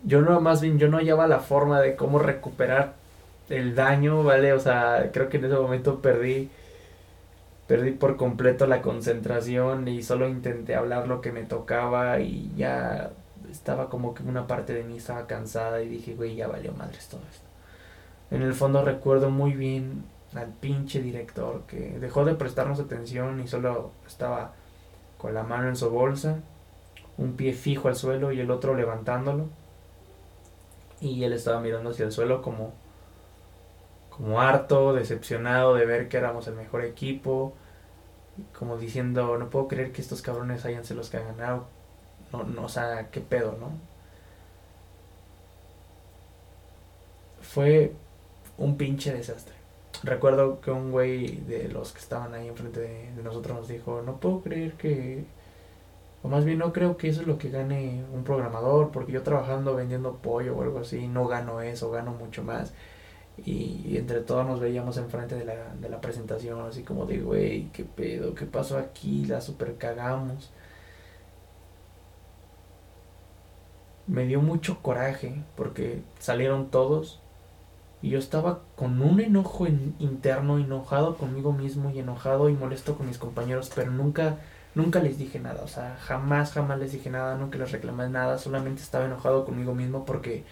yo 0.04 0.20
no 0.20 0.40
más 0.40 0.60
bien 0.60 0.78
yo 0.78 0.88
no 0.88 0.98
hallaba 0.98 1.28
la 1.28 1.38
forma 1.38 1.80
de 1.80 1.94
cómo 1.94 2.18
recuperar 2.18 2.94
el 3.48 3.74
daño 3.76 4.24
vale 4.24 4.52
o 4.52 4.58
sea 4.58 5.10
creo 5.12 5.28
que 5.28 5.36
en 5.36 5.44
ese 5.44 5.54
momento 5.54 6.00
perdí 6.00 6.50
perdí 7.68 7.92
por 7.92 8.16
completo 8.16 8.66
la 8.66 8.82
concentración 8.82 9.86
y 9.88 10.02
solo 10.02 10.28
intenté 10.28 10.74
hablar 10.74 11.06
lo 11.06 11.20
que 11.20 11.32
me 11.32 11.44
tocaba 11.44 12.20
y 12.20 12.50
ya 12.56 13.10
estaba 13.50 13.88
como 13.88 14.14
que 14.14 14.22
una 14.22 14.46
parte 14.46 14.74
de 14.74 14.84
mí 14.84 14.96
estaba 14.96 15.26
cansada 15.26 15.82
y 15.82 15.88
dije, 15.88 16.14
güey, 16.14 16.36
ya 16.36 16.48
valió 16.48 16.72
madres 16.72 17.08
todo 17.08 17.20
esto. 17.30 17.46
En 18.30 18.42
el 18.42 18.54
fondo 18.54 18.84
recuerdo 18.84 19.30
muy 19.30 19.52
bien 19.52 20.04
al 20.34 20.48
pinche 20.48 21.02
director 21.02 21.62
que 21.66 21.98
dejó 21.98 22.24
de 22.24 22.34
prestarnos 22.34 22.80
atención 22.80 23.40
y 23.40 23.48
solo 23.48 23.90
estaba 24.06 24.52
con 25.18 25.34
la 25.34 25.42
mano 25.42 25.68
en 25.68 25.76
su 25.76 25.90
bolsa, 25.90 26.40
un 27.18 27.34
pie 27.36 27.52
fijo 27.52 27.88
al 27.88 27.96
suelo 27.96 28.32
y 28.32 28.40
el 28.40 28.50
otro 28.50 28.74
levantándolo. 28.74 29.46
Y 31.00 31.24
él 31.24 31.32
estaba 31.32 31.60
mirando 31.60 31.90
hacia 31.90 32.06
el 32.06 32.12
suelo 32.12 32.42
como 32.42 32.72
como 34.16 34.40
harto, 34.40 34.92
decepcionado 34.92 35.74
de 35.74 35.86
ver 35.86 36.08
que 36.08 36.18
éramos 36.18 36.46
el 36.46 36.54
mejor 36.54 36.84
equipo, 36.84 37.54
como 38.58 38.76
diciendo, 38.76 39.38
no 39.38 39.50
puedo 39.50 39.68
creer 39.68 39.92
que 39.92 40.02
estos 40.02 40.22
cabrones 40.22 40.64
hayan 40.64 40.84
sido 40.84 40.98
los 40.98 41.10
que 41.10 41.16
han 41.16 41.36
ganado. 41.36 41.66
No, 42.32 42.44
no, 42.44 42.64
o 42.64 42.68
sea, 42.68 43.10
qué 43.10 43.20
pedo, 43.20 43.56
¿no? 43.60 43.70
Fue 47.40 47.92
un 48.58 48.76
pinche 48.76 49.12
desastre. 49.12 49.54
Recuerdo 50.02 50.60
que 50.60 50.70
un 50.70 50.90
güey 50.92 51.36
de 51.42 51.68
los 51.68 51.92
que 51.92 52.00
estaban 52.00 52.34
ahí 52.34 52.48
enfrente 52.48 52.80
de, 52.80 53.12
de 53.14 53.22
nosotros 53.22 53.58
nos 53.58 53.68
dijo, 53.68 54.02
no 54.02 54.18
puedo 54.18 54.40
creer 54.42 54.74
que, 54.74 55.24
o 56.22 56.28
más 56.28 56.44
bien 56.44 56.58
no 56.58 56.72
creo 56.72 56.96
que 56.96 57.08
eso 57.08 57.22
es 57.22 57.26
lo 57.26 57.38
que 57.38 57.50
gane 57.50 58.04
un 58.12 58.24
programador, 58.24 58.90
porque 58.92 59.12
yo 59.12 59.22
trabajando 59.22 59.74
vendiendo 59.74 60.16
pollo 60.18 60.56
o 60.56 60.62
algo 60.62 60.80
así, 60.80 61.08
no 61.08 61.26
gano 61.28 61.60
eso, 61.62 61.90
gano 61.90 62.12
mucho 62.12 62.44
más. 62.44 62.72
Y, 63.46 63.96
entre 63.96 64.20
todos 64.20 64.46
nos 64.46 64.60
veíamos 64.60 64.96
enfrente 64.98 65.34
de 65.36 65.44
la, 65.46 65.74
de 65.80 65.88
la 65.88 66.00
presentación, 66.00 66.60
así 66.66 66.82
como 66.84 67.06
de, 67.06 67.20
güey, 67.20 67.68
qué 67.72 67.84
pedo, 67.84 68.34
qué 68.34 68.46
pasó 68.46 68.78
aquí, 68.78 69.26
la 69.26 69.40
super 69.40 69.76
cagamos. 69.76 70.50
Me 74.06 74.26
dio 74.26 74.40
mucho 74.40 74.82
coraje 74.82 75.42
porque 75.56 76.02
salieron 76.18 76.70
todos 76.70 77.20
y 78.02 78.10
yo 78.10 78.18
estaba 78.18 78.60
con 78.76 79.00
un 79.00 79.20
enojo 79.20 79.66
interno, 79.66 80.58
enojado 80.58 81.16
conmigo 81.16 81.52
mismo 81.52 81.90
y 81.90 82.00
enojado 82.00 82.48
y 82.48 82.54
molesto 82.54 82.96
con 82.96 83.06
mis 83.06 83.18
compañeros, 83.18 83.70
pero 83.74 83.92
nunca, 83.92 84.38
nunca 84.74 85.00
les 85.00 85.18
dije 85.18 85.38
nada, 85.38 85.62
o 85.62 85.68
sea, 85.68 85.96
jamás, 86.00 86.52
jamás 86.52 86.80
les 86.80 86.92
dije 86.92 87.10
nada, 87.10 87.36
nunca 87.36 87.58
les 87.58 87.70
reclamé 87.70 88.08
nada, 88.08 88.38
solamente 88.38 88.82
estaba 88.82 89.06
enojado 89.06 89.44
conmigo 89.44 89.74
mismo 89.74 90.04
porque 90.04 90.44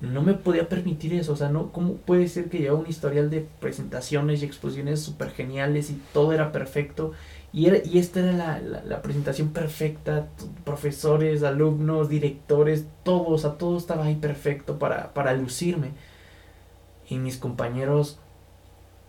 no 0.00 0.22
me 0.22 0.32
podía 0.34 0.68
permitir 0.68 1.12
eso, 1.14 1.34
o 1.34 1.36
sea, 1.36 1.50
no, 1.50 1.72
¿cómo 1.72 1.94
puede 1.94 2.26
ser 2.28 2.48
que 2.48 2.58
llevaba 2.58 2.80
un 2.80 2.88
historial 2.88 3.28
de 3.30 3.46
presentaciones 3.60 4.42
y 4.42 4.46
exposiciones 4.46 5.00
súper 5.00 5.30
geniales 5.30 5.90
y 5.90 6.00
todo 6.12 6.32
era 6.32 6.52
perfecto? 6.52 7.12
Y, 7.52 7.66
era, 7.66 7.78
y 7.84 7.98
esta 7.98 8.20
era 8.20 8.32
la, 8.32 8.60
la, 8.60 9.02
presentación 9.02 9.48
perfecta, 9.48 10.28
profesores, 10.64 11.42
alumnos, 11.42 12.08
directores, 12.08 12.86
todos, 13.02 13.44
a 13.44 13.58
todo 13.58 13.76
estaba 13.76 14.04
ahí 14.04 14.14
perfecto 14.14 14.78
para, 14.78 15.12
para 15.14 15.32
lucirme. 15.34 15.90
Y 17.08 17.18
mis 17.18 17.38
compañeros 17.38 18.20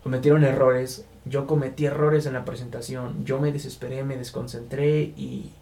cometieron 0.02 0.42
errores, 0.42 1.06
yo 1.24 1.46
cometí 1.46 1.86
errores 1.86 2.26
en 2.26 2.32
la 2.32 2.44
presentación, 2.44 3.24
yo 3.24 3.38
me 3.38 3.52
desesperé, 3.52 4.02
me 4.02 4.16
desconcentré 4.16 5.02
y, 5.16 5.52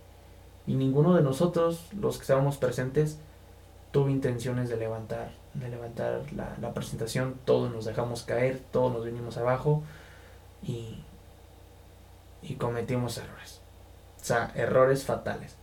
y 0.67 0.75
ninguno 0.75 1.15
de 1.15 1.23
nosotros, 1.23 1.87
los 2.01 2.17
que 2.17 2.23
estábamos 2.23 2.57
presentes, 2.57 3.19
tuvo 3.91 4.09
intenciones 4.09 4.71
de 4.71 4.79
levantar, 4.79 5.33
de 5.53 5.69
levantar 5.69 6.23
la, 6.35 6.57
la 6.63 6.73
presentación, 6.73 7.35
todos 7.45 7.71
nos 7.71 7.85
dejamos 7.85 8.23
caer, 8.23 8.63
todos 8.73 8.91
nos 8.91 9.05
vinimos 9.05 9.37
abajo 9.37 9.83
y, 10.63 10.97
y 12.43 12.55
cometimos 12.55 13.19
errores. 13.19 13.61
O 14.21 14.25
sea, 14.25 14.53
errores 14.55 15.05
fatales, 15.05 15.57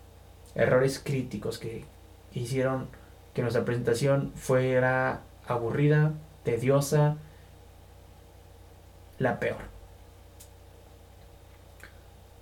errores 0.55 0.99
críticos 1.03 1.59
que 1.59 1.85
hicieron 2.33 2.87
que 3.33 3.41
nuestra 3.41 3.65
presentación 3.65 4.31
fuera 4.35 5.21
aburrida, 5.47 6.13
tediosa, 6.43 7.17
la 9.19 9.39
peor. 9.39 9.61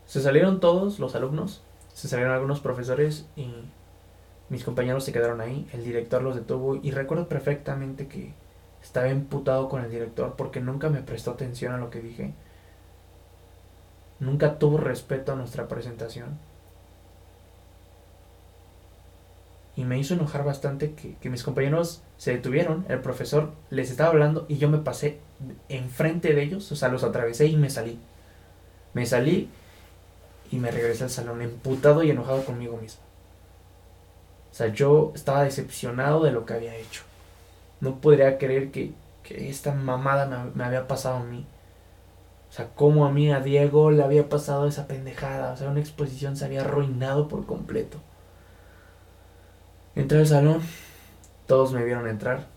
Se 0.05 0.21
salieron 0.21 0.59
todos 0.59 0.99
los 0.99 1.15
alumnos, 1.15 1.61
se 1.93 2.07
salieron 2.07 2.33
algunos 2.33 2.59
profesores 2.59 3.25
y 3.35 3.51
mis 4.49 4.63
compañeros 4.63 5.03
se 5.03 5.11
quedaron 5.11 5.41
ahí, 5.41 5.67
el 5.73 5.83
director 5.83 6.21
los 6.21 6.35
detuvo 6.35 6.75
y 6.75 6.91
recuerdo 6.91 7.27
perfectamente 7.27 8.07
que 8.07 8.33
estaba 8.81 9.09
imputado 9.09 9.67
con 9.67 9.83
el 9.83 9.89
director 9.89 10.35
porque 10.37 10.61
nunca 10.61 10.89
me 10.89 11.01
prestó 11.01 11.31
atención 11.31 11.73
a 11.73 11.77
lo 11.77 11.89
que 11.89 11.99
dije. 11.99 12.33
Nunca 14.19 14.57
tuvo 14.59 14.77
respeto 14.77 15.33
a 15.33 15.35
nuestra 15.35 15.67
presentación. 15.67 16.37
Y 19.75 19.83
me 19.83 19.99
hizo 19.99 20.13
enojar 20.13 20.45
bastante 20.45 20.93
que, 20.93 21.15
que 21.15 21.29
mis 21.29 21.43
compañeros 21.43 22.01
se 22.17 22.31
detuvieron, 22.31 22.85
el 22.87 22.99
profesor 22.99 23.51
les 23.69 23.91
estaba 23.91 24.09
hablando 24.09 24.45
y 24.47 24.57
yo 24.57 24.69
me 24.69 24.77
pasé 24.77 25.19
enfrente 25.67 26.33
de 26.33 26.43
ellos, 26.43 26.71
o 26.71 26.75
sea, 26.75 26.87
los 26.87 27.03
atravesé 27.03 27.47
y 27.47 27.57
me 27.57 27.69
salí. 27.69 27.99
Me 28.93 29.05
salí 29.05 29.49
y 30.51 30.57
me 30.57 30.71
regresé 30.71 31.03
al 31.03 31.09
salón 31.09 31.41
emputado 31.41 32.03
y 32.03 32.11
enojado 32.11 32.45
conmigo 32.45 32.77
mismo. 32.77 33.01
O 34.51 34.55
sea, 34.55 34.67
yo 34.67 35.11
estaba 35.15 35.43
decepcionado 35.43 36.23
de 36.23 36.31
lo 36.31 36.45
que 36.45 36.53
había 36.53 36.75
hecho. 36.77 37.03
No 37.81 37.99
podría 37.99 38.37
creer 38.37 38.71
que, 38.71 38.93
esta 39.29 39.73
mamada 39.73 40.51
me, 40.53 40.63
había 40.63 40.87
pasado 40.87 41.17
a 41.17 41.23
mí. 41.23 41.45
O 42.55 42.57
sea, 42.57 42.69
como 42.69 43.05
a 43.05 43.11
mí, 43.11 43.33
a 43.33 43.41
Diego, 43.41 43.91
le 43.91 44.01
había 44.01 44.29
pasado 44.29 44.65
esa 44.65 44.87
pendejada. 44.87 45.51
O 45.51 45.57
sea, 45.57 45.69
una 45.69 45.81
exposición 45.81 46.37
se 46.37 46.45
había 46.45 46.61
arruinado 46.61 47.27
por 47.27 47.45
completo. 47.45 47.97
Entré 49.93 50.19
al 50.19 50.27
salón, 50.27 50.61
todos 51.47 51.73
me 51.73 51.83
vieron 51.83 52.07
entrar. 52.07 52.47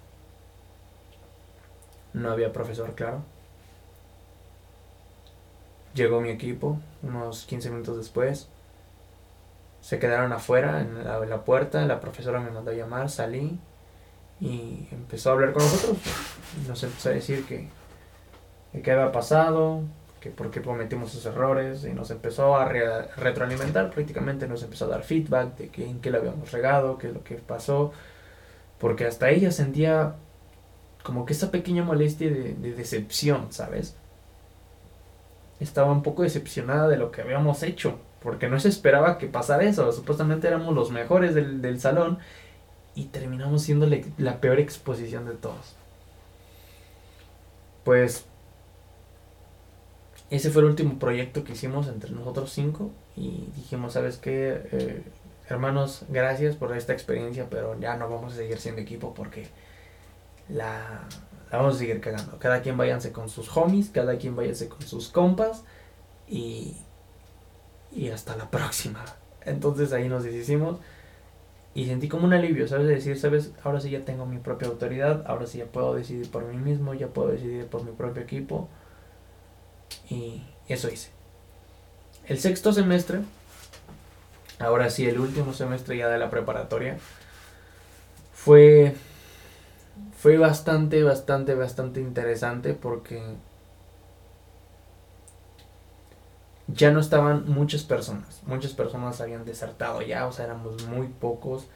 No 2.12 2.30
había 2.30 2.52
profesor, 2.52 2.94
claro. 2.94 3.22
Llegó 5.94 6.20
mi 6.20 6.30
equipo 6.30 6.78
unos 7.02 7.44
15 7.46 7.70
minutos 7.70 7.96
después 7.96 8.48
se 9.80 9.98
quedaron 9.98 10.32
afuera 10.32 10.80
en 10.80 11.04
la, 11.04 11.44
puerta, 11.44 11.84
la 11.86 12.00
profesora 12.00 12.40
me 12.40 12.50
mandó 12.50 12.70
a 12.70 12.74
llamar, 12.74 13.08
salí 13.08 13.58
y 14.40 14.86
empezó 14.92 15.30
a 15.30 15.32
hablar 15.32 15.52
con 15.52 15.62
nosotros. 15.62 15.98
Nos 16.66 16.82
empezó 16.82 17.08
a 17.08 17.12
decir 17.12 17.46
que, 17.46 17.68
qué 18.82 18.92
había 18.92 19.12
pasado, 19.12 19.82
que 20.20 20.30
por 20.30 20.50
qué 20.50 20.62
cometimos 20.62 21.10
esos 21.10 21.26
errores 21.26 21.84
y 21.84 21.92
nos 21.92 22.10
empezó 22.10 22.56
a 22.56 22.68
retroalimentar 22.68 23.90
prácticamente, 23.90 24.48
nos 24.48 24.62
empezó 24.62 24.86
a 24.86 24.88
dar 24.88 25.02
feedback 25.02 25.56
de 25.56 25.70
en 25.84 26.00
qué 26.00 26.10
le 26.10 26.18
habíamos 26.18 26.52
regado, 26.52 26.98
qué 26.98 27.08
es 27.08 27.14
lo 27.14 27.24
que 27.24 27.36
pasó, 27.36 27.92
porque 28.78 29.06
hasta 29.06 29.30
ella 29.30 29.50
sentía 29.50 30.14
como 31.02 31.24
que 31.24 31.32
esa 31.32 31.50
pequeña 31.50 31.84
molestia 31.84 32.28
de 32.30 32.74
decepción, 32.74 33.52
¿sabes? 33.52 33.96
Estaba 35.60 35.90
un 35.90 36.02
poco 36.02 36.22
decepcionada 36.22 36.88
de 36.88 36.96
lo 36.96 37.10
que 37.10 37.22
habíamos 37.22 37.62
hecho 37.62 37.98
porque 38.22 38.48
no 38.48 38.58
se 38.58 38.68
esperaba 38.68 39.18
que 39.18 39.26
pasara 39.26 39.64
eso. 39.64 39.90
Supuestamente 39.92 40.48
éramos 40.48 40.74
los 40.74 40.90
mejores 40.90 41.34
del, 41.34 41.80
salón 41.80 42.18
y 42.94 43.06
terminamos 43.06 43.62
siendo 43.62 43.88
la 44.18 44.40
peor 44.40 44.58
exposición 44.58 45.26
de 45.26 45.34
todos. 45.34 45.76
Pues 47.84 48.24
ese 50.30 50.50
fue 50.50 50.62
el 50.62 50.68
último 50.68 50.98
proyecto 50.98 51.44
que 51.44 51.52
hicimos 51.52 51.88
entre 51.88 52.10
nosotros 52.10 52.52
cinco 52.52 52.90
y 53.16 53.48
dijimos, 53.56 53.94
¿sabes 53.94 54.18
qué? 54.18 54.62
Eh, 54.72 55.02
hermanos, 55.48 56.04
gracias 56.08 56.56
por 56.56 56.76
esta 56.76 56.92
experiencia, 56.92 57.46
pero 57.50 57.78
ya 57.80 57.96
no 57.96 58.08
vamos 58.08 58.34
a 58.34 58.36
seguir 58.36 58.58
siendo 58.58 58.80
equipo 58.80 59.14
porque 59.14 59.48
la, 60.48 61.00
vamos 61.50 61.76
a 61.76 61.78
seguir 61.78 62.00
cagando. 62.00 62.38
Cada 62.38 62.62
quien 62.62 62.76
váyanse 62.76 63.12
con 63.12 63.28
sus 63.28 63.54
homies, 63.56 63.90
cada 63.90 64.18
quien 64.18 64.36
váyanse 64.36 64.68
con 64.68 64.82
sus 64.82 65.08
compas 65.08 65.64
y 66.28 66.76
y 67.92 68.08
hasta 68.10 68.36
la 68.36 68.50
próxima. 68.50 69.04
Entonces 69.44 69.92
ahí 69.92 70.08
nos 70.08 70.24
deshicimos 70.24 70.78
y 71.74 71.86
sentí 71.86 72.08
como 72.08 72.26
un 72.26 72.34
alivio, 72.34 72.66
¿sabes? 72.68 72.86
De 72.86 72.94
decir, 72.94 73.18
¿sabes? 73.18 73.52
Ahora 73.62 73.80
sí 73.80 73.90
ya 73.90 74.04
tengo 74.04 74.26
mi 74.26 74.38
propia 74.38 74.68
autoridad, 74.68 75.24
ahora 75.26 75.46
sí 75.46 75.58
ya 75.58 75.66
puedo 75.66 75.94
decidir 75.94 76.30
por 76.30 76.44
mí 76.44 76.56
mismo, 76.56 76.94
ya 76.94 77.08
puedo 77.08 77.28
decidir 77.28 77.66
por 77.66 77.84
mi 77.84 77.92
propio 77.92 78.22
equipo 78.22 78.68
y 80.10 80.42
eso 80.68 80.88
hice. 80.88 81.10
El 82.26 82.38
sexto 82.38 82.72
semestre, 82.72 83.20
ahora 84.58 84.90
sí 84.90 85.06
el 85.06 85.18
último 85.18 85.52
semestre 85.54 85.96
ya 85.96 86.08
de 86.08 86.18
la 86.18 86.30
preparatoria, 86.30 86.98
fue, 88.34 88.94
fue 90.18 90.38
bastante, 90.38 91.02
bastante, 91.02 91.54
bastante 91.54 92.00
interesante 92.00 92.74
porque 92.74 93.22
ya 96.68 96.90
no 96.90 97.00
estaban 97.00 97.48
muchas 97.48 97.82
personas. 97.82 98.42
Muchas 98.46 98.72
personas 98.72 99.20
habían 99.20 99.44
desertado 99.44 100.02
ya, 100.02 100.26
o 100.26 100.32
sea, 100.32 100.44
éramos 100.44 100.86
muy 100.86 101.08
pocos. 101.08 101.66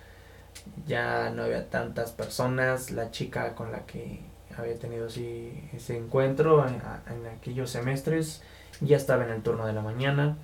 Ya 0.87 1.31
no 1.31 1.45
había 1.45 1.71
tantas 1.71 2.13
personas. 2.13 2.91
La 2.91 3.11
chica 3.11 3.55
con 3.55 3.73
la 3.73 3.87
que 3.87 4.21
había 4.57 4.79
tenido 4.79 5.07
así 5.07 5.53
ese 5.73 5.97
encuentro 5.97 6.67
en, 6.67 7.27
aquellos 7.27 7.71
semestres 7.71 8.43
ya 8.81 8.97
estaba 8.97 9.25
en 9.25 9.31
el 9.31 9.43
turno 9.43 9.67
de 9.67 9.73
la 9.73 9.83
mañana. 9.83 10.37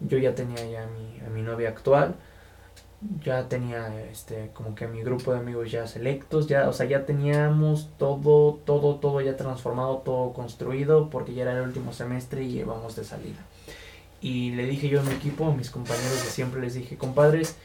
Yo 0.00 0.18
ya 0.18 0.34
tenía 0.34 0.64
ya 0.66 0.84
a 0.84 0.86
mi, 0.86 1.20
a 1.26 1.30
mi 1.30 1.42
novia 1.42 1.70
actual. 1.70 2.14
Ya 3.24 3.48
tenía 3.48 4.04
este 4.10 4.50
como 4.52 4.74
que 4.74 4.88
mi 4.88 5.02
grupo 5.02 5.32
de 5.32 5.38
amigos 5.38 5.70
ya 5.70 5.86
selectos, 5.86 6.48
ya, 6.48 6.68
o 6.68 6.72
sea, 6.72 6.86
ya 6.86 7.06
teníamos 7.06 7.90
todo, 7.96 8.54
todo, 8.64 8.96
todo 8.96 9.20
ya 9.20 9.36
transformado, 9.36 9.98
todo 9.98 10.32
construido, 10.32 11.08
porque 11.08 11.32
ya 11.32 11.42
era 11.42 11.52
el 11.52 11.62
último 11.62 11.92
semestre 11.92 12.42
y 12.42 12.58
íbamos 12.58 12.96
de 12.96 13.04
salida. 13.04 13.38
Y 14.20 14.50
le 14.50 14.66
dije 14.66 14.88
yo 14.88 15.00
a 15.00 15.04
mi 15.04 15.12
equipo, 15.12 15.46
a 15.46 15.54
mis 15.54 15.70
compañeros 15.70 16.24
de 16.24 16.30
siempre, 16.30 16.60
les 16.60 16.74
dije, 16.74 16.96
compadres, 16.96 17.56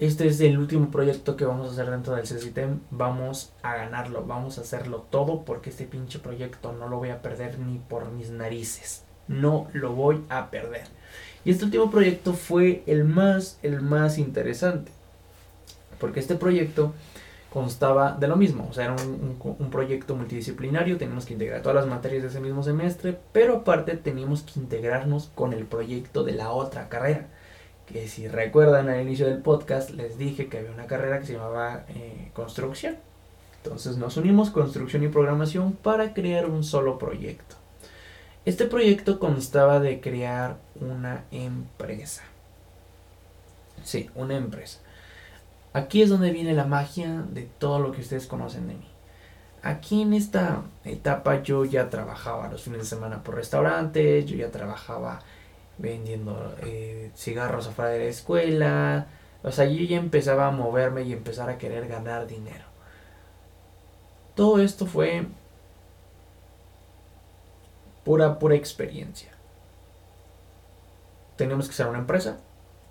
este 0.00 0.28
es 0.28 0.40
el 0.40 0.58
último 0.58 0.90
proyecto 0.90 1.36
que 1.36 1.44
vamos 1.44 1.68
a 1.68 1.72
hacer 1.72 1.90
dentro 1.90 2.14
del 2.14 2.24
CCTEM. 2.24 2.80
Vamos 2.90 3.52
a 3.62 3.74
ganarlo, 3.74 4.24
vamos 4.24 4.58
a 4.58 4.60
hacerlo 4.60 5.06
todo 5.10 5.44
porque 5.44 5.70
este 5.70 5.84
pinche 5.84 6.20
proyecto 6.20 6.72
no 6.72 6.88
lo 6.88 6.98
voy 6.98 7.10
a 7.10 7.20
perder 7.20 7.58
ni 7.58 7.78
por 7.78 8.10
mis 8.10 8.30
narices. 8.30 9.04
No 9.26 9.66
lo 9.72 9.92
voy 9.94 10.24
a 10.28 10.50
perder. 10.50 10.86
Y 11.44 11.50
este 11.50 11.64
último 11.64 11.90
proyecto 11.90 12.32
fue 12.32 12.82
el 12.86 13.04
más, 13.04 13.58
el 13.62 13.80
más 13.80 14.18
interesante. 14.18 14.92
Porque 15.98 16.20
este 16.20 16.36
proyecto 16.36 16.94
constaba 17.50 18.12
de 18.12 18.28
lo 18.28 18.36
mismo, 18.36 18.68
o 18.70 18.72
sea, 18.74 18.84
era 18.84 18.96
un, 18.96 19.70
proyecto 19.70 20.14
multidisciplinario, 20.14 20.98
teníamos 20.98 21.24
que 21.24 21.32
integrar 21.32 21.62
todas 21.62 21.76
las 21.76 21.86
materias 21.86 22.22
de 22.22 22.28
ese 22.28 22.40
mismo 22.40 22.62
semestre, 22.62 23.18
pero 23.32 23.58
aparte 23.58 23.96
teníamos 23.96 24.42
que 24.42 24.60
integrarnos 24.60 25.30
con 25.34 25.52
el 25.52 25.64
proyecto 25.64 26.24
de 26.24 26.32
la 26.32 26.50
otra 26.50 26.88
carrera, 26.88 27.28
que 27.88 28.06
si 28.08 28.28
recuerdan 28.28 28.88
al 28.88 29.00
inicio 29.00 29.26
del 29.26 29.38
podcast 29.38 29.90
les 29.90 30.18
dije 30.18 30.48
que 30.48 30.58
había 30.58 30.72
una 30.72 30.86
carrera 30.86 31.18
que 31.18 31.26
se 31.26 31.32
llamaba 31.34 31.84
eh, 31.88 32.30
construcción. 32.34 32.96
Entonces 33.62 33.96
nos 33.96 34.16
unimos 34.16 34.50
construcción 34.50 35.02
y 35.02 35.08
programación 35.08 35.72
para 35.72 36.14
crear 36.14 36.46
un 36.46 36.64
solo 36.64 36.98
proyecto. 36.98 37.56
Este 38.44 38.66
proyecto 38.66 39.18
constaba 39.18 39.80
de 39.80 40.00
crear 40.00 40.56
una 40.80 41.24
empresa. 41.30 42.22
Sí, 43.82 44.10
una 44.14 44.36
empresa. 44.36 44.80
Aquí 45.72 46.02
es 46.02 46.08
donde 46.08 46.30
viene 46.30 46.54
la 46.54 46.64
magia 46.64 47.24
de 47.30 47.48
todo 47.58 47.78
lo 47.78 47.92
que 47.92 48.00
ustedes 48.00 48.26
conocen 48.26 48.68
de 48.68 48.74
mí. 48.74 48.88
Aquí 49.62 50.02
en 50.02 50.12
esta 50.12 50.62
etapa 50.84 51.42
yo 51.42 51.64
ya 51.64 51.90
trabajaba 51.90 52.48
los 52.48 52.62
fines 52.62 52.80
de 52.80 52.86
semana 52.86 53.22
por 53.22 53.34
restaurantes, 53.34 54.24
yo 54.26 54.36
ya 54.36 54.50
trabajaba 54.50 55.20
vendiendo 55.78 56.54
eh, 56.62 57.10
cigarros 57.16 57.66
afuera 57.68 57.90
de 57.90 58.00
la 58.00 58.04
escuela, 58.06 59.06
o 59.42 59.52
sea, 59.52 59.64
yo 59.66 59.84
ya 59.84 59.96
empezaba 59.96 60.48
a 60.48 60.50
moverme 60.50 61.02
y 61.02 61.12
empezar 61.12 61.48
a 61.48 61.58
querer 61.58 61.88
ganar 61.88 62.26
dinero. 62.26 62.64
todo 64.34 64.60
esto 64.60 64.86
fue 64.86 65.26
pura, 68.04 68.38
pura 68.38 68.54
experiencia. 68.54 69.30
Tenemos 71.36 71.68
que 71.68 71.74
ser 71.74 71.86
una 71.86 71.98
empresa, 71.98 72.38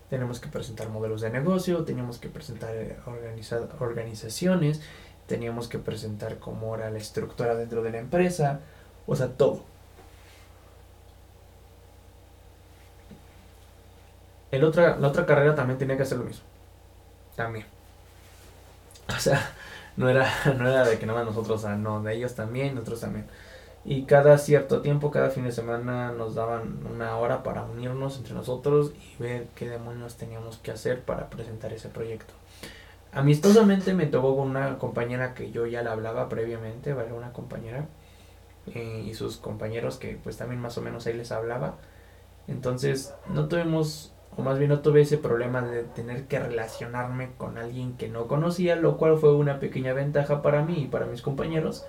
tenemos 0.09 0.39
que 0.39 0.47
presentar 0.47 0.89
modelos 0.89 1.21
de 1.21 1.29
negocio, 1.29 1.83
teníamos 1.83 2.17
que 2.17 2.29
presentar 2.29 2.75
eh, 2.75 2.97
organizaciones, 3.79 4.81
teníamos 5.27 5.67
que 5.67 5.79
presentar 5.79 6.39
cómo 6.39 6.75
era 6.75 6.89
la 6.89 6.97
estructura 6.97 7.55
dentro 7.55 7.81
de 7.83 7.91
la 7.91 7.99
empresa, 7.99 8.61
o 9.05 9.15
sea, 9.15 9.29
todo. 9.29 9.63
El 14.51 14.63
otra, 14.63 14.97
la 14.97 15.07
otra 15.09 15.25
carrera 15.25 15.55
también 15.55 15.77
tenía 15.77 15.97
que 15.97 16.03
hacer 16.03 16.17
lo 16.17 16.25
mismo. 16.25 16.43
También. 17.35 17.65
O 19.09 19.19
sea, 19.19 19.39
no 19.95 20.09
era, 20.09 20.29
no 20.57 20.67
era 20.67 20.83
de 20.83 20.99
que 20.99 21.05
nada 21.05 21.23
más 21.23 21.33
nosotros, 21.33 21.63
o 21.63 21.69
no, 21.77 22.03
de 22.03 22.13
ellos 22.13 22.35
también, 22.35 22.75
nosotros 22.75 23.01
también. 23.01 23.25
Y 23.85 24.03
cada 24.03 24.37
cierto 24.37 24.81
tiempo, 24.81 25.11
cada 25.11 25.29
fin 25.29 25.45
de 25.45 25.51
semana 25.53 26.11
nos 26.11 26.35
daban 26.35 26.85
una 26.93 27.17
hora 27.17 27.41
para 27.41 27.63
unirnos 27.63 28.17
entre 28.17 28.33
nosotros 28.33 28.91
y 28.93 29.23
ver 29.23 29.47
qué 29.55 29.69
demonios 29.69 30.17
teníamos 30.17 30.57
que 30.57 30.71
hacer 30.71 31.03
para 31.03 31.29
presentar 31.29 31.71
ese 31.71 31.87
proyecto. 31.87 32.33
Amistosamente 33.13 33.93
me 33.93 34.05
tocó 34.05 34.35
con 34.35 34.49
una 34.49 34.77
compañera 34.77 35.33
que 35.33 35.51
yo 35.51 35.65
ya 35.65 35.83
le 35.83 35.89
hablaba 35.89 36.27
previamente, 36.27 36.93
¿vale? 36.93 37.13
Una 37.13 37.31
compañera 37.31 37.87
eh, 38.67 39.03
y 39.07 39.13
sus 39.13 39.37
compañeros 39.37 39.97
que 39.97 40.19
pues 40.21 40.35
también 40.35 40.59
más 40.59 40.77
o 40.77 40.81
menos 40.81 41.07
ahí 41.07 41.13
les 41.13 41.31
hablaba. 41.31 41.75
Entonces 42.49 43.13
no 43.29 43.47
tuvimos 43.47 44.11
o 44.37 44.43
más 44.43 44.59
bien 44.59 44.69
no 44.69 44.79
tuve 44.79 45.01
ese 45.01 45.17
problema 45.17 45.61
de 45.61 45.83
tener 45.83 46.25
que 46.25 46.39
relacionarme 46.39 47.31
con 47.37 47.57
alguien 47.57 47.97
que 47.97 48.07
no 48.07 48.27
conocía, 48.27 48.75
lo 48.75 48.97
cual 48.97 49.17
fue 49.17 49.33
una 49.35 49.59
pequeña 49.59 49.93
ventaja 49.93 50.43
para 50.43 50.63
mí 50.63 50.83
y 50.83 50.87
para 50.87 51.07
mis 51.07 51.23
compañeros, 51.23 51.85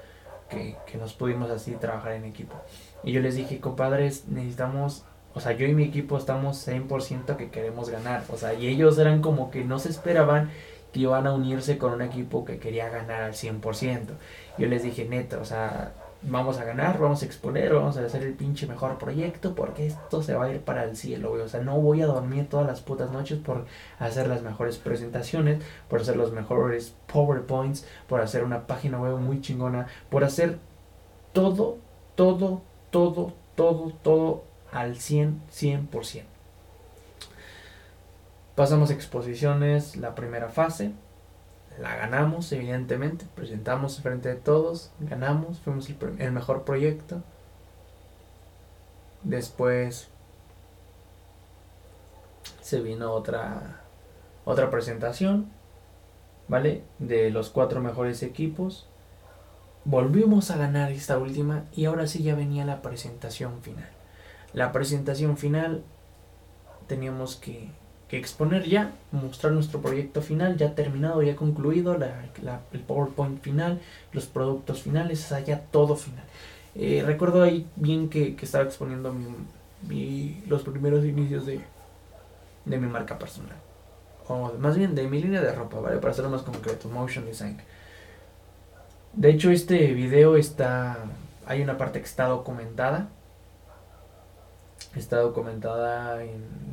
que, 0.49 0.77
que 0.87 0.97
nos 0.97 1.13
pudimos 1.13 1.51
así 1.51 1.73
trabajar 1.73 2.13
en 2.13 2.25
equipo. 2.25 2.57
Y 3.05 3.13
yo 3.13 3.21
les 3.21 3.37
dije, 3.37 3.61
compadres, 3.61 4.27
necesitamos, 4.29 5.05
o 5.35 5.41
sea, 5.41 5.53
yo 5.53 5.67
y 5.67 5.75
mi 5.75 5.85
equipo 5.85 6.17
estamos 6.17 6.67
100% 6.67 7.37
que 7.37 7.51
queremos 7.51 7.91
ganar, 7.91 8.25
o 8.33 8.39
sea, 8.39 8.55
y 8.55 8.67
ellos 8.67 8.99
eran 8.99 9.21
como 9.21 9.51
que 9.51 9.65
no 9.65 9.79
se 9.79 9.91
esperaban 9.91 10.51
que 10.93 11.01
iban 11.01 11.27
a 11.27 11.35
unirse 11.35 11.77
con 11.77 11.93
un 11.93 12.01
equipo 12.01 12.47
que 12.47 12.59
quería 12.59 12.89
ganar 12.89 13.23
al 13.23 13.35
100%. 13.35 14.07
Yo 14.57 14.67
les 14.69 14.83
dije, 14.83 15.05
neta, 15.05 15.39
o 15.39 15.45
sea, 15.45 15.93
vamos 16.23 16.59
a 16.59 16.65
ganar, 16.65 16.99
vamos 16.99 17.23
a 17.23 17.27
exponer, 17.27 17.73
vamos 17.73 17.97
a 17.97 18.05
hacer 18.05 18.23
el 18.23 18.35
pinche 18.35 18.67
mejor 18.67 18.99
proyecto 18.99 19.55
porque 19.55 19.87
esto 19.87 20.23
se 20.23 20.35
va 20.35 20.47
a 20.47 20.51
ir 20.51 20.61
para 20.61 20.85
el 20.85 20.97
cielo, 20.97 21.31
güey. 21.31 21.43
O 21.43 21.49
sea, 21.49 21.61
no 21.61 21.81
voy 21.81 22.03
a 22.03 22.07
dormir 22.07 22.49
todas 22.49 22.67
las 22.67 22.81
putas 22.81 23.11
noches 23.11 23.39
por 23.39 23.67
hacer 23.99 24.27
las 24.29 24.43
mejores 24.43 24.79
presentaciones, 24.79 25.63
por 25.89 26.01
hacer 26.01 26.17
los 26.17 26.33
mejores 26.33 26.95
PowerPoints, 27.13 27.87
por 28.09 28.21
hacer 28.21 28.45
una 28.45 28.67
página 28.67 29.01
web 29.01 29.17
muy 29.19 29.41
chingona, 29.41 29.87
por 30.11 30.25
hacer 30.25 30.59
todo, 31.33 31.79
todo, 32.15 32.63
todo, 32.91 33.33
todo, 33.55 33.93
todo 34.03 34.45
al 34.73 34.97
100, 34.97 35.43
100%. 35.53 36.23
Pasamos 38.55 38.91
exposiciones, 38.91 39.97
la 39.97 40.17
primera 40.17 40.49
fase, 40.49 40.93
ganamos, 42.09 42.51
evidentemente, 42.53 43.27
presentamos 43.35 44.01
frente 44.01 44.31
de 44.31 44.37
todos, 44.37 44.91
ganamos, 44.99 45.59
fuimos 45.59 45.89
el, 45.91 46.33
mejor 46.33 46.65
proyecto. 46.65 47.23
Después 49.23 50.09
se 52.63 52.81
vino 52.81 53.13
otra 53.13 53.83
otra 54.47 54.71
presentación, 54.71 55.51
¿vale? 56.49 56.83
De 56.99 57.31
los 57.31 57.51
cuatro 57.51 57.81
mejores 57.81 58.23
equipos. 58.23 58.89
Volvimos 59.85 60.51
a 60.51 60.57
ganar 60.57 60.91
esta 60.91 61.19
última 61.19 61.65
y 61.75 61.85
ahora 61.85 62.07
sí 62.07 62.23
ya 62.23 62.35
venía 62.35 62.65
la 62.65 62.81
presentación 62.81 63.61
final. 63.61 63.91
La 64.55 64.73
presentación 64.73 65.37
final 65.37 65.85
teníamos 66.87 67.37
que 67.37 67.71
que 68.09 68.17
exponer 68.17 68.65
ya, 68.65 68.93
mostrar 69.13 69.53
nuestro 69.53 69.81
proyecto 69.83 70.23
final 70.23 70.57
ya 70.57 70.75
terminado, 70.75 71.23
ya 71.23 71.37
concluido, 71.37 71.95
el 71.95 72.81
PowerPoint 72.81 73.43
final, 73.43 73.81
los 74.13 74.27
productos 74.27 74.83
finales, 74.83 75.31
o 75.31 75.37
sea, 75.37 75.61
todo 75.71 75.95
final. 75.95 76.25
Eh, 76.75 77.03
recuerdo 77.05 77.43
ahí 77.43 77.67
bien 77.77 78.09
que, 78.09 78.35
estaba 78.41 78.65
exponiendo 78.65 79.15
mi, 79.83 80.43
los 80.47 80.63
primeros 80.63 81.05
inicios 81.05 81.45
de, 81.45 81.61
de 82.65 82.79
mi 82.79 82.87
marca 82.87 83.19
personal. 83.19 83.57
O 84.27 84.53
más 84.59 84.77
bien 84.77 84.95
de 84.95 85.07
mi 85.07 85.21
línea 85.21 85.43
de 85.43 85.53
ropa, 85.53 85.81
¿vale? 85.81 85.99
Para 85.99 86.13
hacerlo 86.13 86.31
más 86.31 86.43
concreto, 86.43 86.89
Motion 86.89 87.27
Design. 87.27 87.59
De 89.13 89.31
hecho, 89.31 89.51
este 89.51 89.93
video 89.95 90.37
está... 90.37 90.99
Hay 91.47 91.63
una 91.63 91.79
parte 91.79 91.99
que 91.99 92.07
está 92.07 92.27
documentada. 92.27 93.09
Está 94.95 95.19
documentada 95.19 96.19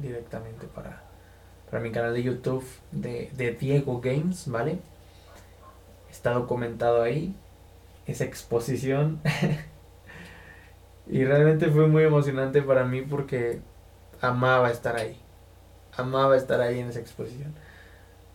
directamente 0.02 0.68
para, 0.68 1.05
para 1.76 1.84
mi 1.84 1.92
canal 1.92 2.14
de 2.14 2.24
YouTube 2.24 2.64
de, 2.94 3.58
Diego 3.60 4.00
Games, 4.00 4.50
¿vale? 4.50 4.80
Está 6.10 6.32
documentado 6.32 7.04
ahí 7.04 7.36
esa 8.08 8.24
exposición. 8.24 9.20
y 11.10 11.26
realmente 11.26 11.70
fue 11.70 11.88
muy 11.88 12.04
emocionante 12.04 12.62
para 12.62 12.86
mí 12.86 13.02
porque 13.02 13.60
amaba 14.22 14.72
estar 14.72 14.96
ahí. 14.96 15.20
Amaba 15.98 16.38
estar 16.38 16.62
ahí 16.62 16.80
en 16.80 16.88
esa 16.88 17.02
exposición. 17.02 17.54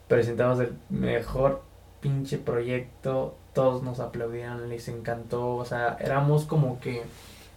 Presentamos 0.07 0.61
el 0.61 0.75
mejor 0.91 1.63
pinche 2.03 2.37
proyecto. 2.37 3.39
Todos 3.55 3.83
nos 3.83 4.01
aplaudían, 4.01 4.69
les 4.69 4.87
encantó. 4.89 5.57
O 5.57 5.65
sea, 5.65 5.97
éramos 5.99 6.45
como 6.45 6.79
que 6.79 7.05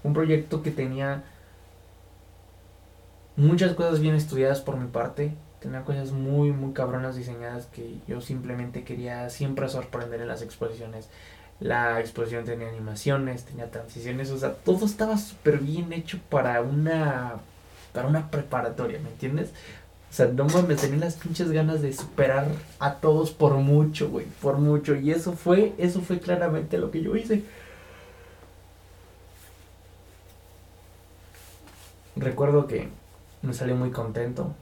un 0.01 0.13
proyecto 0.13 0.63
que 0.63 0.71
tenía 0.71 1.25
muchas 3.35 3.73
cosas 3.73 3.99
bien 3.99 4.15
estudiadas 4.15 4.61
por 4.61 4.77
mi 4.77 4.87
parte 4.87 5.33
tenía 5.63 5.83
cosas 5.85 6.11
muy, 6.11 6.51
muy 6.51 6.73
cabronas 6.73 7.15
diseñadas 7.15 7.67
que 7.67 7.95
yo 8.05 8.19
simplemente 8.19 8.83
quería 8.83 9.29
siempre 9.29 9.69
sorprender 9.69 10.19
en 10.21 10.27
las 10.27 10.41
exposiciones. 10.41 11.07
La 11.61 12.01
exposición 12.01 12.43
tenía 12.43 12.67
animaciones, 12.67 13.45
tenía 13.45 13.71
transiciones, 13.71 14.29
o 14.31 14.37
sea, 14.37 14.55
todo 14.55 14.85
estaba 14.85 15.17
súper 15.17 15.59
bien 15.59 15.93
hecho 15.93 16.19
para 16.29 16.61
una, 16.61 17.35
para 17.93 18.07
una 18.07 18.29
preparatoria, 18.29 18.99
¿me 18.99 19.09
entiendes? 19.09 19.51
O 20.11 20.13
sea, 20.13 20.27
no 20.27 20.45
mames, 20.45 20.81
tenía 20.81 20.99
las 20.99 21.15
pinches 21.15 21.49
ganas 21.51 21.81
de 21.81 21.93
superar 21.93 22.47
a 22.79 22.95
todos 22.95 23.31
por 23.31 23.53
mucho, 23.53 24.09
güey, 24.09 24.25
por 24.41 24.57
mucho. 24.57 24.95
Y 24.95 25.11
eso 25.11 25.33
fue, 25.33 25.73
eso 25.77 26.01
fue 26.01 26.19
claramente 26.19 26.77
lo 26.77 26.91
que 26.91 27.01
yo 27.01 27.15
hice. 27.15 27.43
Recuerdo 32.15 32.67
que 32.67 32.89
me 33.41 33.53
salí 33.53 33.73
muy 33.73 33.91
contento 33.91 34.53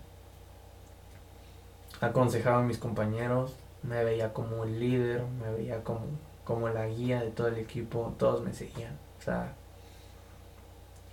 aconsejaba 2.02 2.60
a 2.60 2.64
mis 2.64 2.78
compañeros, 2.78 3.56
me 3.84 4.04
veía 4.04 4.34
como 4.34 4.64
el 4.64 4.80
líder, 4.80 5.24
me 5.42 5.52
veía 5.54 5.84
como, 5.84 6.02
como 6.44 6.68
la 6.70 6.88
guía 6.88 7.22
de 7.22 7.32
todo 7.32 7.48
el 7.48 7.58
equipo, 7.58 8.14
todos 8.18 8.44
me 8.44 8.54
seguían. 8.54 8.98
O 9.20 9.22
sea, 9.22 9.54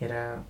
era 0.00 0.42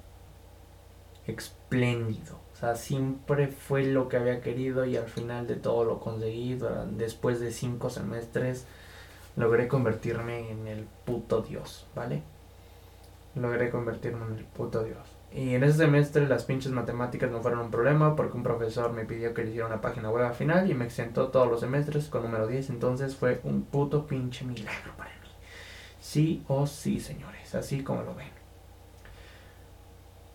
espléndido. 1.27 2.37
O 2.55 2.57
sea, 2.57 2.75
siempre 2.75 3.49
fue 3.49 3.85
lo 3.85 4.09
que 4.09 4.17
había 4.17 4.41
querido 4.41 4.85
y 4.85 4.97
al 4.97 5.09
final 5.09 5.47
de 5.47 5.57
todo 5.57 5.85
lo 5.85 6.01
conseguí. 6.01 6.59
Después 6.93 7.41
de 7.41 7.53
cinco 7.53 7.91
semestres 7.91 8.67
logré 9.37 9.69
convertirme 9.69 10.51
en 10.51 10.67
el 10.67 10.87
puto 11.05 11.43
Dios, 11.43 11.87
¿vale? 11.95 12.23
Logré 13.35 13.71
convertirme 13.71 14.27
en 14.27 14.39
el 14.39 14.45
puto 14.45 14.83
Dios. 14.83 15.18
Y 15.33 15.55
en 15.55 15.63
ese 15.63 15.79
semestre 15.79 16.27
las 16.27 16.45
pinches 16.45 16.73
matemáticas 16.73 17.31
no 17.31 17.41
fueron 17.41 17.61
un 17.61 17.71
problema 17.71 18.17
porque 18.17 18.37
un 18.37 18.43
profesor 18.43 18.93
me 18.93 19.05
pidió 19.05 19.35
que 19.35 19.43
le 19.43 19.51
hiciera 19.51 19.67
una 19.67 19.81
página 19.81 20.11
web 20.11 20.25
al 20.25 20.35
final 20.35 20.71
y 20.71 20.75
me 20.75 20.87
exentó 20.87 21.29
todos 21.29 21.49
los 21.49 21.61
semestres 21.61 22.09
con 22.09 22.23
número 22.23 22.47
10. 22.47 22.71
Entonces 22.71 23.15
fue 23.15 23.41
un 23.45 23.63
puto 23.63 24.07
pinche 24.07 24.45
milagro 24.45 24.93
para 24.97 25.11
mí. 25.11 25.29
Sí 26.01 26.43
o 26.49 26.67
sí, 26.67 26.99
señores, 26.99 27.55
así 27.55 27.83
como 27.83 28.03
lo 28.03 28.15
ven. 28.15 28.31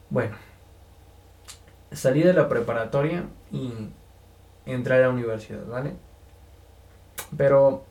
Bueno, 0.10 0.36
salí 1.92 2.22
de 2.22 2.34
la 2.34 2.48
preparatoria 2.48 3.24
y 3.52 3.74
entré 4.66 4.96
a 4.96 5.00
la 5.00 5.10
universidad, 5.10 5.66
¿vale? 5.66 5.94
Pero 7.36 7.84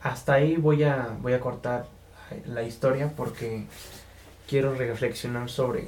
hasta 0.00 0.34
ahí 0.34 0.56
voy 0.56 0.84
a, 0.84 1.16
voy 1.20 1.34
a 1.34 1.40
cortar 1.40 1.84
la 2.46 2.62
historia 2.62 3.12
porque 3.14 3.66
quiero 4.52 4.74
reflexionar 4.74 5.48
sobre 5.48 5.84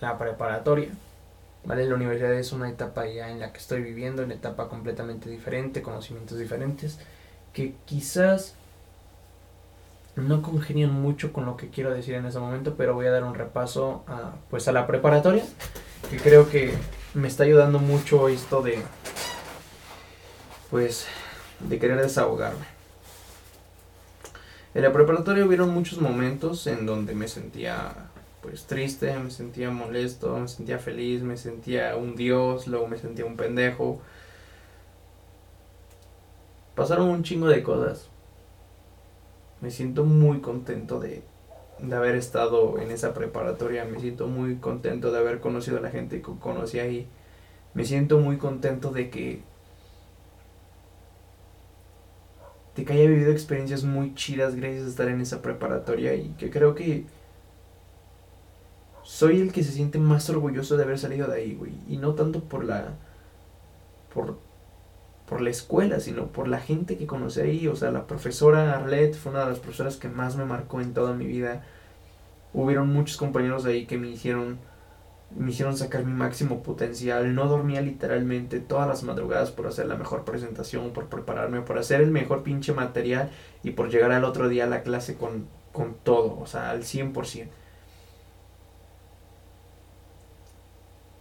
la 0.00 0.16
preparatoria. 0.16 0.90
¿Vale? 1.64 1.86
La 1.86 1.96
universidad 1.96 2.34
es 2.34 2.52
una 2.52 2.70
etapa 2.70 3.04
ya 3.08 3.30
en 3.30 3.40
la 3.40 3.52
que 3.52 3.58
estoy 3.58 3.82
viviendo, 3.82 4.22
una 4.22 4.34
etapa 4.34 4.68
completamente 4.68 5.28
diferente, 5.28 5.82
conocimientos 5.82 6.38
diferentes, 6.38 7.00
que 7.52 7.74
quizás 7.84 8.54
no 10.14 10.40
congenian 10.40 10.92
mucho 10.92 11.32
con 11.32 11.46
lo 11.46 11.56
que 11.56 11.68
quiero 11.68 11.92
decir 11.92 12.14
en 12.14 12.26
ese 12.26 12.38
momento, 12.38 12.76
pero 12.76 12.94
voy 12.94 13.06
a 13.06 13.10
dar 13.10 13.24
un 13.24 13.34
repaso 13.34 14.04
a, 14.06 14.36
pues 14.50 14.68
a 14.68 14.72
la 14.72 14.86
preparatoria, 14.86 15.42
que 16.08 16.18
creo 16.18 16.48
que 16.48 16.74
me 17.14 17.26
está 17.26 17.42
ayudando 17.42 17.80
mucho 17.80 18.28
esto 18.28 18.62
de 18.62 18.78
pues 20.70 21.08
de 21.58 21.76
querer 21.80 22.00
desahogarme. 22.00 22.75
En 24.76 24.82
la 24.82 24.92
preparatoria 24.92 25.42
hubieron 25.42 25.70
muchos 25.70 26.02
momentos 26.02 26.66
en 26.66 26.84
donde 26.84 27.14
me 27.14 27.28
sentía 27.28 28.10
pues 28.42 28.66
triste, 28.66 29.18
me 29.18 29.30
sentía 29.30 29.70
molesto, 29.70 30.36
me 30.36 30.48
sentía 30.48 30.78
feliz, 30.78 31.22
me 31.22 31.38
sentía 31.38 31.96
un 31.96 32.14
dios, 32.14 32.66
luego 32.66 32.86
me 32.86 32.98
sentía 32.98 33.24
un 33.24 33.38
pendejo. 33.38 34.02
Pasaron 36.74 37.08
un 37.08 37.22
chingo 37.22 37.48
de 37.48 37.62
cosas. 37.62 38.10
Me 39.62 39.70
siento 39.70 40.04
muy 40.04 40.42
contento 40.42 41.00
de, 41.00 41.22
de 41.78 41.96
haber 41.96 42.14
estado 42.14 42.78
en 42.78 42.90
esa 42.90 43.14
preparatoria, 43.14 43.86
me 43.86 43.98
siento 43.98 44.26
muy 44.26 44.56
contento 44.56 45.10
de 45.10 45.20
haber 45.20 45.40
conocido 45.40 45.78
a 45.78 45.80
la 45.80 45.90
gente 45.90 46.20
que 46.20 46.32
conocí 46.38 46.80
ahí. 46.80 47.08
Me 47.72 47.86
siento 47.86 48.18
muy 48.18 48.36
contento 48.36 48.90
de 48.90 49.08
que 49.08 49.40
de 52.76 52.84
que 52.84 52.92
haya 52.92 53.08
vivido 53.08 53.32
experiencias 53.32 53.84
muy 53.84 54.14
chidas 54.14 54.54
gracias 54.54 54.84
a 54.84 54.88
estar 54.88 55.08
en 55.08 55.20
esa 55.20 55.40
preparatoria 55.40 56.14
y 56.14 56.28
que 56.38 56.50
creo 56.50 56.74
que 56.74 57.06
soy 59.06 59.40
el 59.40 59.52
que 59.52 59.62
se 59.62 59.70
siente 59.70 59.98
más 59.98 60.28
orgulloso 60.30 60.76
de 60.76 60.82
haber 60.82 60.98
salido 60.98 61.28
de 61.28 61.36
ahí, 61.36 61.54
güey. 61.54 61.72
Y 61.88 61.96
no 61.96 62.14
tanto 62.14 62.40
por 62.40 62.64
la. 62.64 62.94
por. 64.12 64.38
por 65.28 65.40
la 65.40 65.50
escuela, 65.50 66.00
sino 66.00 66.26
por 66.26 66.48
la 66.48 66.58
gente 66.58 66.98
que 66.98 67.06
conocí 67.06 67.40
ahí. 67.40 67.68
O 67.68 67.76
sea, 67.76 67.92
la 67.92 68.08
profesora 68.08 68.74
Arlette 68.74 69.14
fue 69.14 69.30
una 69.30 69.44
de 69.44 69.50
las 69.50 69.60
profesoras 69.60 69.96
que 69.96 70.08
más 70.08 70.36
me 70.36 70.44
marcó 70.44 70.80
en 70.80 70.92
toda 70.92 71.14
mi 71.14 71.24
vida. 71.24 71.64
Hubieron 72.52 72.92
muchos 72.92 73.16
compañeros 73.16 73.64
ahí 73.64 73.86
que 73.86 73.96
me 73.96 74.08
hicieron. 74.08 74.58
Me 75.34 75.50
hicieron 75.50 75.76
sacar 75.76 76.04
mi 76.04 76.12
máximo 76.12 76.62
potencial. 76.62 77.34
No 77.34 77.46
dormía 77.48 77.80
literalmente 77.80 78.60
todas 78.60 78.86
las 78.86 79.02
madrugadas 79.02 79.50
por 79.50 79.66
hacer 79.66 79.86
la 79.86 79.96
mejor 79.96 80.24
presentación, 80.24 80.92
por 80.92 81.06
prepararme, 81.06 81.62
por 81.62 81.78
hacer 81.78 82.00
el 82.00 82.10
mejor 82.10 82.42
pinche 82.42 82.72
material 82.72 83.30
y 83.62 83.72
por 83.72 83.90
llegar 83.90 84.12
al 84.12 84.24
otro 84.24 84.48
día 84.48 84.64
a 84.64 84.68
la 84.68 84.82
clase 84.82 85.16
con, 85.16 85.46
con 85.72 85.94
todo, 85.94 86.38
o 86.40 86.46
sea, 86.46 86.70
al 86.70 86.82
100%. 86.82 87.48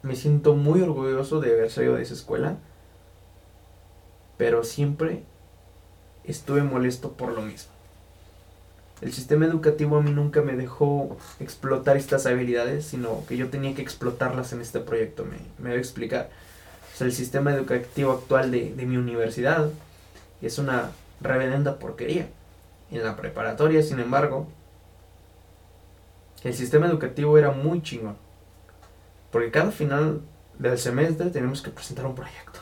me 0.05 0.15
siento 0.15 0.53
muy 0.55 0.81
orgulloso 0.81 1.41
de 1.41 1.51
haber 1.51 1.71
salido 1.71 1.95
de 1.95 2.03
esa 2.03 2.13
escuela, 2.13 2.57
pero 4.37 4.63
siempre 4.63 5.23
estuve 6.23 6.61
molesto 6.61 7.13
por 7.13 7.33
lo 7.33 7.41
mismo. 7.41 7.74
El 9.01 9.11
sistema 9.11 9.45
educativo 9.45 9.97
a 9.97 10.01
mí 10.01 10.11
nunca 10.11 10.41
me 10.41 10.55
dejó 10.55 11.17
explotar 11.39 11.97
estas 11.97 12.25
habilidades, 12.25 12.85
sino 12.85 13.25
que 13.27 13.35
yo 13.35 13.49
tenía 13.49 13.75
que 13.75 13.81
explotarlas 13.81 14.53
en 14.53 14.61
este 14.61 14.79
proyecto, 14.79 15.25
me, 15.25 15.37
me 15.59 15.69
voy 15.69 15.77
a 15.77 15.81
explicar. 15.81 16.29
El 16.99 17.11
sistema 17.11 17.53
educativo 17.53 18.13
actual 18.13 18.51
de, 18.51 18.73
de 18.73 18.85
mi 18.85 18.95
universidad 18.95 19.69
es 20.41 20.57
una 20.59 20.91
reverenda 21.19 21.77
porquería. 21.77 22.27
En 22.89 23.03
la 23.03 23.17
preparatoria, 23.17 23.83
sin 23.83 23.99
embargo, 23.99 24.47
el 26.43 26.53
sistema 26.53 26.85
educativo 26.85 27.37
era 27.37 27.51
muy 27.51 27.81
chingón. 27.81 28.15
Porque 29.31 29.51
cada 29.51 29.71
final 29.71 30.21
del 30.57 30.77
semestre 30.77 31.29
tenemos 31.31 31.61
que 31.61 31.71
presentar 31.71 32.05
un 32.05 32.15
proyecto. 32.15 32.59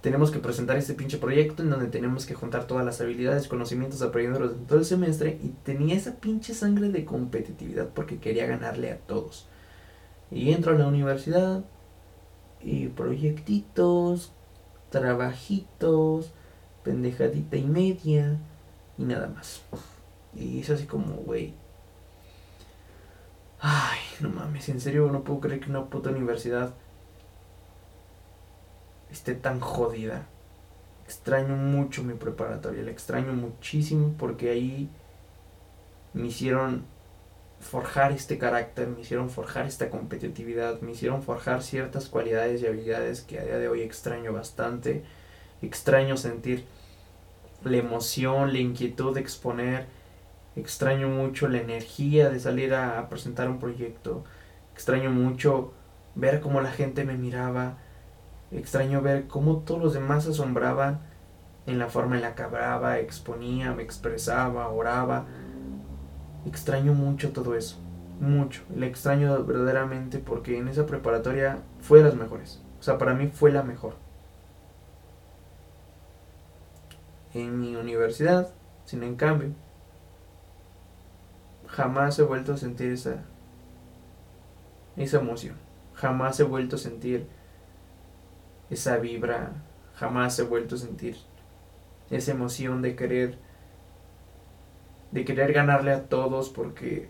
Tenemos 0.00 0.30
que 0.30 0.38
presentar 0.38 0.76
este 0.78 0.94
pinche 0.94 1.18
proyecto 1.18 1.62
en 1.62 1.70
donde 1.70 1.88
tenemos 1.88 2.24
que 2.24 2.34
juntar 2.34 2.66
todas 2.66 2.84
las 2.84 3.00
habilidades, 3.00 3.48
conocimientos 3.48 4.00
aprendidos 4.00 4.58
de 4.58 4.66
todo 4.66 4.78
el 4.78 4.84
semestre 4.84 5.38
y 5.42 5.48
tenía 5.62 5.94
esa 5.94 6.16
pinche 6.16 6.54
sangre 6.54 6.88
de 6.88 7.04
competitividad 7.04 7.88
porque 7.88 8.18
quería 8.18 8.46
ganarle 8.46 8.90
a 8.92 8.98
todos. 8.98 9.46
Y 10.30 10.52
entro 10.52 10.74
a 10.74 10.78
la 10.78 10.86
universidad 10.86 11.64
y 12.62 12.88
proyectitos, 12.88 14.32
trabajitos, 14.90 16.32
pendejadita 16.82 17.56
y 17.56 17.64
media 17.64 18.38
y 18.96 19.04
nada 19.04 19.28
más. 19.28 19.62
Y 20.34 20.60
es 20.60 20.70
así 20.70 20.86
como, 20.86 21.16
güey, 21.16 21.54
Ay, 23.60 23.98
no 24.20 24.30
mames, 24.30 24.68
en 24.70 24.80
serio 24.80 25.10
no 25.12 25.22
puedo 25.22 25.40
creer 25.40 25.60
que 25.60 25.70
una 25.70 25.84
puta 25.84 26.10
universidad 26.10 26.74
esté 29.10 29.34
tan 29.34 29.60
jodida. 29.60 30.26
Extraño 31.04 31.56
mucho 31.56 32.04
mi 32.04 32.14
preparatoria, 32.14 32.82
la 32.82 32.90
extraño 32.90 33.32
muchísimo 33.32 34.14
porque 34.18 34.50
ahí 34.50 34.88
me 36.12 36.28
hicieron 36.28 36.84
forjar 37.60 38.12
este 38.12 38.38
carácter, 38.38 38.88
me 38.88 39.00
hicieron 39.00 39.28
forjar 39.28 39.66
esta 39.66 39.90
competitividad, 39.90 40.80
me 40.80 40.92
hicieron 40.92 41.22
forjar 41.22 41.62
ciertas 41.62 42.06
cualidades 42.08 42.62
y 42.62 42.66
habilidades 42.66 43.22
que 43.22 43.38
a 43.38 43.44
día 43.44 43.58
de 43.58 43.68
hoy 43.68 43.82
extraño 43.82 44.32
bastante. 44.32 45.02
Extraño 45.62 46.16
sentir 46.16 46.64
la 47.64 47.76
emoción, 47.76 48.52
la 48.52 48.60
inquietud 48.60 49.14
de 49.14 49.20
exponer 49.20 49.86
Extraño 50.56 51.08
mucho 51.08 51.48
la 51.48 51.58
energía 51.58 52.28
de 52.28 52.40
salir 52.40 52.74
a, 52.74 53.08
presentar 53.08 53.48
un 53.48 53.58
proyecto. 53.58 54.24
Extraño 54.74 55.10
mucho 55.10 55.72
ver 56.14 56.40
cómo 56.40 56.60
la 56.60 56.72
gente 56.72 57.04
me 57.04 57.16
miraba. 57.16 57.78
Extraño 58.52 59.00
ver 59.00 59.28
cómo 59.28 59.58
todos 59.58 59.80
los 59.80 59.94
demás 59.94 60.26
asombraban 60.26 61.00
en 61.66 61.78
la 61.78 61.88
forma 61.88 62.16
en 62.16 62.22
la 62.22 62.34
que 62.34 62.42
hablaba, 62.42 62.98
exponía, 62.98 63.72
me 63.72 63.82
expresaba, 63.82 64.68
oraba. 64.68 65.26
Extraño 66.46 66.94
mucho 66.94 67.32
todo 67.32 67.54
eso. 67.54 67.78
Mucho. 68.18 68.62
Le 68.74 68.86
extraño 68.86 69.44
verdaderamente 69.44 70.18
porque 70.18 70.58
en 70.58 70.68
esa 70.68 70.86
preparatoria 70.86 71.58
fue 71.80 71.98
de 71.98 72.04
las 72.04 72.14
mejores. 72.16 72.60
O 72.80 72.82
sea, 72.82 72.98
para 72.98 73.14
mí 73.14 73.28
fue 73.28 73.52
la 73.52 73.62
mejor. 73.62 73.94
En 77.32 77.60
mi 77.60 77.76
universidad, 77.76 78.50
sin 78.84 79.04
en 79.04 79.14
cambio, 79.14 79.50
jamás 81.68 82.18
he 82.18 82.22
vuelto 82.22 82.54
a 82.54 82.56
sentir 82.56 82.90
esa, 82.90 83.22
esa 84.96 85.18
emoción. 85.18 85.56
Jamás 85.94 86.40
he 86.40 86.44
vuelto 86.44 86.76
a 86.76 86.78
sentir 86.80 87.28
esa 88.70 88.96
vibra. 88.96 89.52
Jamás 89.94 90.38
he 90.38 90.44
vuelto 90.44 90.76
a 90.76 90.78
sentir 90.78 91.16
esa 92.10 92.32
emoción 92.32 92.82
de 92.82 92.96
querer 92.96 93.38
de 95.12 95.24
querer 95.24 95.52
ganarle 95.52 95.92
a 95.92 96.04
todos 96.04 96.48
porque 96.48 97.08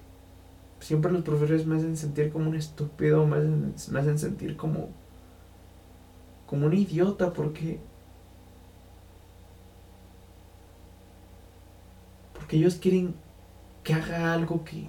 siempre 0.81 1.13
los 1.13 1.23
profesores 1.23 1.67
me 1.67 1.77
hacen 1.77 1.97
sentir 1.97 2.33
como 2.33 2.49
un 2.49 2.57
estúpido, 2.57 3.27
me 3.27 3.37
hacen, 3.37 3.75
me 3.91 4.19
sentir 4.19 4.57
como 4.57 4.89
como 6.47 6.67
un 6.67 6.73
idiota 6.73 7.33
porque 7.33 7.79
porque 12.35 12.57
ellos 12.57 12.77
quieren 12.77 13.15
que 13.85 13.95
haga 13.95 14.33
algo 14.33 14.65
que, 14.65 14.89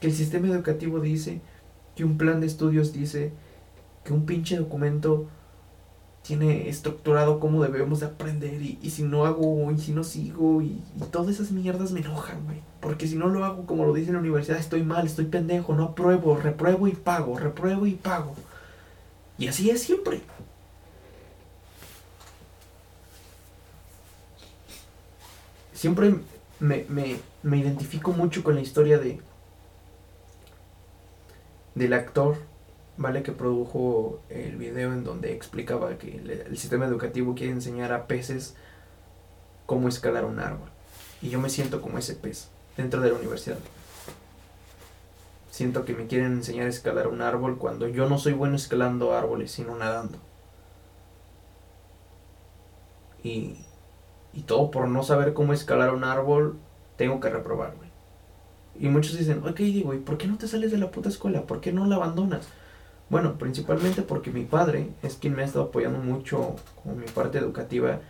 que 0.00 0.08
el 0.08 0.12
sistema 0.12 0.48
educativo 0.48 1.00
dice, 1.00 1.40
que 1.96 2.04
un 2.04 2.18
plan 2.18 2.40
de 2.40 2.46
estudios 2.46 2.92
dice, 2.92 3.32
que 4.04 4.12
un 4.12 4.26
pinche 4.26 4.56
documento 4.56 5.28
tiene 6.22 6.68
estructurado 6.68 7.40
cómo 7.40 7.62
debemos 7.62 8.00
de 8.00 8.06
aprender 8.06 8.62
y, 8.62 8.90
si 8.90 9.02
no 9.02 9.26
hago 9.26 9.70
y 9.72 9.78
si 9.78 9.92
no 9.92 10.04
sigo 10.04 10.62
y, 10.62 10.80
y 10.96 11.04
todas 11.10 11.28
esas 11.28 11.50
mierdas 11.50 11.90
me 11.90 12.00
enojan, 12.00 12.44
güey. 12.44 12.58
Porque 12.80 13.08
si 13.08 13.16
no 13.16 13.26
lo 13.28 13.44
hago 13.44 13.66
como 13.66 13.84
lo 13.84 13.92
dice 13.92 14.08
en 14.08 14.14
la 14.14 14.20
universidad, 14.20 14.58
estoy 14.58 14.82
mal, 14.82 15.06
estoy 15.06 15.26
pendejo, 15.26 15.74
no 15.74 15.84
apruebo, 15.84 16.36
repruebo 16.36 16.86
y 16.86 16.92
pago, 16.92 17.38
repruebo 17.38 17.86
y 17.86 17.94
pago. 17.94 18.34
Y 19.36 19.48
así 19.48 19.70
es 19.70 19.82
siempre. 19.82 20.20
Siempre 25.72 26.14
me, 26.60 26.86
me, 26.88 27.16
me 27.42 27.58
identifico 27.58 28.12
mucho 28.12 28.44
con 28.44 28.54
la 28.54 28.60
historia 28.60 28.98
de 28.98 29.20
del 31.74 31.92
actor, 31.92 32.36
¿vale? 32.96 33.22
Que 33.22 33.32
produjo 33.32 34.20
el 34.28 34.56
video 34.56 34.92
en 34.92 35.04
donde 35.04 35.32
explicaba 35.32 35.96
que 35.98 36.16
el, 36.16 36.56
sistema 36.56 36.86
educativo 36.86 37.34
quiere 37.34 37.52
enseñar 37.52 37.92
a 37.92 38.06
peces 38.06 38.54
cómo 39.66 39.88
escalar 39.88 40.24
un 40.24 40.38
árbol. 40.38 40.68
Y 41.20 41.30
yo 41.30 41.40
me 41.40 41.50
siento 41.50 41.80
como 41.80 41.98
ese 41.98 42.14
pez 42.14 42.48
dentro 42.76 43.00
de 43.00 43.10
la 43.10 43.18
universidad. 43.18 43.58
Siento 45.50 45.84
que 45.84 45.94
me 45.94 46.06
quieren 46.06 46.32
enseñar 46.32 46.66
a 46.66 46.70
escalar 46.70 47.08
un 47.08 47.22
árbol 47.22 47.58
cuando 47.58 47.86
yo 47.86 48.08
no 48.08 48.18
soy 48.18 48.32
bueno 48.32 48.56
escalando 48.56 49.14
árboles, 49.14 49.52
sino 49.52 49.76
nadando. 49.76 50.18
Y, 53.22 53.56
y 54.32 54.42
todo 54.42 54.70
por 54.70 54.88
no 54.88 55.02
saber 55.02 55.34
cómo 55.34 55.52
escalar 55.52 55.94
un 55.94 56.04
árbol 56.04 56.58
tengo 56.96 57.20
que 57.20 57.30
reprobar, 57.30 57.76
güey. 57.76 57.90
Y 58.80 58.88
muchos 58.88 59.18
dicen, 59.18 59.46
ok, 59.46 59.58
digo, 59.58 59.94
¿y 59.94 59.98
por 59.98 60.16
qué 60.16 60.26
no 60.26 60.38
te 60.38 60.48
sales 60.48 60.72
de 60.72 60.78
la 60.78 60.90
puta 60.90 61.10
escuela? 61.10 61.42
¿Por 61.42 61.60
qué 61.60 61.72
no 61.72 61.86
la 61.86 61.96
abandonas? 61.96 62.48
Bueno, 63.12 63.34
principalmente 63.34 64.00
porque 64.00 64.30
mi 64.30 64.46
padre 64.46 64.88
es 65.02 65.16
quien 65.16 65.36
me 65.36 65.42
ha 65.42 65.44
estado 65.44 65.66
apoyando 65.66 65.98
mucho 65.98 66.56
con 66.82 66.98
mi 66.98 67.04
parte 67.04 67.36
educativa. 67.36 68.00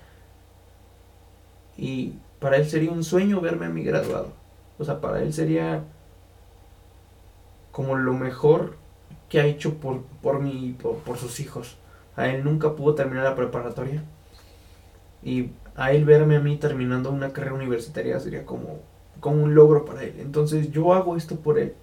Y 1.76 2.12
para 2.38 2.58
él 2.58 2.68
sería 2.68 2.92
un 2.92 3.02
sueño 3.02 3.40
verme 3.40 3.66
a 3.66 3.70
mi 3.70 3.82
graduado. 3.82 4.28
O 4.78 4.84
sea, 4.84 5.00
para 5.00 5.20
él 5.20 5.32
sería 5.32 5.82
como 7.72 7.96
lo 7.96 8.12
mejor 8.12 8.76
que 9.28 9.40
ha 9.40 9.46
hecho 9.46 9.74
por, 9.80 10.02
por 10.22 10.38
mí 10.38 10.68
y 10.68 10.72
por, 10.74 10.98
por 10.98 11.18
sus 11.18 11.40
hijos. 11.40 11.78
A 12.14 12.28
él 12.28 12.44
nunca 12.44 12.76
pudo 12.76 12.94
terminar 12.94 13.24
la 13.24 13.34
preparatoria. 13.34 14.04
Y 15.20 15.50
a 15.74 15.90
él 15.90 16.04
verme 16.04 16.36
a 16.36 16.40
mí 16.40 16.58
terminando 16.58 17.10
una 17.10 17.32
carrera 17.32 17.54
universitaria 17.56 18.20
sería 18.20 18.46
como, 18.46 18.78
como 19.18 19.42
un 19.42 19.56
logro 19.56 19.84
para 19.84 20.04
él. 20.04 20.14
Entonces 20.20 20.70
yo 20.70 20.94
hago 20.94 21.16
esto 21.16 21.34
por 21.40 21.58
él. 21.58 21.74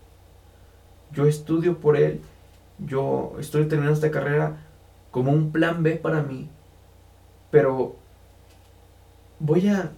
Yo 1.11 1.25
estudio 1.25 1.79
por 1.79 1.97
él. 1.97 2.21
Yo 2.85 3.35
estoy 3.39 3.65
terminando 3.67 3.95
esta 3.95 4.11
carrera 4.11 4.57
como 5.11 5.31
un 5.31 5.51
plan 5.51 5.83
B 5.83 5.95
para 5.95 6.21
mí. 6.21 6.49
Pero 7.51 7.95
voy 9.39 9.67
a, 9.67 9.91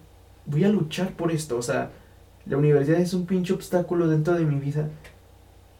voy 0.46 0.64
a 0.64 0.68
luchar 0.68 1.12
por 1.12 1.30
esto. 1.32 1.56
O 1.56 1.62
sea, 1.62 1.90
la 2.46 2.56
universidad 2.56 3.00
es 3.00 3.14
un 3.14 3.26
pinche 3.26 3.52
obstáculo 3.52 4.08
dentro 4.08 4.34
de 4.34 4.44
mi 4.44 4.58
vida. 4.58 4.88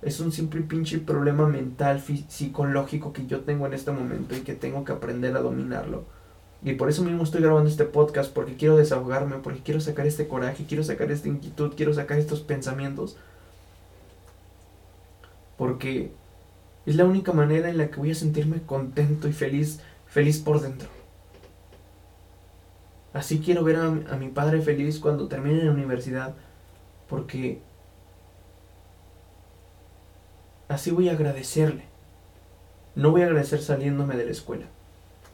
Es 0.02 0.20
un 0.20 0.32
simple 0.32 0.62
pinche 0.62 0.98
problema 0.98 1.46
mental, 1.46 2.02
psicológico 2.28 3.12
que 3.12 3.26
yo 3.26 3.40
tengo 3.40 3.66
en 3.66 3.72
este 3.72 3.92
momento 3.92 4.36
y 4.36 4.40
que 4.40 4.54
tengo 4.54 4.84
que 4.84 4.92
aprender 4.92 5.36
a 5.36 5.40
dominarlo. 5.40 6.04
Y 6.64 6.74
por 6.74 6.88
eso 6.88 7.02
mismo 7.02 7.24
estoy 7.24 7.42
grabando 7.42 7.68
este 7.68 7.84
podcast, 7.84 8.32
porque 8.32 8.56
quiero 8.56 8.76
desahogarme, 8.76 9.36
porque 9.38 9.62
quiero 9.62 9.80
sacar 9.80 10.06
este 10.06 10.28
coraje, 10.28 10.64
quiero 10.64 10.84
sacar 10.84 11.10
esta 11.10 11.28
inquietud, 11.28 11.72
quiero 11.76 11.92
sacar 11.94 12.18
estos 12.18 12.40
pensamientos. 12.40 13.16
Porque 15.56 16.12
es 16.86 16.96
la 16.96 17.04
única 17.04 17.32
manera 17.32 17.68
en 17.68 17.78
la 17.78 17.90
que 17.90 17.96
voy 17.96 18.10
a 18.10 18.14
sentirme 18.14 18.62
contento 18.62 19.28
y 19.28 19.32
feliz, 19.32 19.80
feliz 20.06 20.40
por 20.40 20.60
dentro. 20.60 20.88
Así 23.12 23.40
quiero 23.40 23.62
ver 23.62 23.76
a, 23.76 23.86
a 23.86 24.16
mi 24.16 24.28
padre 24.28 24.62
feliz 24.62 24.98
cuando 24.98 25.28
termine 25.28 25.64
la 25.64 25.70
universidad, 25.70 26.34
porque 27.08 27.60
así 30.68 30.90
voy 30.90 31.08
a 31.08 31.12
agradecerle. 31.12 31.84
No 32.94 33.10
voy 33.10 33.22
a 33.22 33.26
agradecer 33.26 33.60
saliéndome 33.62 34.16
de 34.16 34.24
la 34.24 34.32
escuela 34.32 34.66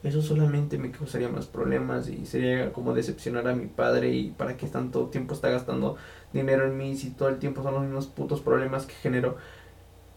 eso 0.03 0.21
solamente 0.21 0.77
me 0.77 0.91
causaría 0.91 1.27
más 1.27 1.45
problemas 1.47 2.07
y 2.07 2.25
sería 2.25 2.71
como 2.71 2.93
decepcionar 2.93 3.47
a 3.47 3.55
mi 3.55 3.65
padre 3.67 4.11
y 4.11 4.31
para 4.31 4.55
qué 4.55 4.67
tanto 4.67 5.07
tiempo 5.07 5.33
está 5.33 5.49
gastando 5.49 5.97
dinero 6.31 6.65
en 6.65 6.77
mí 6.77 6.95
si 6.95 7.09
todo 7.09 7.27
el 7.29 7.37
tiempo 7.39 7.63
son 7.63 7.73
los 7.73 7.83
mismos 7.83 8.07
putos 8.07 8.39
problemas 8.41 8.85
que 8.85 8.93
genero. 8.93 9.37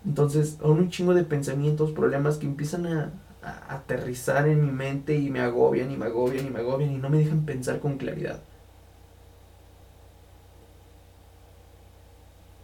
Entonces, 0.05 0.59
son 0.61 0.79
un 0.79 0.91
chingo 0.91 1.15
de 1.15 1.25
pensamientos, 1.25 1.93
problemas 1.93 2.37
que 2.39 2.47
empiezan 2.47 2.87
a, 2.87 3.13
a 3.43 3.75
aterrizar 3.77 4.49
en 4.49 4.65
mi 4.65 4.73
mente 4.73 5.17
y 5.17 5.31
me 5.31 5.41
agobian 5.41 5.91
y 5.91 5.97
me 5.97 6.07
agobian 6.07 6.47
y 6.47 6.51
me 6.51 6.61
agobian 6.61 6.93
y 6.93 6.99
no 6.99 7.09
me 7.11 7.19
dejan 7.19 7.45
pensar 7.45 7.81
con 7.81 7.99
claridad. 7.99 8.41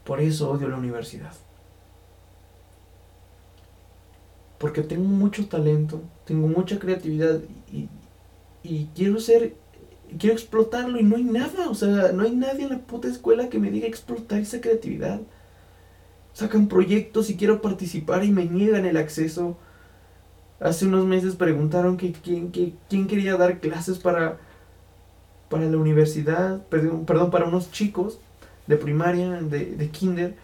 Por 0.04 0.20
eso 0.20 0.50
odio 0.50 0.68
la 0.68 0.76
universidad. 0.76 1.32
porque 4.58 4.82
tengo 4.82 5.04
mucho 5.04 5.46
talento, 5.46 6.02
tengo 6.24 6.48
mucha 6.48 6.78
creatividad 6.78 7.40
y, 8.62 8.86
quiero 8.94 9.18
ser, 9.20 9.54
quiero 10.18 10.34
explotarlo 10.34 10.98
y 10.98 11.04
no 11.04 11.16
hay 11.16 11.24
nada, 11.24 11.70
o 11.70 11.74
sea, 11.74 12.12
no 12.12 12.24
hay 12.24 12.34
nadie 12.34 12.64
en 12.64 12.70
la 12.70 12.78
puta 12.78 13.08
escuela 13.08 13.48
que 13.48 13.58
me 13.58 13.70
diga 13.70 13.86
explotar 13.86 14.40
esa 14.40 14.60
creatividad. 14.60 15.20
Sacan 16.38 16.68
proyectos 16.68 17.30
y 17.30 17.36
quiero 17.36 17.60
participar 17.60 18.24
y 18.24 18.30
me 18.30 18.44
niegan 18.44 18.86
el 18.86 18.96
acceso. 18.96 19.56
Hace 20.60 20.86
unos 20.86 21.04
meses 21.04 21.34
preguntaron 21.34 21.96
que 21.96 22.12
quién, 22.12 22.52
que, 22.52 22.74
quién 22.88 23.08
quería 23.08 23.36
dar 23.36 23.58
clases 23.58 23.98
para, 23.98 24.38
para 25.48 25.64
la 25.64 25.76
universidad, 25.76 26.64
perdón, 26.68 27.06
perdón, 27.06 27.32
para 27.32 27.46
unos 27.46 27.72
chicos 27.72 28.20
de 28.68 28.76
primaria, 28.76 29.42
de, 29.42 29.66
de 29.74 29.88
kinder 29.88 30.36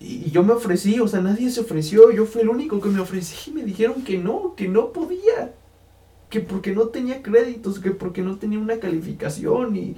y 0.00 0.32
yo 0.32 0.42
me 0.42 0.52
ofrecí, 0.52 0.98
o 0.98 1.06
sea, 1.06 1.20
nadie 1.20 1.48
se 1.48 1.60
ofreció, 1.60 2.10
yo 2.10 2.26
fui 2.26 2.42
el 2.42 2.48
único 2.48 2.80
que 2.80 2.88
me 2.88 2.98
ofrecí 2.98 3.52
y 3.52 3.54
me 3.54 3.62
dijeron 3.62 4.02
que 4.02 4.18
no, 4.18 4.56
que 4.56 4.66
no 4.66 4.92
podía, 4.92 5.54
que 6.28 6.40
porque 6.40 6.72
no 6.72 6.88
tenía 6.88 7.22
créditos, 7.22 7.78
que 7.78 7.92
porque 7.92 8.22
no 8.22 8.36
tenía 8.36 8.58
una 8.58 8.80
calificación 8.80 9.76
y... 9.76 9.96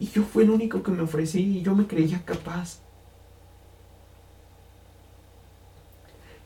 Y 0.00 0.08
yo 0.08 0.22
fui 0.22 0.44
el 0.44 0.50
único 0.50 0.82
que 0.82 0.90
me 0.90 1.02
ofrecí 1.02 1.58
y 1.58 1.62
yo 1.62 1.74
me 1.74 1.86
creía 1.86 2.22
capaz. 2.24 2.78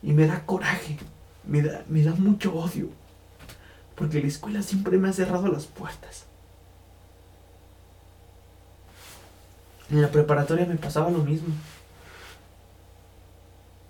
Y 0.02 0.12
me 0.12 0.26
da 0.26 0.44
coraje, 0.46 0.98
me 1.44 1.62
da, 1.62 1.84
me 1.88 2.02
da 2.02 2.12
mucho 2.14 2.54
odio, 2.54 2.88
porque 3.94 4.20
la 4.20 4.26
escuela 4.26 4.62
siempre 4.62 4.98
me 4.98 5.08
ha 5.08 5.12
cerrado 5.12 5.48
las 5.48 5.66
puertas. 5.66 6.26
En 9.90 10.00
la 10.00 10.10
preparatoria 10.10 10.64
me 10.64 10.76
pasaba 10.76 11.10
lo 11.10 11.18
mismo. 11.18 11.54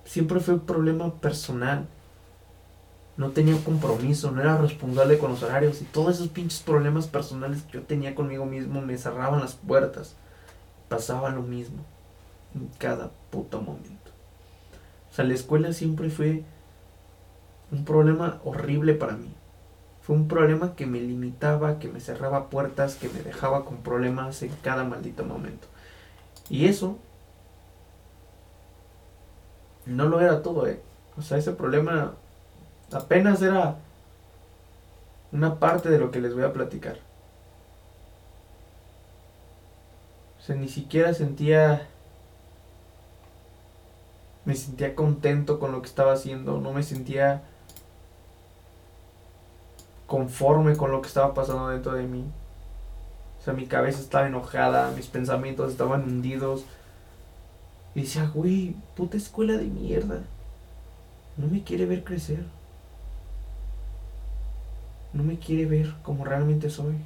Siempre 0.05 0.41
fue 0.41 0.55
un 0.55 0.61
problema 0.61 1.15
personal. 1.15 1.87
No 3.23 3.31
tenía 3.31 3.57
compromiso, 3.63 4.33
no 4.33 4.41
era 4.41 4.57
responsable 4.57 5.17
con 5.17 5.31
los 5.31 5.45
horarios 5.45 5.81
y 5.81 5.85
todos 5.85 6.17
esos 6.17 6.27
pinches 6.27 6.59
problemas 6.59 7.07
personales 7.07 7.63
que 7.63 7.75
yo 7.75 7.83
tenía 7.83 8.17
conmigo 8.17 8.45
mismo 8.45 8.81
me 8.83 8.99
cerraban 8.99 9.39
las 9.39 9.55
puertas. 9.55 10.17
Pasaba 10.89 11.31
lo 11.31 11.43
mismo 11.43 11.85
en 12.53 12.67
cada 12.79 13.13
puto 13.31 13.61
momento. 13.61 14.11
O 15.09 15.15
sea, 15.15 15.25
la 15.25 15.35
escuela 15.35 15.73
siempre 15.73 16.11
fue 16.11 16.43
un 17.71 17.85
problema 17.85 18.41
horrible 18.45 18.95
para 18.95 19.13
mí. 19.13 19.33
Fue 20.01 20.17
un 20.17 20.27
problema 20.27 20.75
que 20.75 20.87
me 20.87 21.01
limitaba, 21.01 21.79
que 21.79 21.87
me 21.87 22.01
cerraba 22.01 22.51
puertas, 22.51 22.97
que 22.97 23.09
me 23.09 23.23
dejaba 23.23 23.65
con 23.65 23.85
problemas 23.85 24.43
en 24.43 24.51
cada 24.65 24.83
maldito 24.83 25.23
momento. 25.23 25.69
Y 26.51 26.67
eso 26.67 26.99
no 29.87 30.07
lo 30.07 30.21
era 30.21 30.43
todo, 30.43 30.67
¿eh? 30.67 30.83
O 31.17 31.23
sea, 31.23 31.39
ese 31.39 31.53
problema 31.53 32.15
apenas 32.95 33.43
era 33.43 33.77
una 35.33 35.59
parte 35.59 35.89
de 35.89 35.99
lo 35.99 36.11
que 36.11 36.21
les 36.21 36.35
voy 36.35 36.45
a 36.45 36.53
platicar. 36.53 36.99
O 40.39 40.43
sea, 40.43 40.57
ni 40.57 40.69
siquiera 40.69 41.15
sentía... 41.15 41.89
Me 44.45 44.57
sentía 44.57 44.97
contento 44.97 45.61
con 45.61 45.71
lo 45.71 45.81
que 45.83 45.89
estaba 45.89 46.13
haciendo, 46.13 46.61
no 46.61 46.73
me 46.73 46.83
sentía 46.83 47.43
conforme 50.09 50.77
con 50.77 50.91
lo 50.91 51.01
que 51.01 51.07
estaba 51.07 51.33
pasando 51.33 51.69
dentro 51.69 51.93
de 51.93 52.03
mí. 52.03 52.25
O 53.41 53.45
sea, 53.45 53.55
mi 53.55 53.67
cabeza 53.67 54.01
estaba 54.01 54.27
enojada, 54.27 54.91
mis 54.91 55.07
pensamientos 55.07 55.71
estaban 55.71 56.03
hundidos. 56.03 56.65
Y 57.95 58.03
decía, 58.03 58.31
güey, 58.35 58.75
puta 58.97 59.17
escuela 59.17 59.57
de 59.57 59.65
mierda. 59.65 60.23
No 61.37 61.47
me 61.47 61.63
quiere 61.63 61.87
ver 61.87 62.05
crecer. 62.05 62.45
No 65.13 65.23
me 65.23 65.39
quiere 65.39 65.67
ver 65.67 65.95
como 66.03 66.25
realmente 66.25 66.71
soy. 66.71 66.97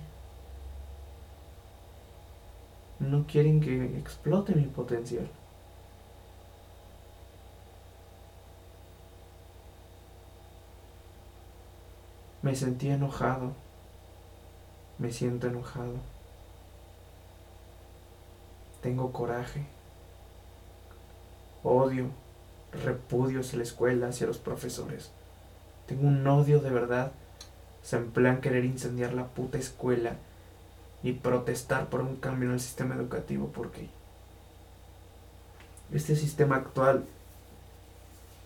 No 2.99 3.27
quieren 3.27 3.61
que 3.61 3.99
explote 3.99 4.55
mi 4.55 4.65
potencial. 4.65 5.29
Me 12.43 12.55
sentí 12.55 12.91
enojado. 12.91 13.53
Me 14.99 15.13
siento 15.13 15.49
enojado. 15.49 15.95
Tengo 18.81 19.11
coraje, 19.13 19.67
odio, 21.65 22.11
repudio 22.85 23.41
hacia 23.41 23.59
la 23.59 23.65
escuela, 23.65 24.09
hacia 24.09 24.29
los 24.29 24.39
profesores. 24.39 25.11
Tengo 25.87 26.07
un 26.07 26.25
odio 26.27 26.61
de 26.61 26.71
verdad. 26.71 27.11
Se 27.87 27.97
en 27.97 28.41
querer 28.41 28.65
incendiar 28.65 29.15
la 29.15 29.29
puta 29.29 29.59
escuela 29.59 30.17
y 31.03 31.13
protestar 31.13 31.87
por 31.87 32.01
un 32.01 32.17
cambio 32.17 32.49
en 32.49 32.55
el 32.55 32.61
sistema 32.61 32.97
educativo 32.97 33.53
porque 33.55 33.89
este 35.93 36.17
sistema 36.17 36.57
actual 36.57 37.05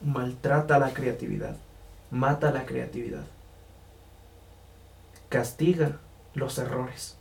maltrata 0.03 0.79
la 0.79 0.93
creatividad, 0.93 1.57
mata 2.11 2.51
la 2.51 2.67
creatividad, 2.67 3.25
castiga 5.31 5.97
los 6.35 6.59
errores. 6.59 7.17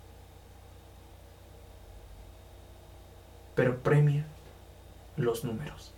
pero 3.59 3.77
premia 3.79 4.25
los 5.17 5.43
números. 5.43 5.91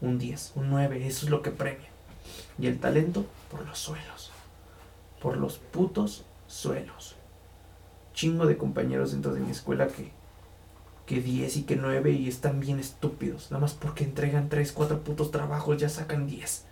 Un 0.00 0.20
10, 0.20 0.52
un 0.54 0.70
9, 0.70 1.04
eso 1.04 1.26
es 1.26 1.30
lo 1.30 1.42
que 1.42 1.50
premia. 1.50 1.88
Y 2.60 2.68
el 2.68 2.78
talento 2.78 3.26
por 3.50 3.66
los 3.66 3.76
suelos. 3.76 4.30
Por 5.22 5.36
los 5.36 5.58
putos 5.58 6.24
suelos. 6.48 7.16
Chingo 8.12 8.46
de 8.46 8.56
compañeros 8.58 9.12
dentro 9.12 9.32
de 9.32 9.40
mi 9.40 9.50
escuela 9.50 9.86
que, 9.86 10.10
que 11.06 11.20
10 11.20 11.56
y 11.58 11.62
que 11.62 11.76
9 11.76 12.10
y 12.10 12.28
están 12.28 12.60
bien 12.60 12.78
estúpidos. 12.78 13.50
Nada 13.50 13.62
más 13.62 13.74
porque 13.74 14.04
entregan 14.04 14.48
3, 14.48 14.72
4 14.72 14.98
putos 15.00 15.30
trabajos 15.30 15.78
ya 15.78 15.88
sacan 15.88 16.26
10. 16.26 16.64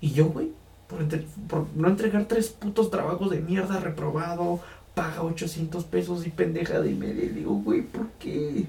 Y 0.00 0.10
yo, 0.10 0.26
güey, 0.26 0.52
por, 0.88 1.66
no 1.76 1.88
entregar 1.88 2.26
3 2.26 2.48
putos 2.50 2.90
trabajos 2.90 3.30
de 3.30 3.40
mierda 3.40 3.80
reprobado, 3.80 4.60
paga 4.94 5.22
800 5.22 5.84
pesos 5.84 6.26
y 6.26 6.30
pendeja 6.30 6.80
de 6.80 6.94
media. 6.94 7.24
Y 7.24 7.28
digo, 7.28 7.54
güey, 7.54 7.82
¿por 7.82 8.08
qué? 8.18 8.66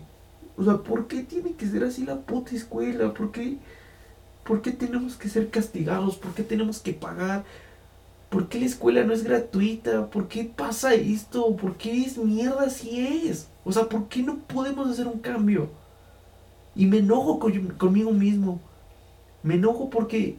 O 0.57 0.63
sea, 0.63 0.77
¿por 0.77 1.07
qué 1.07 1.23
tiene 1.23 1.53
que 1.53 1.67
ser 1.67 1.83
así 1.83 2.05
la 2.05 2.17
puta 2.17 2.55
escuela? 2.55 3.13
¿Por 3.13 3.31
qué, 3.31 3.57
¿Por 4.43 4.61
qué 4.61 4.71
tenemos 4.71 5.15
que 5.15 5.29
ser 5.29 5.49
castigados? 5.49 6.17
¿Por 6.17 6.33
qué 6.33 6.43
tenemos 6.43 6.79
que 6.79 6.93
pagar 6.93 7.43
¿Por 8.29 8.47
qué 8.47 8.59
la 8.59 8.67
escuela 8.67 9.03
no 9.03 9.13
es 9.13 9.23
gratuita? 9.23 10.09
¿Por 10.11 10.27
qué 10.27 10.43
pasa 10.43 10.93
esto? 10.93 11.55
¿Por 11.55 11.77
qué 11.77 12.01
es 12.01 12.17
mierda 12.17 12.69
si 12.69 12.99
es? 13.27 13.47
O 13.65 13.71
sea, 13.71 13.89
¿por 13.89 14.07
qué 14.07 14.21
no 14.21 14.37
podemos 14.37 14.87
hacer 14.87 15.07
un 15.07 15.19
cambio? 15.19 15.69
Y 16.75 16.85
me 16.85 16.99
enojo 16.99 17.39
conmigo 17.39 18.11
mismo. 18.11 18.61
Me 19.41 19.55
enojo 19.55 19.89
porque... 19.89 20.37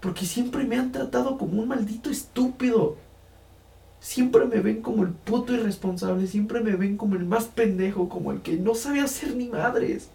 Porque 0.00 0.24
siempre 0.24 0.64
me 0.64 0.76
han 0.76 0.90
tratado 0.90 1.36
como 1.36 1.60
un 1.60 1.68
maldito 1.68 2.10
estúpido. 2.10 2.96
Siempre 4.00 4.46
me 4.46 4.60
ven 4.60 4.80
como 4.80 5.02
el 5.02 5.10
puto 5.10 5.52
irresponsable. 5.52 6.26
Siempre 6.26 6.60
me 6.60 6.72
ven 6.76 6.96
como 6.96 7.14
el 7.14 7.26
más 7.26 7.44
pendejo. 7.44 8.08
Como 8.08 8.32
el 8.32 8.40
que 8.40 8.56
no 8.56 8.74
sabe 8.74 9.00
hacer 9.00 9.36
ni 9.36 9.48
madres. 9.48 10.08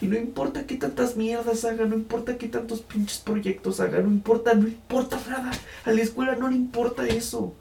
Y 0.00 0.06
no 0.06 0.16
importa 0.16 0.66
qué 0.66 0.76
tantas 0.76 1.16
mierdas 1.16 1.64
haga, 1.64 1.84
no 1.84 1.94
importa 1.94 2.38
qué 2.38 2.48
tantos 2.48 2.80
pinches 2.80 3.18
proyectos 3.18 3.80
haga, 3.80 4.00
no 4.00 4.08
importa, 4.08 4.54
no 4.54 4.66
importa 4.68 5.20
nada. 5.28 5.52
A 5.84 5.92
la 5.92 6.02
escuela 6.02 6.36
no 6.36 6.48
le 6.48 6.56
importa 6.56 7.06
eso. 7.06 7.54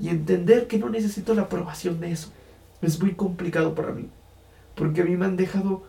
Y 0.00 0.08
entender 0.08 0.66
que 0.66 0.78
no 0.78 0.90
necesito 0.90 1.34
la 1.34 1.42
aprobación 1.42 2.00
de 2.00 2.12
eso 2.12 2.30
es 2.82 3.00
muy 3.00 3.14
complicado 3.14 3.74
para 3.74 3.92
mí. 3.92 4.08
Porque 4.74 5.02
a 5.02 5.04
mí 5.04 5.16
me 5.16 5.26
han 5.26 5.36
dejado 5.36 5.84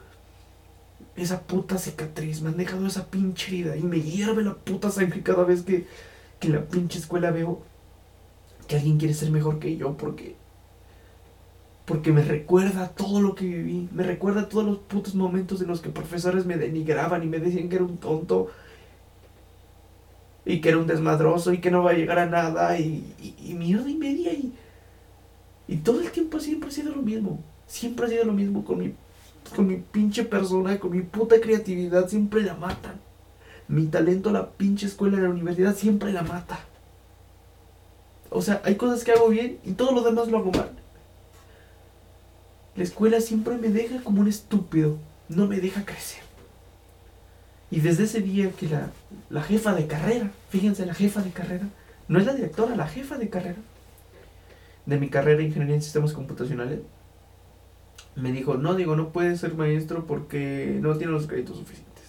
esa 1.16 1.42
puta 1.42 1.78
cicatriz, 1.78 2.42
me 2.42 2.50
han 2.50 2.58
dejado 2.58 2.86
esa 2.88 3.08
pinche 3.08 3.48
herida 3.48 3.76
y 3.76 3.84
me 3.84 4.02
hierve 4.02 4.44
la 4.44 4.54
puta 4.54 4.92
sangre 4.92 5.24
cada 5.24 5.44
vez 5.44 5.64
que, 5.64 5.88
que 6.40 6.50
la 6.50 6.62
pinche 6.62 7.00
escuela 7.00 7.32
veo 7.32 7.64
que 8.68 8.76
alguien 8.76 8.98
quiere 8.98 9.14
ser 9.14 9.32
mejor 9.32 9.60
que 9.60 9.78
yo 9.78 9.98
porque 9.98 10.36
porque 11.88 12.12
me 12.12 12.22
recuerda 12.22 12.90
todo 12.90 13.22
lo 13.22 13.34
que 13.34 13.46
viví, 13.46 13.88
me 13.94 14.04
recuerda 14.04 14.50
todos 14.50 14.66
los 14.66 14.78
putos 14.78 15.16
momentos 15.16 15.62
en 15.62 15.68
los 15.68 15.80
que 15.80 15.90
profesores 15.90 16.46
me 16.46 16.58
denigraban 16.58 17.24
y 17.24 17.28
me 17.28 17.40
decían 17.40 17.70
que 17.70 17.78
era 17.78 17.86
un 17.86 17.96
tonto 17.96 18.50
y 20.46 20.60
que 20.60 20.68
era 20.68 20.80
un 20.80 20.88
desmadroso 20.88 21.54
y 21.54 21.62
que 21.62 21.72
no 21.72 21.84
va 21.84 21.92
a 21.92 21.94
llegar 21.94 22.20
a 22.20 22.26
nada 22.26 22.78
y, 22.78 23.16
y, 23.42 23.54
mierda 23.54 23.90
y 23.90 23.96
media 23.96 24.34
y, 24.34 24.52
y 25.70 25.78
todo 25.78 26.02
el 26.02 26.12
tiempo 26.12 26.42
siempre 26.42 26.68
ha 26.68 26.74
sido 26.74 26.94
lo 26.94 27.02
mismo, 27.02 27.40
siempre 27.68 28.06
ha 28.06 28.10
sido 28.10 28.26
lo 28.26 28.34
mismo 28.34 28.66
con 28.66 28.80
mi, 28.80 28.94
con 29.56 29.66
mi 29.66 29.78
pinche 29.78 30.26
persona, 30.26 30.78
con 30.80 30.92
mi 30.92 31.04
puta 31.04 31.40
creatividad, 31.40 32.10
siempre 32.10 32.42
la 32.42 32.56
matan. 32.56 33.00
Mi 33.70 33.86
talento, 33.86 34.32
la 34.32 34.50
pinche 34.50 34.88
escuela, 34.88 35.20
la 35.20 35.30
universidad, 35.30 35.74
siempre 35.74 36.12
la 36.12 36.24
mata. 36.24 36.60
O 38.30 38.42
sea, 38.42 38.62
hay 38.66 38.76
cosas 38.76 39.06
que 39.06 39.14
hago 39.14 39.30
bien 39.30 39.60
y 39.64 39.72
todo 39.72 39.94
lo 39.94 40.02
demás 40.02 40.28
lo 40.28 40.40
hago 40.40 40.52
mal. 40.52 40.77
La 42.78 42.84
escuela 42.84 43.20
siempre 43.20 43.58
me 43.58 43.70
deja 43.70 44.02
como 44.04 44.22
un 44.22 44.28
estúpido, 44.28 44.98
no 45.28 45.48
me 45.48 45.60
deja 45.60 45.84
crecer. 45.84 46.22
Y 47.70 47.82
desde 47.82 48.04
ese 48.04 48.22
día 48.22 48.52
que 48.52 48.70
la, 48.70 48.92
la 49.30 49.42
jefa 49.42 49.74
de 49.74 49.88
carrera, 49.88 50.32
fíjense, 50.50 50.86
la 50.86 50.94
jefa 50.94 51.22
de 51.22 51.32
carrera, 51.32 51.68
no 52.08 52.20
es 52.20 52.26
la 52.26 52.34
directora, 52.34 52.76
la 52.76 52.88
jefa 52.88 53.18
de 53.18 53.30
carrera 53.30 53.58
de 54.88 54.98
mi 54.98 55.10
carrera 55.10 55.40
de 55.40 55.44
Ingeniería 55.44 55.76
en 55.76 55.82
Sistemas 55.82 56.14
Computacionales, 56.14 56.80
me 58.16 58.32
dijo, 58.32 58.56
no, 58.56 58.74
digo, 58.74 58.96
no 58.96 59.10
puedes 59.10 59.42
ser 59.42 59.54
maestro 59.54 60.08
porque 60.08 60.80
no 60.82 60.98
tiene 60.98 61.12
los 61.12 61.28
créditos 61.28 61.58
suficientes. 61.58 62.06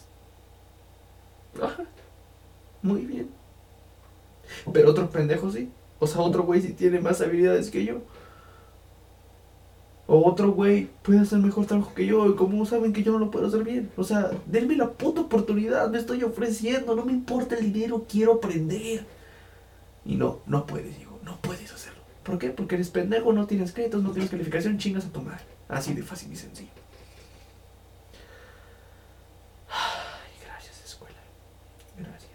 muy 2.83 3.05
bien. 3.05 3.29
Pero 4.73 4.91
otro 4.91 5.11
pendejo 5.11 5.51
sí. 5.51 5.71
O 5.99 6.07
sea, 6.07 6.21
otro 6.21 6.45
güey 6.45 6.63
sí 6.63 6.73
tiene 6.73 7.01
más 7.01 7.21
habilidades 7.21 7.71
que 7.71 7.85
yo. 7.85 8.01
O 10.11 10.27
otro 10.27 10.53
güey 10.53 10.89
puede 11.03 11.21
hacer 11.21 11.39
mejor 11.39 11.67
trabajo 11.67 11.93
que 11.95 12.07
yo. 12.07 12.27
Y 12.31 12.35
como 12.35 12.65
saben 12.65 12.95
que 12.95 13.03
yo 13.03 13.13
no 13.13 13.19
lo 13.19 13.31
puedo 13.31 13.47
hacer 13.47 13.63
bien. 13.63 13.91
O 13.95 14.05
sea, 14.05 14.31
denme 14.47 14.75
la 14.75 14.91
puta 14.91 15.21
oportunidad. 15.21 15.91
Me 15.91 15.99
estoy 15.99 16.25
ofreciendo. 16.25 16.97
No 16.97 17.05
me 17.05 17.13
importa 17.13 17.57
el 17.57 17.71
dinero. 17.71 18.07
Quiero 18.09 18.37
aprender. 18.37 19.05
Y 20.07 20.17
no, 20.17 20.41
no 20.47 20.65
puedes, 20.65 20.99
digo. 20.99 21.21
No 21.25 21.37
puedes 21.43 21.71
hacerlo. 21.71 22.01
¿Por 22.23 22.39
qué? 22.39 22.49
Porque 22.49 22.77
eres 22.77 22.89
pendejo, 22.89 23.35
no 23.35 23.47
tienes 23.47 23.73
créditos, 23.73 24.03
no 24.03 24.13
tienes 24.13 24.31
calificación. 24.31 24.79
Chingas 24.79 25.05
a 25.05 25.11
tu 25.11 25.21
madre. 25.21 25.45
Así 25.69 25.93
de 25.93 26.03
fácil 26.03 26.33
y 26.33 26.37
sencillo. 26.37 26.71
Ay, 29.69 30.33
gracias, 30.43 30.83
escuela. 30.87 31.19
Gracias. 31.99 32.31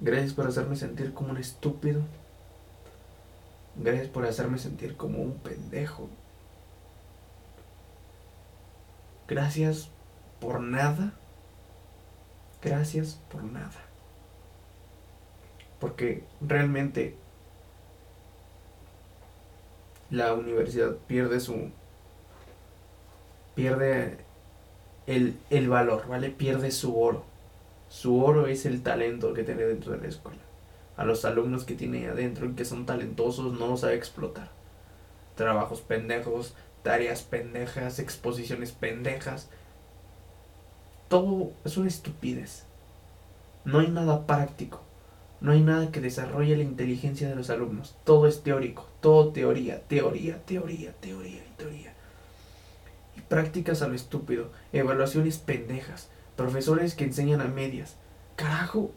Gracias 0.00 0.32
por 0.32 0.48
hacerme 0.48 0.74
sentir 0.74 1.14
como 1.14 1.30
un 1.30 1.36
estúpido. 1.36 2.02
Gracias 3.76 4.08
por 4.08 4.24
hacerme 4.24 4.58
sentir 4.58 4.96
como 4.96 5.18
un 5.20 5.34
pendejo. 5.38 6.08
Gracias 9.26 9.88
por 10.40 10.60
nada. 10.60 11.12
Gracias 12.62 13.20
por 13.30 13.42
nada. 13.42 13.80
Porque 15.80 16.24
realmente 16.40 17.16
la 20.10 20.34
universidad 20.34 20.96
pierde 21.08 21.40
su... 21.40 21.70
pierde 23.56 24.18
el, 25.06 25.36
el 25.50 25.68
valor, 25.68 26.06
¿vale? 26.06 26.30
Pierde 26.30 26.70
su 26.70 26.98
oro. 26.98 27.24
Su 27.88 28.24
oro 28.24 28.46
es 28.46 28.66
el 28.66 28.82
talento 28.82 29.34
que 29.34 29.42
tiene 29.42 29.64
dentro 29.64 29.92
de 29.92 29.98
la 29.98 30.08
escuela 30.08 30.43
a 30.96 31.04
los 31.04 31.24
alumnos 31.24 31.64
que 31.64 31.74
tiene 31.74 32.08
adentro 32.08 32.46
y 32.46 32.54
que 32.54 32.64
son 32.64 32.86
talentosos 32.86 33.58
no 33.58 33.66
los 33.66 33.80
sabe 33.80 33.94
explotar. 33.94 34.50
Trabajos 35.36 35.80
pendejos, 35.80 36.54
tareas 36.82 37.22
pendejas, 37.22 37.98
exposiciones 37.98 38.72
pendejas. 38.72 39.48
Todo 41.08 41.52
es 41.64 41.76
una 41.76 41.88
estupidez. 41.88 42.64
No 43.64 43.80
hay 43.80 43.88
nada 43.88 44.26
práctico. 44.26 44.82
No 45.40 45.52
hay 45.52 45.60
nada 45.60 45.90
que 45.90 46.00
desarrolle 46.00 46.56
la 46.56 46.62
inteligencia 46.62 47.28
de 47.28 47.34
los 47.34 47.50
alumnos. 47.50 47.96
Todo 48.04 48.26
es 48.26 48.42
teórico. 48.42 48.88
Todo 49.00 49.28
teoría, 49.30 49.82
teoría, 49.82 50.42
teoría, 50.44 50.92
teoría 51.00 51.44
y 51.44 51.54
teoría. 51.58 51.94
Y 53.16 53.20
prácticas 53.22 53.82
a 53.82 53.88
lo 53.88 53.94
estúpido. 53.94 54.50
Evaluaciones 54.72 55.38
pendejas. 55.38 56.08
Profesores 56.36 56.94
que 56.94 57.04
enseñan 57.04 57.40
a 57.40 57.46
medias. 57.46 57.96
Carajo. 58.36 58.92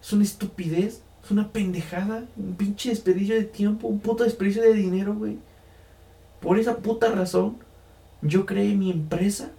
Es 0.00 0.12
una 0.12 0.24
estupidez 0.24 1.02
es 1.24 1.30
una 1.30 1.52
pendejada, 1.52 2.24
un 2.36 2.54
pinche 2.56 2.90
desperdicio 2.90 3.34
de 3.34 3.44
tiempo, 3.44 3.88
un 3.88 4.00
puto 4.00 4.24
desperdicio 4.24 4.62
de 4.62 4.74
dinero, 4.74 5.14
güey. 5.14 5.38
Por 6.40 6.58
esa 6.58 6.78
puta 6.78 7.10
razón, 7.12 7.56
yo 8.22 8.46
creé 8.46 8.74
mi 8.74 8.90
empresa, 8.90 9.50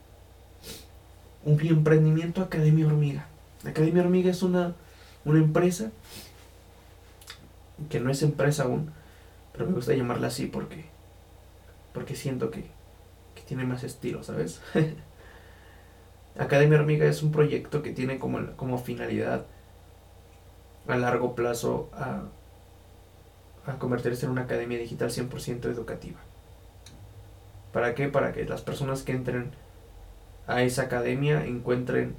un 1.45 1.59
emprendimiento 1.61 2.41
Academia 2.41 2.88
Hormiga. 2.88 3.28
Academia 3.66 4.03
Hormiga 4.03 4.30
es 4.30 4.43
una, 4.43 4.76
una 5.24 5.39
empresa 5.39 5.91
que 7.89 7.99
no 7.99 8.09
es 8.09 8.22
empresa 8.22 8.64
aún, 8.64 8.91
pero 9.53 9.66
me 9.66 9.74
gusta 9.74 9.93
llamarla 9.93 10.28
así 10.28 10.47
porque, 10.47 10.86
porque 11.93 12.16
siento 12.16 12.51
que, 12.51 12.66
que 13.36 13.41
tiene 13.47 13.64
más 13.64 13.84
estilo, 13.84 14.24
¿sabes? 14.24 14.61
Academia 16.38 16.80
Hormiga 16.80 17.05
es 17.05 17.24
un 17.24 17.32
proyecto 17.32 17.82
que 17.84 17.91
tiene 17.91 18.20
como, 18.20 18.55
como 18.57 18.78
finalidad 18.78 19.45
a 20.88 20.98
largo 20.98 21.36
plazo 21.36 21.90
a, 21.94 22.24
a 23.66 23.78
convertirse 23.80 24.26
en 24.26 24.32
una 24.32 24.44
academia 24.44 24.78
digital 24.78 25.10
100% 25.10 25.66
educativa. 25.66 26.20
¿Para 27.72 27.96
qué? 27.96 28.10
Para 28.10 28.34
que 28.34 28.46
las 28.46 28.62
personas 28.62 29.04
que 29.04 29.14
entren 29.14 29.52
a 30.48 30.62
esa 30.62 30.84
academia 30.84 31.46
encuentren 31.46 32.16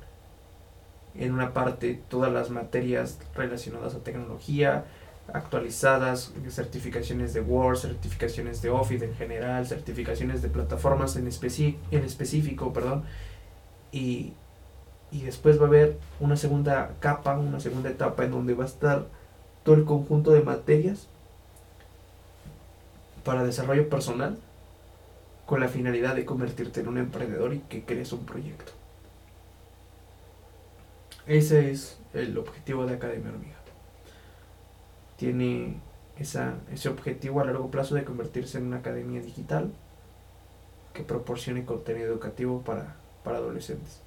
en 1.15 1.33
una 1.33 1.53
parte 1.53 2.01
todas 2.09 2.33
las 2.33 2.51
materias 2.51 3.19
relacionadas 3.35 3.95
a 3.95 4.03
tecnología, 4.03 4.85
actualizadas, 5.33 6.33
certificaciones 6.49 7.33
de 7.33 7.41
Word, 7.41 7.79
certificaciones 7.79 8.62
de 8.62 8.71
Office 8.71 9.05
en 9.05 9.15
general, 9.15 9.67
certificaciones 9.67 10.43
de 10.43 10.49
plataformas 10.49 11.17
en, 11.17 11.29
en 11.29 12.05
específico, 12.05 12.73
perdón, 12.73 13.05
y, 13.93 14.33
y 15.11 15.22
después 15.22 15.61
va 15.61 15.64
a 15.64 15.68
haber 15.68 15.98
una 16.20 16.36
segunda 16.36 16.90
capa, 17.00 17.36
una 17.38 17.61
segunda 17.61 17.90
etapa 17.90 18.24
en 18.24 18.32
donde 18.32 18.55
va 18.55 18.64
a 18.64 18.68
estar 18.68 19.07
todo 19.62 19.74
el 19.76 19.84
conjunto 19.84 20.32
de 20.32 20.42
materias 20.42 21.09
para 23.24 23.44
desarrollo 23.44 23.88
personal 23.88 24.38
con 25.46 25.61
la 25.61 25.68
finalidad 25.68 26.14
de 26.14 26.24
convertirte 26.24 26.80
en 26.80 26.88
un 26.88 26.98
emprendedor 26.98 27.55
y 27.55 27.61
que 27.61 27.84
crees 27.84 28.12
un 28.12 28.24
proyecto. 28.24 28.72
Ese 31.26 31.70
es 31.70 31.98
el 32.12 32.36
objetivo 32.36 32.86
de 32.86 32.94
Academia 32.94 33.30
Hormiga. 33.30 33.57
Tiene 35.16 35.78
esa, 36.18 36.55
ese 36.72 36.88
objetivo 36.88 37.40
a 37.40 37.44
largo 37.44 37.70
plazo 37.70 37.94
de 37.94 38.05
convertirse 38.05 38.59
en 38.59 38.66
una 38.66 38.78
academia 38.78 39.22
digital 39.22 39.72
que 40.92 41.02
proporcione 41.02 41.64
contenido 41.64 42.07
educativo 42.07 42.62
para, 42.62 42.96
para 43.24 43.38
adolescentes. 43.38 44.03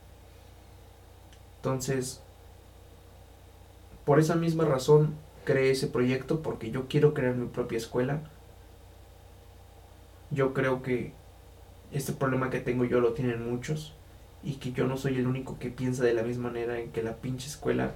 Entonces, 1.58 2.22
por 4.05 4.20
esa 4.20 4.36
misma 4.36 4.66
razón 4.66 5.16
creé 5.43 5.72
ese 5.72 5.88
proyecto, 5.88 6.41
porque 6.41 6.72
yo 6.72 6.88
quiero 6.88 7.14
crear 7.14 7.36
mi 7.36 7.47
propia 7.47 7.78
escuela. 7.78 8.22
Yo 10.32 10.53
creo 10.53 10.82
que, 10.82 11.14
este 11.91 12.14
problema 12.14 12.49
que 12.49 12.60
tengo 12.60 12.84
yo 12.84 12.99
lo 12.99 13.14
tienen 13.14 13.49
muchos 13.49 13.93
y 14.43 14.55
que 14.55 14.72
yo 14.72 14.88
no 14.88 14.97
soy 14.97 15.16
el 15.16 15.28
único 15.28 15.58
que 15.58 15.70
piensa 15.70 16.03
de 16.03 16.14
la 16.14 16.24
misma 16.24 16.49
manera 16.49 16.80
en 16.80 16.91
que 16.91 17.01
la 17.01 17.16
pinche 17.16 17.47
escuela 17.47 17.93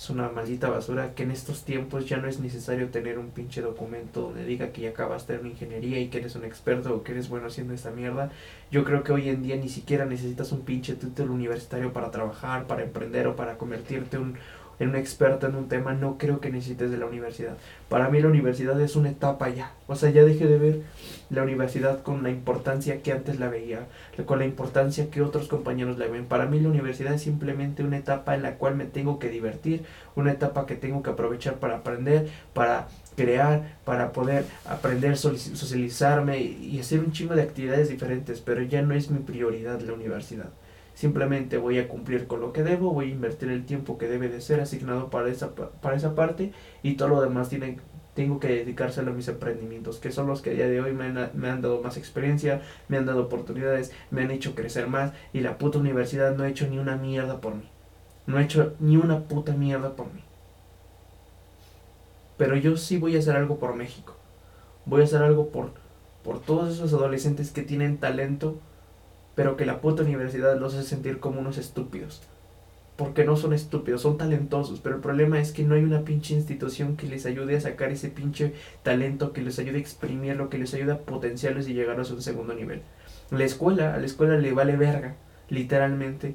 es 0.00 0.08
una 0.08 0.30
maldita 0.30 0.70
basura 0.70 1.14
que 1.14 1.24
en 1.24 1.30
estos 1.30 1.62
tiempos 1.62 2.08
ya 2.08 2.16
no 2.16 2.26
es 2.26 2.40
necesario 2.40 2.88
tener 2.88 3.18
un 3.18 3.32
pinche 3.32 3.60
documento 3.60 4.22
donde 4.22 4.46
diga 4.46 4.72
que 4.72 4.80
ya 4.80 4.90
acabaste 4.90 5.34
en 5.34 5.48
ingeniería 5.48 6.00
y 6.00 6.08
que 6.08 6.16
eres 6.16 6.34
un 6.36 6.44
experto 6.46 6.94
o 6.94 7.02
que 7.02 7.12
eres 7.12 7.28
bueno 7.28 7.48
haciendo 7.48 7.74
esta 7.74 7.90
mierda. 7.90 8.30
Yo 8.70 8.82
creo 8.82 9.02
que 9.02 9.12
hoy 9.12 9.28
en 9.28 9.42
día 9.42 9.56
ni 9.56 9.68
siquiera 9.68 10.06
necesitas 10.06 10.52
un 10.52 10.62
pinche 10.62 10.94
título 10.94 11.34
universitario 11.34 11.92
para 11.92 12.10
trabajar, 12.10 12.66
para 12.66 12.82
emprender 12.82 13.26
o 13.26 13.36
para 13.36 13.58
convertirte 13.58 14.16
un, 14.16 14.38
en 14.80 14.88
un 14.88 14.96
experto 14.96 15.46
en 15.46 15.54
un 15.54 15.68
tema. 15.68 15.94
No 15.94 16.18
creo 16.18 16.40
que 16.40 16.50
necesites 16.50 16.90
de 16.90 16.96
la 16.96 17.06
universidad. 17.06 17.56
Para 17.88 18.08
mí 18.08 18.20
la 18.20 18.28
universidad 18.28 18.80
es 18.80 18.96
una 18.96 19.10
etapa 19.10 19.48
ya. 19.50 19.72
O 19.86 19.94
sea, 19.94 20.10
ya 20.10 20.24
dejé 20.24 20.46
de 20.46 20.58
ver 20.58 20.80
la 21.30 21.44
universidad 21.44 22.02
con 22.02 22.24
la 22.24 22.30
importancia 22.30 23.02
que 23.02 23.12
antes 23.12 23.38
la 23.38 23.48
veía, 23.48 23.86
con 24.26 24.40
la 24.40 24.46
importancia 24.46 25.10
que 25.10 25.22
otros 25.22 25.46
compañeros 25.46 25.98
la 25.98 26.06
ven. 26.06 26.24
Para 26.24 26.46
mí 26.46 26.58
la 26.58 26.68
universidad 26.68 27.14
es 27.14 27.22
simplemente 27.22 27.84
una 27.84 27.98
etapa 27.98 28.34
en 28.34 28.42
la 28.42 28.56
cual 28.56 28.74
me 28.74 28.86
tengo 28.86 29.18
que 29.18 29.28
divertir, 29.28 29.84
una 30.16 30.32
etapa 30.32 30.66
que 30.66 30.74
tengo 30.74 31.02
que 31.02 31.10
aprovechar 31.10 31.54
para 31.54 31.76
aprender, 31.76 32.28
para 32.52 32.88
crear, 33.16 33.76
para 33.84 34.12
poder 34.12 34.44
aprender, 34.64 35.16
socializarme 35.16 36.40
y 36.40 36.78
hacer 36.80 37.00
un 37.00 37.12
chingo 37.12 37.34
de 37.34 37.42
actividades 37.42 37.88
diferentes, 37.88 38.40
pero 38.40 38.62
ya 38.62 38.82
no 38.82 38.94
es 38.94 39.10
mi 39.10 39.18
prioridad 39.18 39.80
la 39.80 39.92
universidad. 39.92 40.48
Simplemente 41.00 41.56
voy 41.56 41.78
a 41.78 41.88
cumplir 41.88 42.26
con 42.26 42.42
lo 42.42 42.52
que 42.52 42.62
debo, 42.62 42.92
voy 42.92 43.06
a 43.06 43.14
invertir 43.14 43.48
el 43.48 43.64
tiempo 43.64 43.96
que 43.96 44.06
debe 44.06 44.28
de 44.28 44.42
ser 44.42 44.60
asignado 44.60 45.08
para 45.08 45.30
esa, 45.30 45.54
para 45.54 45.96
esa 45.96 46.14
parte 46.14 46.52
y 46.82 46.96
todo 46.96 47.08
lo 47.08 47.22
demás 47.22 47.48
tiene, 47.48 47.78
tengo 48.14 48.38
que 48.38 48.48
dedicárselo 48.48 49.10
a 49.10 49.14
mis 49.14 49.26
emprendimientos, 49.26 49.98
que 49.98 50.12
son 50.12 50.26
los 50.26 50.42
que 50.42 50.50
a 50.50 50.52
día 50.52 50.68
de 50.68 50.78
hoy 50.78 50.92
me 50.92 51.04
han, 51.04 51.30
me 51.32 51.48
han 51.48 51.62
dado 51.62 51.80
más 51.80 51.96
experiencia, 51.96 52.60
me 52.88 52.98
han 52.98 53.06
dado 53.06 53.22
oportunidades, 53.22 53.92
me 54.10 54.20
han 54.20 54.30
hecho 54.30 54.54
crecer 54.54 54.88
más 54.88 55.14
y 55.32 55.40
la 55.40 55.56
puta 55.56 55.78
universidad 55.78 56.36
no 56.36 56.42
ha 56.42 56.50
hecho 56.50 56.66
ni 56.68 56.78
una 56.78 56.96
mierda 56.96 57.40
por 57.40 57.54
mí. 57.54 57.66
No 58.26 58.36
ha 58.36 58.42
hecho 58.42 58.74
ni 58.78 58.98
una 58.98 59.20
puta 59.20 59.54
mierda 59.54 59.96
por 59.96 60.12
mí. 60.12 60.20
Pero 62.36 62.56
yo 62.56 62.76
sí 62.76 62.98
voy 62.98 63.16
a 63.16 63.20
hacer 63.20 63.36
algo 63.36 63.58
por 63.58 63.74
México. 63.74 64.16
Voy 64.84 65.00
a 65.00 65.04
hacer 65.04 65.22
algo 65.22 65.48
por, 65.48 65.70
por 66.22 66.42
todos 66.42 66.74
esos 66.74 66.92
adolescentes 66.92 67.52
que 67.52 67.62
tienen 67.62 67.96
talento 67.96 68.58
pero 69.40 69.56
que 69.56 69.64
la 69.64 69.80
puta 69.80 70.02
universidad 70.02 70.60
los 70.60 70.74
hace 70.74 70.86
sentir 70.86 71.18
como 71.18 71.40
unos 71.40 71.56
estúpidos. 71.56 72.20
Porque 72.96 73.24
no 73.24 73.38
son 73.38 73.54
estúpidos, 73.54 74.02
son 74.02 74.18
talentosos, 74.18 74.80
pero 74.80 74.96
el 74.96 75.00
problema 75.00 75.40
es 75.40 75.52
que 75.52 75.62
no 75.62 75.76
hay 75.76 75.82
una 75.82 76.02
pinche 76.02 76.34
institución 76.34 76.94
que 76.94 77.06
les 77.06 77.24
ayude 77.24 77.56
a 77.56 77.60
sacar 77.62 77.90
ese 77.90 78.10
pinche 78.10 78.52
talento, 78.82 79.32
que 79.32 79.40
les 79.40 79.58
ayude 79.58 79.78
a 79.78 79.80
exprimirlo, 79.80 80.50
que 80.50 80.58
les 80.58 80.74
ayude 80.74 80.92
a 80.92 80.98
potenciarlos 80.98 81.66
y 81.68 81.72
llegar 81.72 81.98
a 81.98 82.02
un 82.02 82.20
segundo 82.20 82.52
nivel. 82.52 82.82
La 83.30 83.44
escuela, 83.44 83.94
a 83.94 83.98
la 83.98 84.04
escuela 84.04 84.36
le 84.36 84.52
vale 84.52 84.76
verga, 84.76 85.16
literalmente. 85.48 86.34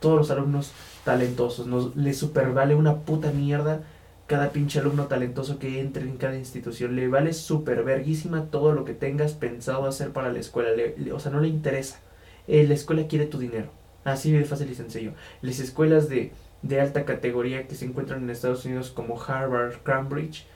Todos 0.00 0.16
los 0.16 0.30
alumnos 0.32 0.72
talentosos, 1.04 1.68
nos, 1.68 1.94
les 1.94 2.18
supervale 2.18 2.74
una 2.74 2.96
puta 3.02 3.30
mierda 3.30 3.84
cada 4.30 4.52
pinche 4.52 4.78
alumno 4.78 5.08
talentoso 5.08 5.58
que 5.58 5.80
entre 5.80 6.04
en 6.04 6.16
cada 6.16 6.36
institución. 6.36 6.94
Le 6.94 7.08
vale 7.08 7.32
súper 7.32 7.82
verguísima 7.82 8.44
todo 8.44 8.70
lo 8.70 8.84
que 8.84 8.94
tengas 8.94 9.32
pensado 9.32 9.86
hacer 9.86 10.12
para 10.12 10.32
la 10.32 10.38
escuela. 10.38 10.70
o 11.12 11.18
sea, 11.18 11.32
no 11.32 11.40
le 11.40 11.48
interesa. 11.48 11.98
Eh, 12.46 12.64
la 12.64 12.74
escuela 12.74 13.08
quiere 13.08 13.26
tu 13.26 13.40
dinero. 13.40 13.72
Así 14.04 14.30
de 14.30 14.44
fácil 14.44 14.70
y 14.70 14.76
sencillo. 14.76 15.14
Las 15.42 15.58
escuelas 15.58 16.08
de, 16.08 16.30
de 16.62 16.80
alta 16.80 17.04
categoría 17.04 17.66
que 17.66 17.74
se 17.74 17.86
encuentran 17.86 18.22
en 18.22 18.30
Estados 18.30 18.64
Unidos 18.64 18.92
como 18.92 19.20
Harvard, 19.20 19.82
Cambridge, 19.82 20.46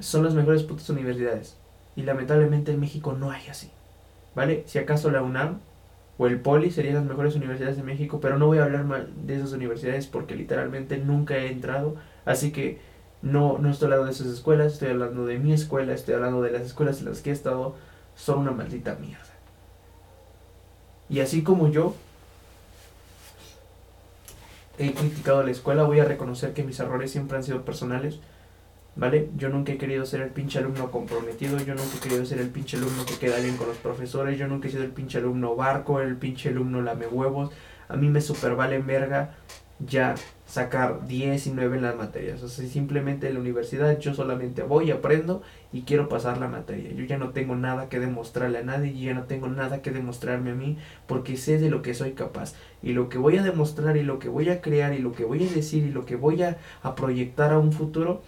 son 0.00 0.24
las 0.24 0.32
mejores 0.32 0.62
putas 0.62 0.88
universidades. 0.88 1.58
Y 1.94 2.04
lamentablemente 2.04 2.72
en 2.72 2.80
México 2.80 3.12
no 3.12 3.32
hay 3.32 3.48
así. 3.48 3.70
¿Vale? 4.34 4.64
Si 4.64 4.78
acaso 4.78 5.10
la 5.10 5.20
UNAM 5.20 5.60
o 6.16 6.26
el 6.26 6.40
Poli 6.40 6.70
serían 6.70 6.94
las 6.94 7.04
mejores 7.04 7.34
universidades 7.34 7.76
de 7.76 7.82
México, 7.82 8.18
pero 8.22 8.38
no 8.38 8.46
voy 8.46 8.58
a 8.58 8.64
hablar 8.64 8.84
mal 8.84 9.10
de 9.26 9.36
esas 9.36 9.52
universidades 9.52 10.06
porque 10.06 10.34
literalmente 10.34 10.96
nunca 10.96 11.36
he 11.36 11.52
entrado 11.52 11.96
Así 12.24 12.52
que 12.52 12.78
no, 13.22 13.58
no 13.58 13.70
estoy 13.70 13.86
hablando 13.86 14.06
de 14.06 14.12
esas 14.12 14.26
escuelas, 14.26 14.74
estoy 14.74 14.90
hablando 14.90 15.26
de 15.26 15.38
mi 15.38 15.52
escuela, 15.52 15.94
estoy 15.94 16.14
hablando 16.14 16.42
de 16.42 16.50
las 16.50 16.62
escuelas 16.62 17.00
en 17.00 17.06
las 17.06 17.20
que 17.20 17.30
he 17.30 17.32
estado, 17.32 17.74
son 18.16 18.38
una 18.38 18.52
maldita 18.52 18.96
mierda. 18.96 19.24
Y 21.08 21.20
así 21.20 21.42
como 21.42 21.68
yo 21.68 21.94
he 24.78 24.92
criticado 24.92 25.42
la 25.42 25.50
escuela, 25.50 25.84
voy 25.84 26.00
a 26.00 26.04
reconocer 26.04 26.52
que 26.52 26.64
mis 26.64 26.78
errores 26.80 27.10
siempre 27.10 27.36
han 27.36 27.44
sido 27.44 27.64
personales, 27.64 28.18
¿vale? 28.96 29.28
Yo 29.36 29.48
nunca 29.48 29.72
he 29.72 29.78
querido 29.78 30.04
ser 30.06 30.20
el 30.20 30.30
pinche 30.30 30.58
alumno 30.58 30.90
comprometido, 30.90 31.58
yo 31.58 31.74
nunca 31.74 31.96
he 31.96 32.00
querido 32.00 32.24
ser 32.24 32.40
el 32.40 32.48
pinche 32.48 32.76
alumno 32.76 33.04
que 33.06 33.18
queda 33.18 33.38
bien 33.38 33.56
con 33.56 33.68
los 33.68 33.76
profesores, 33.78 34.38
yo 34.38 34.48
nunca 34.48 34.68
he 34.68 34.70
sido 34.70 34.84
el 34.84 34.90
pinche 34.90 35.18
alumno 35.18 35.54
barco, 35.56 36.00
el 36.00 36.16
pinche 36.16 36.48
alumno 36.48 36.82
lame 36.82 37.06
huevos, 37.06 37.50
a 37.88 37.96
mí 37.96 38.08
me 38.08 38.20
super 38.20 38.56
vale 38.56 38.78
verga 38.78 39.34
ya 39.78 40.14
sacar 40.46 41.06
10 41.06 41.46
y 41.46 41.50
9 41.50 41.76
en 41.76 41.82
las 41.82 41.96
materias. 41.96 42.42
O 42.42 42.48
sea, 42.48 42.66
simplemente 42.66 43.28
en 43.28 43.34
la 43.34 43.40
universidad 43.40 43.98
yo 43.98 44.14
solamente 44.14 44.62
voy, 44.62 44.90
aprendo 44.90 45.42
y 45.72 45.82
quiero 45.82 46.08
pasar 46.08 46.38
la 46.38 46.48
materia. 46.48 46.92
Yo 46.92 47.04
ya 47.04 47.18
no 47.18 47.30
tengo 47.30 47.56
nada 47.56 47.88
que 47.88 48.00
demostrarle 48.00 48.58
a 48.58 48.62
nadie, 48.62 48.92
yo 48.92 49.06
ya 49.06 49.14
no 49.14 49.24
tengo 49.24 49.48
nada 49.48 49.82
que 49.82 49.90
demostrarme 49.90 50.50
a 50.50 50.54
mí 50.54 50.76
porque 51.06 51.36
sé 51.36 51.58
de 51.58 51.70
lo 51.70 51.82
que 51.82 51.94
soy 51.94 52.12
capaz. 52.12 52.54
Y 52.82 52.92
lo 52.92 53.08
que 53.08 53.18
voy 53.18 53.38
a 53.38 53.42
demostrar 53.42 53.96
y 53.96 54.02
lo 54.02 54.18
que 54.18 54.28
voy 54.28 54.50
a 54.50 54.60
crear 54.60 54.92
y 54.94 54.98
lo 54.98 55.12
que 55.12 55.24
voy 55.24 55.46
a 55.46 55.50
decir 55.50 55.84
y 55.84 55.90
lo 55.90 56.04
que 56.04 56.16
voy 56.16 56.42
a, 56.42 56.58
a 56.82 56.94
proyectar 56.94 57.52
a 57.52 57.58
un 57.58 57.72
futuro 57.72 58.22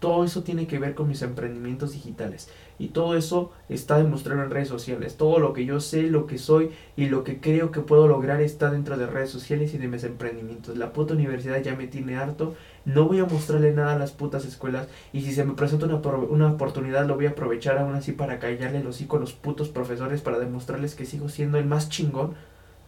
todo 0.00 0.24
eso 0.24 0.42
tiene 0.42 0.66
que 0.66 0.78
ver 0.78 0.94
con 0.94 1.08
mis 1.08 1.22
emprendimientos 1.22 1.92
digitales. 1.92 2.48
Y 2.80 2.88
todo 2.88 3.14
eso 3.14 3.52
está 3.68 3.98
demostrado 3.98 4.42
en 4.42 4.48
redes 4.48 4.68
sociales. 4.68 5.18
Todo 5.18 5.38
lo 5.38 5.52
que 5.52 5.66
yo 5.66 5.80
sé, 5.80 6.04
lo 6.04 6.26
que 6.26 6.38
soy 6.38 6.70
y 6.96 7.10
lo 7.10 7.24
que 7.24 7.38
creo 7.38 7.70
que 7.72 7.82
puedo 7.82 8.08
lograr 8.08 8.40
está 8.40 8.70
dentro 8.70 8.96
de 8.96 9.06
redes 9.06 9.28
sociales 9.28 9.74
y 9.74 9.78
de 9.78 9.86
mis 9.86 10.02
emprendimientos. 10.02 10.78
La 10.78 10.94
puta 10.94 11.12
universidad 11.12 11.62
ya 11.62 11.76
me 11.76 11.88
tiene 11.88 12.16
harto. 12.16 12.54
No 12.86 13.06
voy 13.06 13.18
a 13.18 13.26
mostrarle 13.26 13.74
nada 13.74 13.96
a 13.96 13.98
las 13.98 14.12
putas 14.12 14.46
escuelas. 14.46 14.88
Y 15.12 15.20
si 15.20 15.32
se 15.32 15.44
me 15.44 15.52
presenta 15.52 15.84
una, 15.84 15.96
una 15.96 16.52
oportunidad, 16.52 17.04
lo 17.04 17.16
voy 17.16 17.26
a 17.26 17.32
aprovechar 17.32 17.76
aún 17.76 17.94
así 17.94 18.12
para 18.12 18.38
callarle 18.38 18.82
los 18.82 18.96
hocico 18.96 19.18
a 19.18 19.20
los 19.20 19.34
putos 19.34 19.68
profesores 19.68 20.22
para 20.22 20.38
demostrarles 20.38 20.94
que 20.94 21.04
sigo 21.04 21.28
siendo 21.28 21.58
el 21.58 21.66
más 21.66 21.90
chingón 21.90 22.32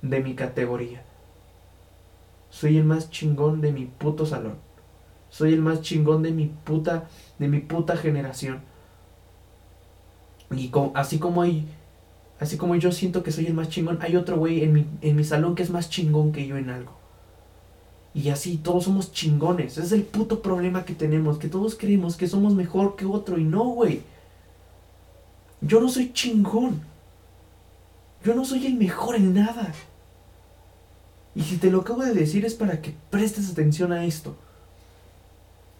de 0.00 0.20
mi 0.20 0.34
categoría. 0.34 1.02
Soy 2.48 2.78
el 2.78 2.84
más 2.84 3.10
chingón 3.10 3.60
de 3.60 3.72
mi 3.72 3.84
puto 3.84 4.24
salón. 4.24 4.56
Soy 5.28 5.52
el 5.52 5.60
más 5.60 5.82
chingón 5.82 6.22
de 6.22 6.30
mi 6.30 6.46
puta, 6.46 7.08
de 7.38 7.48
mi 7.48 7.60
puta 7.60 7.98
generación. 7.98 8.72
Y 10.54 10.70
así 10.94 11.18
como 11.18 11.42
hay, 11.42 11.66
así 12.40 12.56
como 12.56 12.74
yo 12.76 12.92
siento 12.92 13.22
que 13.22 13.32
soy 13.32 13.46
el 13.46 13.54
más 13.54 13.68
chingón, 13.68 13.98
hay 14.02 14.16
otro 14.16 14.36
güey 14.36 14.64
en 14.64 14.72
mi, 14.72 14.86
en 15.00 15.16
mi 15.16 15.24
salón 15.24 15.54
que 15.54 15.62
es 15.62 15.70
más 15.70 15.90
chingón 15.90 16.32
que 16.32 16.46
yo 16.46 16.56
en 16.56 16.70
algo. 16.70 16.92
Y 18.14 18.28
así, 18.28 18.58
todos 18.58 18.84
somos 18.84 19.12
chingones. 19.12 19.72
Ese 19.72 19.86
es 19.86 19.92
el 19.92 20.02
puto 20.02 20.42
problema 20.42 20.84
que 20.84 20.94
tenemos, 20.94 21.38
que 21.38 21.48
todos 21.48 21.76
creemos 21.76 22.16
que 22.16 22.28
somos 22.28 22.54
mejor 22.54 22.94
que 22.96 23.06
otro 23.06 23.38
y 23.38 23.44
no, 23.44 23.64
güey. 23.64 24.02
Yo 25.62 25.80
no 25.80 25.88
soy 25.88 26.12
chingón. 26.12 26.82
Yo 28.24 28.34
no 28.34 28.44
soy 28.44 28.66
el 28.66 28.74
mejor 28.74 29.16
en 29.16 29.34
nada. 29.34 29.72
Y 31.34 31.42
si 31.42 31.56
te 31.56 31.70
lo 31.70 31.80
acabo 31.80 32.02
de 32.02 32.12
decir 32.12 32.44
es 32.44 32.54
para 32.54 32.82
que 32.82 32.94
prestes 33.10 33.50
atención 33.50 33.92
a 33.92 34.04
esto. 34.04 34.36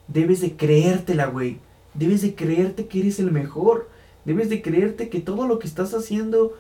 Debes 0.09 0.41
de 0.41 0.57
creértela, 0.57 1.27
güey. 1.27 1.59
Debes 1.95 2.23
de 2.23 2.35
creerte 2.35 2.87
que 2.87 3.01
eres 3.01 3.19
el 3.19 3.31
mejor. 3.31 3.91
Debes 4.25 4.49
de 4.49 4.63
creerte 4.63 5.09
que 5.09 5.21
todo 5.21 5.47
lo 5.47 5.59
que 5.59 5.67
estás 5.67 5.95
haciendo 5.95 6.57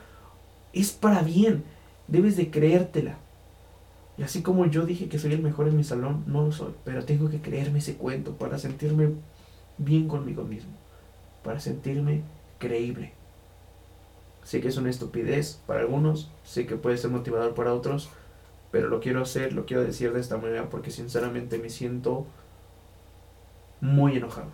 es 0.73 0.93
para 0.93 1.23
bien. 1.23 1.65
Debes 2.09 2.37
de 2.37 2.51
creértela. 2.51 3.17
Y 4.19 4.23
así 4.23 4.43
como 4.43 4.67
yo 4.67 4.85
dije 4.85 5.09
que 5.09 5.19
soy 5.19 5.33
el 5.33 5.43
mejor 5.43 5.69
en 5.69 5.77
mi 5.77 5.85
salón, 5.85 6.25
no 6.27 6.45
lo 6.45 6.53
soy. 6.53 6.73
Pero 6.85 7.05
tengo 7.05 7.31
que 7.31 7.41
creerme 7.41 7.79
ese 7.79 7.95
cuento 7.95 8.33
para 8.33 8.59
sentirme 8.59 9.11
bien 9.79 10.09
conmigo 10.09 10.45
mismo. 10.45 10.73
Para 11.43 11.61
sentirme 11.61 12.23
creíble. 12.59 13.13
Sé 14.45 14.61
que 14.61 14.69
es 14.69 14.77
una 14.77 14.91
estupidez 14.91 15.61
para 15.67 15.81
algunos, 15.81 16.31
sé 16.45 16.67
que 16.67 16.77
puede 16.77 16.99
ser 16.99 17.11
motivador 17.11 17.55
para 17.55 17.73
otros, 17.75 18.11
pero 18.73 18.89
lo 18.89 19.01
quiero 19.01 19.23
hacer, 19.23 19.53
lo 19.53 19.67
quiero 19.67 19.85
decir 19.85 20.13
de 20.13 20.21
esta 20.21 20.37
manera 20.37 20.69
porque 20.69 20.91
sinceramente 20.91 21.59
me 21.59 21.71
siento 21.71 22.27
muy 23.81 24.17
enojado. 24.17 24.49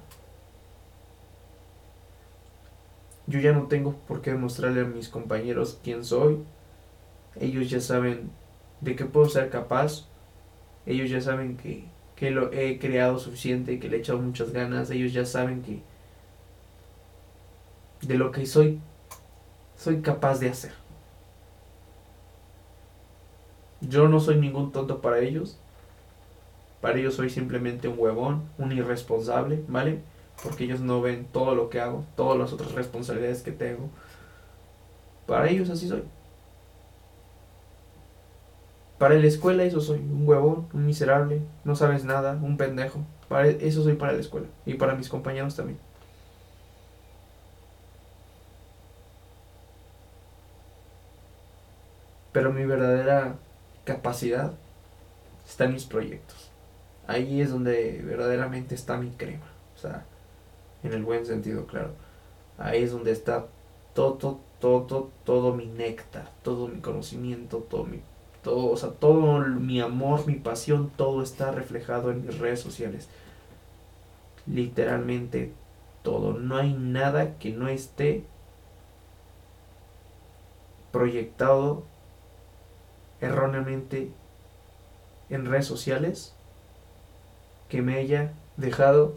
Yo 3.29 3.41
ya 3.41 3.53
no 3.53 3.67
tengo 3.67 3.93
por 4.09 4.23
qué 4.23 4.33
demostrarle 4.33 4.81
a 4.81 4.85
mis 4.85 5.11
compañeros 5.11 5.79
quién 5.85 6.03
soy. 6.03 6.39
Ellos 7.39 7.69
ya 7.69 7.81
saben 7.81 8.31
de 8.81 8.97
qué 8.97 9.05
puedo 9.05 9.29
ser 9.29 9.51
capaz. 9.51 10.07
Ellos 10.87 11.11
ya 11.11 11.21
saben 11.21 11.59
que, 11.59 11.85
que 12.17 12.31
lo 12.31 12.51
he 12.53 12.79
creado 12.79 13.19
suficiente, 13.19 13.79
que 13.79 13.91
le 13.91 13.99
he 13.99 14.01
echado 14.01 14.19
muchas 14.19 14.53
ganas. 14.53 14.91
Ellos 14.91 15.13
ya 15.13 15.27
saben 15.27 15.63
que 15.63 15.83
de 18.01 18.15
lo 18.15 18.33
que 18.33 18.47
soy, 18.47 18.81
soy 19.77 20.01
capaz 20.01 20.41
de 20.41 20.49
hacer. 20.49 20.73
Yo 23.83 24.09
no 24.09 24.21
soy 24.21 24.37
ningún 24.37 24.73
tonto 24.73 25.03
para 25.03 25.19
ellos. 25.19 25.59
Para 26.81 26.99
ellos 26.99 27.15
soy 27.15 27.29
simplemente 27.29 27.89
un 27.89 27.99
huevón, 27.99 28.43
un 28.57 28.73
irresponsable, 28.73 29.63
¿vale? 29.69 29.99
Porque 30.43 30.65
ellos 30.65 30.81
no 30.81 31.01
ven 31.01 31.27
todo 31.33 31.55
lo 31.55 31.69
que 31.69 31.81
hago, 31.81 32.05
todas 32.17 32.39
las 32.39 32.53
otras 32.53 32.73
responsabilidades 32.73 33.43
que 33.43 33.53
tengo. 33.53 33.89
Para 35.27 35.49
ellos 35.49 35.69
así 35.71 35.89
soy. 35.89 36.05
Para 38.99 39.15
la 39.15 39.27
escuela 39.27 39.63
eso 39.63 39.81
soy, 39.81 39.99
un 39.99 40.27
huevón, 40.27 40.67
un 40.73 40.87
miserable, 40.87 41.41
no 41.65 41.77
sabes 41.77 42.05
nada, 42.05 42.33
un 42.43 42.57
pendejo. 42.57 43.01
Para 43.29 43.47
eso 43.47 43.83
soy 43.83 43.95
para 43.95 44.13
la 44.13 44.21
escuela 44.21 44.47
y 44.67 44.75
para 44.75 44.95
mis 44.95 45.09
compañeros 45.09 45.55
también. 45.55 45.79
Pero 52.33 52.53
mi 52.53 52.65
verdadera 52.65 53.37
capacidad 53.85 54.53
está 55.47 55.65
en 55.65 55.75
mis 55.75 55.85
proyectos. 55.85 56.51
Ahí 57.07 57.41
es 57.41 57.51
donde 57.51 58.03
verdaderamente 58.05 58.75
está 58.75 58.97
mi 58.97 59.11
crema. 59.11 59.47
O 59.77 59.79
sea, 59.79 60.05
en 60.83 60.93
el 60.93 61.05
buen 61.05 61.27
sentido, 61.27 61.67
claro. 61.67 61.91
Ahí 62.59 62.83
es 62.83 62.93
donde 62.93 63.13
está 63.13 63.47
todo, 63.95 64.41
todo, 64.61 65.11
todo 65.25 65.55
mi 65.55 65.67
néctar, 65.67 66.31
todo 66.43 66.69
mi 66.69 66.81
conocimiento, 66.81 67.59
todo 67.59 67.85
mi 67.85 68.01
todo, 68.43 68.71
o 68.71 68.77
sea, 68.77 68.91
todo 68.91 69.41
mi 69.41 69.81
amor, 69.81 70.27
mi 70.27 70.35
pasión, 70.37 70.91
todo 70.97 71.23
está 71.23 71.51
reflejado 71.51 72.11
en 72.11 72.25
mis 72.27 72.39
redes 72.39 72.61
sociales. 72.61 73.09
Literalmente 74.47 75.53
todo. 76.03 76.33
No 76.33 76.57
hay 76.57 76.73
nada 76.73 77.37
que 77.39 77.51
no 77.51 77.69
esté 77.69 78.25
proyectado 80.93 81.83
erróneamente 83.21 84.11
en 85.29 85.47
redes 85.47 85.67
sociales 85.67 86.35
que 87.69 87.83
me 87.83 87.97
haya 87.97 88.33
dejado 88.57 89.17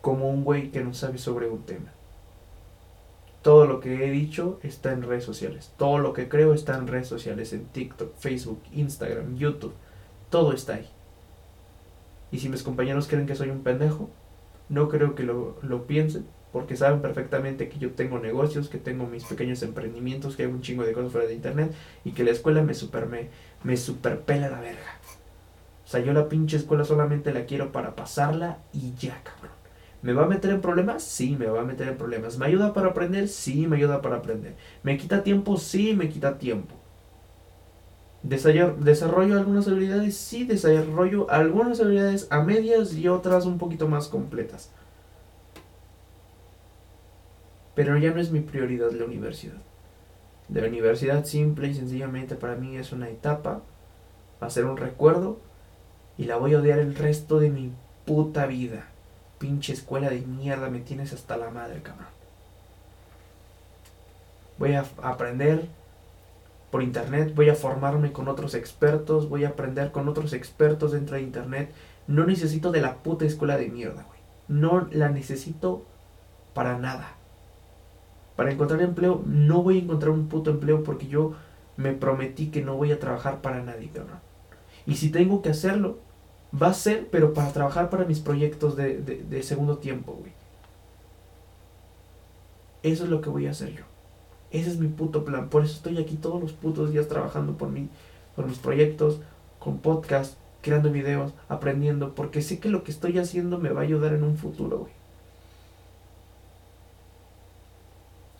como 0.00 0.28
un 0.30 0.44
güey 0.44 0.70
que 0.70 0.82
no 0.82 0.94
sabe 0.94 1.18
sobre 1.18 1.48
un 1.48 1.62
tema. 1.62 1.92
Todo 3.42 3.66
lo 3.66 3.80
que 3.80 4.06
he 4.06 4.10
dicho 4.10 4.60
está 4.62 4.92
en 4.92 5.02
redes 5.02 5.24
sociales. 5.24 5.72
Todo 5.78 5.98
lo 5.98 6.12
que 6.12 6.28
creo 6.28 6.52
está 6.52 6.76
en 6.76 6.86
redes 6.86 7.08
sociales, 7.08 7.52
en 7.52 7.64
TikTok, 7.66 8.14
Facebook, 8.18 8.62
Instagram, 8.72 9.36
YouTube. 9.36 9.72
Todo 10.28 10.52
está 10.52 10.74
ahí. 10.74 10.88
Y 12.32 12.38
si 12.38 12.48
mis 12.48 12.62
compañeros 12.62 13.08
creen 13.08 13.26
que 13.26 13.34
soy 13.34 13.50
un 13.50 13.62
pendejo, 13.62 14.10
no 14.68 14.88
creo 14.88 15.14
que 15.14 15.24
lo, 15.24 15.56
lo 15.62 15.86
piensen, 15.86 16.26
porque 16.52 16.76
saben 16.76 17.00
perfectamente 17.00 17.68
que 17.68 17.78
yo 17.78 17.92
tengo 17.92 18.18
negocios, 18.18 18.68
que 18.68 18.78
tengo 18.78 19.06
mis 19.06 19.24
pequeños 19.24 19.62
emprendimientos, 19.62 20.36
que 20.36 20.44
hay 20.44 20.48
un 20.48 20.62
chingo 20.62 20.84
de 20.84 20.92
cosas 20.92 21.12
fuera 21.12 21.26
de 21.26 21.34
internet 21.34 21.72
y 22.04 22.12
que 22.12 22.24
la 22.24 22.30
escuela 22.30 22.62
me 22.62 22.74
super 22.74 23.06
me, 23.06 23.28
me 23.64 23.76
la 23.76 24.60
verga. 24.60 24.98
O 25.84 25.88
sea, 25.88 26.00
yo 26.00 26.12
la 26.12 26.28
pinche 26.28 26.56
escuela 26.56 26.84
solamente 26.84 27.32
la 27.32 27.46
quiero 27.46 27.72
para 27.72 27.96
pasarla 27.96 28.58
y 28.72 28.94
ya, 28.94 29.20
cabrón. 29.24 29.59
¿Me 30.02 30.12
va 30.14 30.24
a 30.24 30.28
meter 30.28 30.50
en 30.50 30.60
problemas? 30.60 31.02
Sí, 31.02 31.36
me 31.38 31.46
va 31.46 31.60
a 31.60 31.64
meter 31.64 31.88
en 31.88 31.96
problemas. 31.98 32.38
¿Me 32.38 32.46
ayuda 32.46 32.72
para 32.72 32.88
aprender? 32.88 33.28
Sí, 33.28 33.66
me 33.66 33.76
ayuda 33.76 34.00
para 34.00 34.16
aprender. 34.16 34.54
¿Me 34.82 34.96
quita 34.96 35.22
tiempo? 35.22 35.56
Sí, 35.58 35.94
me 35.94 36.08
quita 36.08 36.38
tiempo. 36.38 36.74
¿Desarrollo 38.22 39.38
algunas 39.38 39.66
habilidades? 39.68 40.16
Sí, 40.16 40.44
desarrollo 40.44 41.30
algunas 41.30 41.80
habilidades 41.80 42.26
a 42.30 42.42
medias 42.42 42.94
y 42.94 43.08
otras 43.08 43.46
un 43.46 43.58
poquito 43.58 43.88
más 43.88 44.08
completas. 44.08 44.70
Pero 47.74 47.96
ya 47.96 48.10
no 48.10 48.20
es 48.20 48.30
mi 48.30 48.40
prioridad 48.40 48.90
la 48.92 49.04
universidad. 49.04 49.56
La 50.52 50.66
universidad 50.66 51.24
simple 51.24 51.68
y 51.68 51.74
sencillamente 51.74 52.34
para 52.34 52.56
mí 52.56 52.76
es 52.76 52.92
una 52.92 53.08
etapa, 53.08 53.62
va 54.42 54.46
a 54.46 54.50
ser 54.50 54.64
un 54.64 54.76
recuerdo 54.76 55.38
y 56.18 56.24
la 56.24 56.36
voy 56.36 56.54
a 56.54 56.58
odiar 56.58 56.78
el 56.78 56.96
resto 56.96 57.38
de 57.38 57.50
mi 57.50 57.72
puta 58.04 58.46
vida. 58.46 58.89
Pinche 59.40 59.72
escuela 59.72 60.10
de 60.10 60.20
mierda, 60.20 60.68
me 60.68 60.80
tienes 60.80 61.14
hasta 61.14 61.38
la 61.38 61.48
madre, 61.48 61.80
cabrón. 61.80 62.06
Voy 64.58 64.74
a 64.74 64.84
aprender 65.02 65.66
por 66.70 66.82
internet, 66.82 67.32
voy 67.34 67.48
a 67.48 67.54
formarme 67.54 68.12
con 68.12 68.28
otros 68.28 68.54
expertos, 68.54 69.30
voy 69.30 69.44
a 69.44 69.48
aprender 69.48 69.92
con 69.92 70.08
otros 70.08 70.34
expertos 70.34 70.92
dentro 70.92 71.16
de 71.16 71.22
internet. 71.22 71.72
No 72.06 72.26
necesito 72.26 72.70
de 72.70 72.82
la 72.82 72.96
puta 72.96 73.24
escuela 73.24 73.56
de 73.56 73.70
mierda, 73.70 74.02
güey. 74.02 74.20
No 74.48 74.86
la 74.92 75.08
necesito 75.08 75.86
para 76.52 76.76
nada. 76.78 77.14
Para 78.36 78.52
encontrar 78.52 78.82
empleo, 78.82 79.22
no 79.24 79.62
voy 79.62 79.78
a 79.78 79.82
encontrar 79.82 80.10
un 80.10 80.28
puto 80.28 80.50
empleo 80.50 80.84
porque 80.84 81.08
yo 81.08 81.32
me 81.78 81.92
prometí 81.92 82.50
que 82.50 82.60
no 82.60 82.76
voy 82.76 82.92
a 82.92 83.00
trabajar 83.00 83.40
para 83.40 83.62
nadie, 83.62 83.88
cabrón. 83.88 84.20
Y 84.86 84.96
si 84.96 85.08
tengo 85.08 85.40
que 85.40 85.48
hacerlo, 85.48 85.98
Va 86.50 86.68
a 86.68 86.74
ser, 86.74 87.08
pero 87.10 87.32
para 87.32 87.52
trabajar 87.52 87.90
para 87.90 88.04
mis 88.04 88.18
proyectos 88.18 88.76
de, 88.76 88.98
de, 88.98 89.42
segundo 89.42 89.78
tiempo, 89.78 90.12
güey. 90.12 90.32
Eso 92.82 93.04
es 93.04 93.10
lo 93.10 93.20
que 93.20 93.30
voy 93.30 93.46
a 93.46 93.50
hacer 93.50 93.74
yo. 93.74 93.84
Ese 94.50 94.70
es 94.70 94.78
mi 94.78 94.88
puto 94.88 95.24
plan. 95.24 95.48
Por 95.48 95.64
eso 95.64 95.74
estoy 95.74 95.98
aquí 95.98 96.16
todos 96.16 96.40
los 96.40 96.52
putos 96.52 96.90
días 96.92 97.08
trabajando 97.08 97.52
por 97.56 97.68
mí, 97.68 97.88
por 98.34 98.46
mis 98.46 98.58
proyectos, 98.58 99.20
con 99.60 99.78
podcast, 99.78 100.34
creando 100.60 100.90
videos, 100.90 101.32
aprendiendo, 101.48 102.14
porque 102.14 102.42
sé 102.42 102.58
que 102.58 102.68
lo 102.68 102.82
que 102.82 102.90
estoy 102.90 103.18
haciendo 103.18 103.58
me 103.58 103.70
va 103.70 103.80
a 103.80 103.84
ayudar 103.84 104.12
en 104.14 104.24
un 104.24 104.36
futuro, 104.36 104.78
güey. 104.80 104.99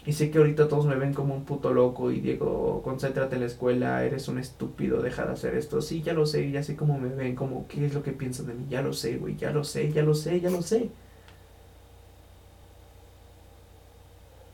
Y 0.06 0.12
sé 0.14 0.30
que 0.30 0.38
ahorita 0.38 0.68
todos 0.68 0.86
me 0.86 0.96
ven 0.96 1.12
como 1.12 1.34
un 1.34 1.44
puto 1.44 1.72
loco 1.74 2.10
y 2.10 2.20
Diego, 2.20 2.80
concéntrate 2.82 3.34
en 3.34 3.42
la 3.42 3.46
escuela, 3.46 4.02
eres 4.04 4.28
un 4.28 4.38
estúpido, 4.38 5.02
deja 5.02 5.26
de 5.26 5.32
hacer 5.32 5.54
esto. 5.54 5.82
Sí, 5.82 6.02
ya 6.02 6.14
lo 6.14 6.24
sé, 6.26 6.50
ya 6.50 6.62
sé 6.62 6.74
cómo 6.74 6.98
me 6.98 7.08
ven, 7.10 7.36
como 7.36 7.68
qué 7.68 7.84
es 7.84 7.92
lo 7.94 8.02
que 8.02 8.12
piensan 8.12 8.46
de 8.46 8.54
mí. 8.54 8.66
Ya 8.70 8.80
lo 8.82 8.92
sé, 8.94 9.18
güey, 9.18 9.36
ya 9.36 9.50
lo 9.50 9.62
sé, 9.64 9.92
ya 9.92 10.02
lo 10.02 10.14
sé, 10.14 10.40
ya 10.40 10.50
lo 10.50 10.62
sé. 10.62 10.90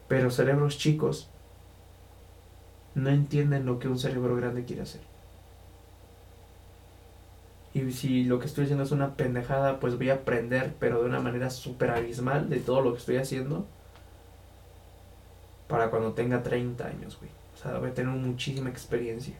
Pero 0.08 0.30
cerebros 0.30 0.78
chicos 0.78 1.28
no 2.96 3.10
entienden 3.10 3.66
lo 3.66 3.78
que 3.78 3.88
un 3.88 3.98
cerebro 3.98 4.34
grande 4.36 4.64
quiere 4.64 4.82
hacer. 4.82 5.00
Y 7.74 7.92
si 7.92 8.24
lo 8.24 8.38
que 8.40 8.46
estoy 8.46 8.64
haciendo 8.64 8.84
es 8.84 8.90
una 8.90 9.16
pendejada, 9.16 9.78
pues 9.80 9.96
voy 9.98 10.10
a 10.10 10.14
aprender, 10.14 10.74
pero 10.80 11.02
de 11.02 11.08
una 11.08 11.20
manera 11.20 11.50
súper 11.50 11.90
abismal 11.90 12.48
de 12.48 12.58
todo 12.58 12.80
lo 12.80 12.92
que 12.92 12.98
estoy 12.98 13.16
haciendo 13.18 13.66
para 15.68 15.90
cuando 15.90 16.12
tenga 16.12 16.42
30 16.42 16.86
años, 16.86 17.18
güey. 17.18 17.30
O 17.54 17.58
sea, 17.58 17.78
voy 17.78 17.90
a 17.90 17.94
tener 17.94 18.12
muchísima 18.12 18.70
experiencia. 18.70 19.34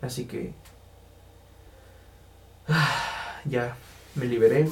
Así 0.00 0.26
que... 0.26 0.52
ya, 3.44 3.76
me 4.14 4.26
liberé. 4.26 4.68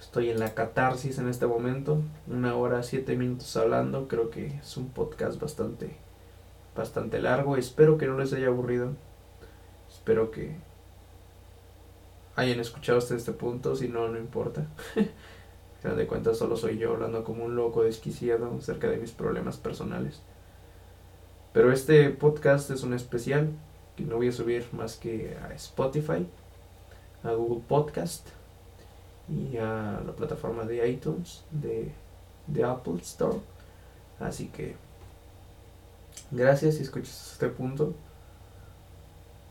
Estoy 0.00 0.30
en 0.30 0.40
la 0.40 0.54
catarsis 0.54 1.18
en 1.18 1.28
este 1.28 1.46
momento. 1.46 2.00
Una 2.26 2.56
hora, 2.56 2.82
siete 2.82 3.14
minutos 3.14 3.56
hablando. 3.56 4.08
Creo 4.08 4.30
que 4.30 4.46
es 4.46 4.76
un 4.76 4.88
podcast 4.88 5.38
bastante, 5.40 5.96
bastante 6.74 7.20
largo. 7.20 7.56
Espero 7.56 7.98
que 7.98 8.06
no 8.06 8.18
les 8.18 8.32
haya 8.32 8.48
aburrido. 8.48 8.92
Espero 9.92 10.30
que 10.30 10.56
hayan 12.36 12.60
escuchado 12.60 12.98
hasta 12.98 13.14
este 13.14 13.32
punto. 13.32 13.76
Si 13.76 13.88
no, 13.88 14.08
no 14.08 14.18
importa. 14.18 14.66
final 15.80 15.96
de 15.96 16.06
cuentas 16.06 16.38
solo 16.38 16.56
soy 16.56 16.78
yo 16.78 16.92
hablando 16.92 17.24
como 17.24 17.44
un 17.44 17.54
loco 17.54 17.84
desquiciado 17.84 18.56
acerca 18.58 18.88
de 18.88 18.96
mis 18.96 19.12
problemas 19.12 19.56
personales. 19.56 20.20
Pero 21.52 21.72
este 21.72 22.10
podcast 22.10 22.70
es 22.70 22.82
un 22.82 22.94
especial 22.94 23.50
que 23.96 24.04
no 24.04 24.16
voy 24.16 24.28
a 24.28 24.32
subir 24.32 24.66
más 24.72 24.96
que 24.96 25.36
a 25.42 25.54
Spotify, 25.54 26.26
a 27.24 27.32
Google 27.32 27.62
Podcast 27.66 28.28
y 29.28 29.56
a 29.56 30.00
la 30.04 30.12
plataforma 30.12 30.64
de 30.64 30.88
iTunes 30.88 31.44
de, 31.50 31.92
de 32.46 32.64
Apple 32.64 33.00
Store. 33.02 33.38
Así 34.20 34.48
que 34.48 34.76
gracias 36.30 36.76
si 36.76 36.82
escuchas 36.82 37.32
este 37.32 37.48
punto. 37.48 37.94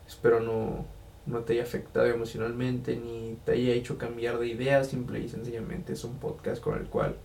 Espero 0.06 0.40
no 0.40 0.84
no 1.28 1.40
te 1.40 1.54
haya 1.54 1.62
afectado 1.62 2.06
emocionalmente 2.06 2.96
ni 2.96 3.36
te 3.44 3.52
haya 3.52 3.72
hecho 3.72 3.98
cambiar 3.98 4.38
de 4.38 4.48
idea, 4.48 4.82
simple 4.84 5.20
y 5.20 5.28
sencillamente 5.28 5.92
es 5.92 6.04
un 6.04 6.16
podcast 6.16 6.62
con 6.62 6.78
el 6.78 6.86
cual 6.86 7.16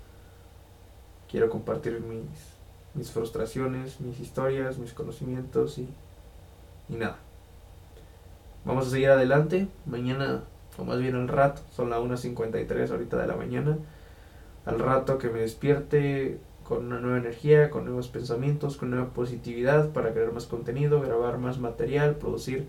quiero 1.32 1.50
compartir 1.50 2.00
mis, 2.02 2.28
mis 2.94 3.12
frustraciones, 3.12 4.02
mis 4.02 4.20
historias, 4.20 4.78
mis 4.78 4.94
conocimientos 4.94 5.78
y, 5.78 5.88
y 6.90 6.96
nada. 6.96 7.18
Vamos 8.66 8.88
a 8.88 8.92
seguir 8.92 9.10
adelante. 9.10 9.68
Mañana, 9.86 10.44
o 10.78 10.84
más 10.84 11.00
bien 11.00 11.16
al 11.16 11.28
rato, 11.28 11.62
son 11.76 11.90
las 11.90 12.00
1.53 12.00 12.92
ahorita 12.92 13.18
de 13.18 13.28
la 13.28 13.36
mañana. 13.36 13.78
Al 14.66 14.80
rato 14.80 15.18
que 15.18 15.30
me 15.30 15.40
despierte 15.40 16.40
con 16.64 16.86
una 16.86 17.00
nueva 17.00 17.18
energía, 17.18 17.70
con 17.70 17.86
nuevos 17.86 18.08
pensamientos, 18.08 18.78
con 18.78 18.92
nueva 18.92 19.08
positividad 19.10 19.90
para 19.90 20.14
crear 20.14 20.32
más 20.32 20.46
contenido, 20.46 21.02
grabar 21.02 21.38
más 21.38 21.60
material, 21.60 22.16
producir 22.16 22.68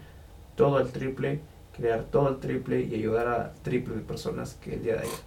todo 0.56 0.78
el 0.81 0.90
triple, 0.90 1.40
crear 1.76 2.05
todo 2.05 2.28
el 2.28 2.39
triple 2.39 2.82
y 2.82 2.94
ayudar 2.94 3.28
a 3.28 3.55
triple 3.62 3.94
de 3.94 4.02
personas 4.02 4.55
que 4.55 4.74
el 4.74 4.82
día 4.82 4.94
de 4.94 5.01
ayer. 5.01 5.20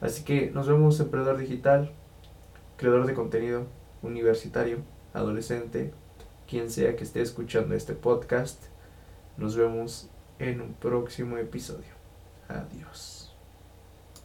Así 0.00 0.24
que 0.24 0.50
nos 0.50 0.66
vemos 0.66 0.98
emprendedor 1.00 1.38
digital, 1.38 1.92
creador 2.76 3.06
de 3.06 3.14
contenido, 3.14 3.66
universitario, 4.02 4.78
adolescente, 5.12 5.92
quien 6.48 6.70
sea 6.70 6.96
que 6.96 7.04
esté 7.04 7.20
escuchando 7.20 7.74
este 7.74 7.94
podcast. 7.94 8.64
Nos 9.36 9.56
vemos 9.56 10.08
en 10.38 10.60
un 10.60 10.74
próximo 10.74 11.36
episodio. 11.36 11.92
Adiós. 12.48 13.19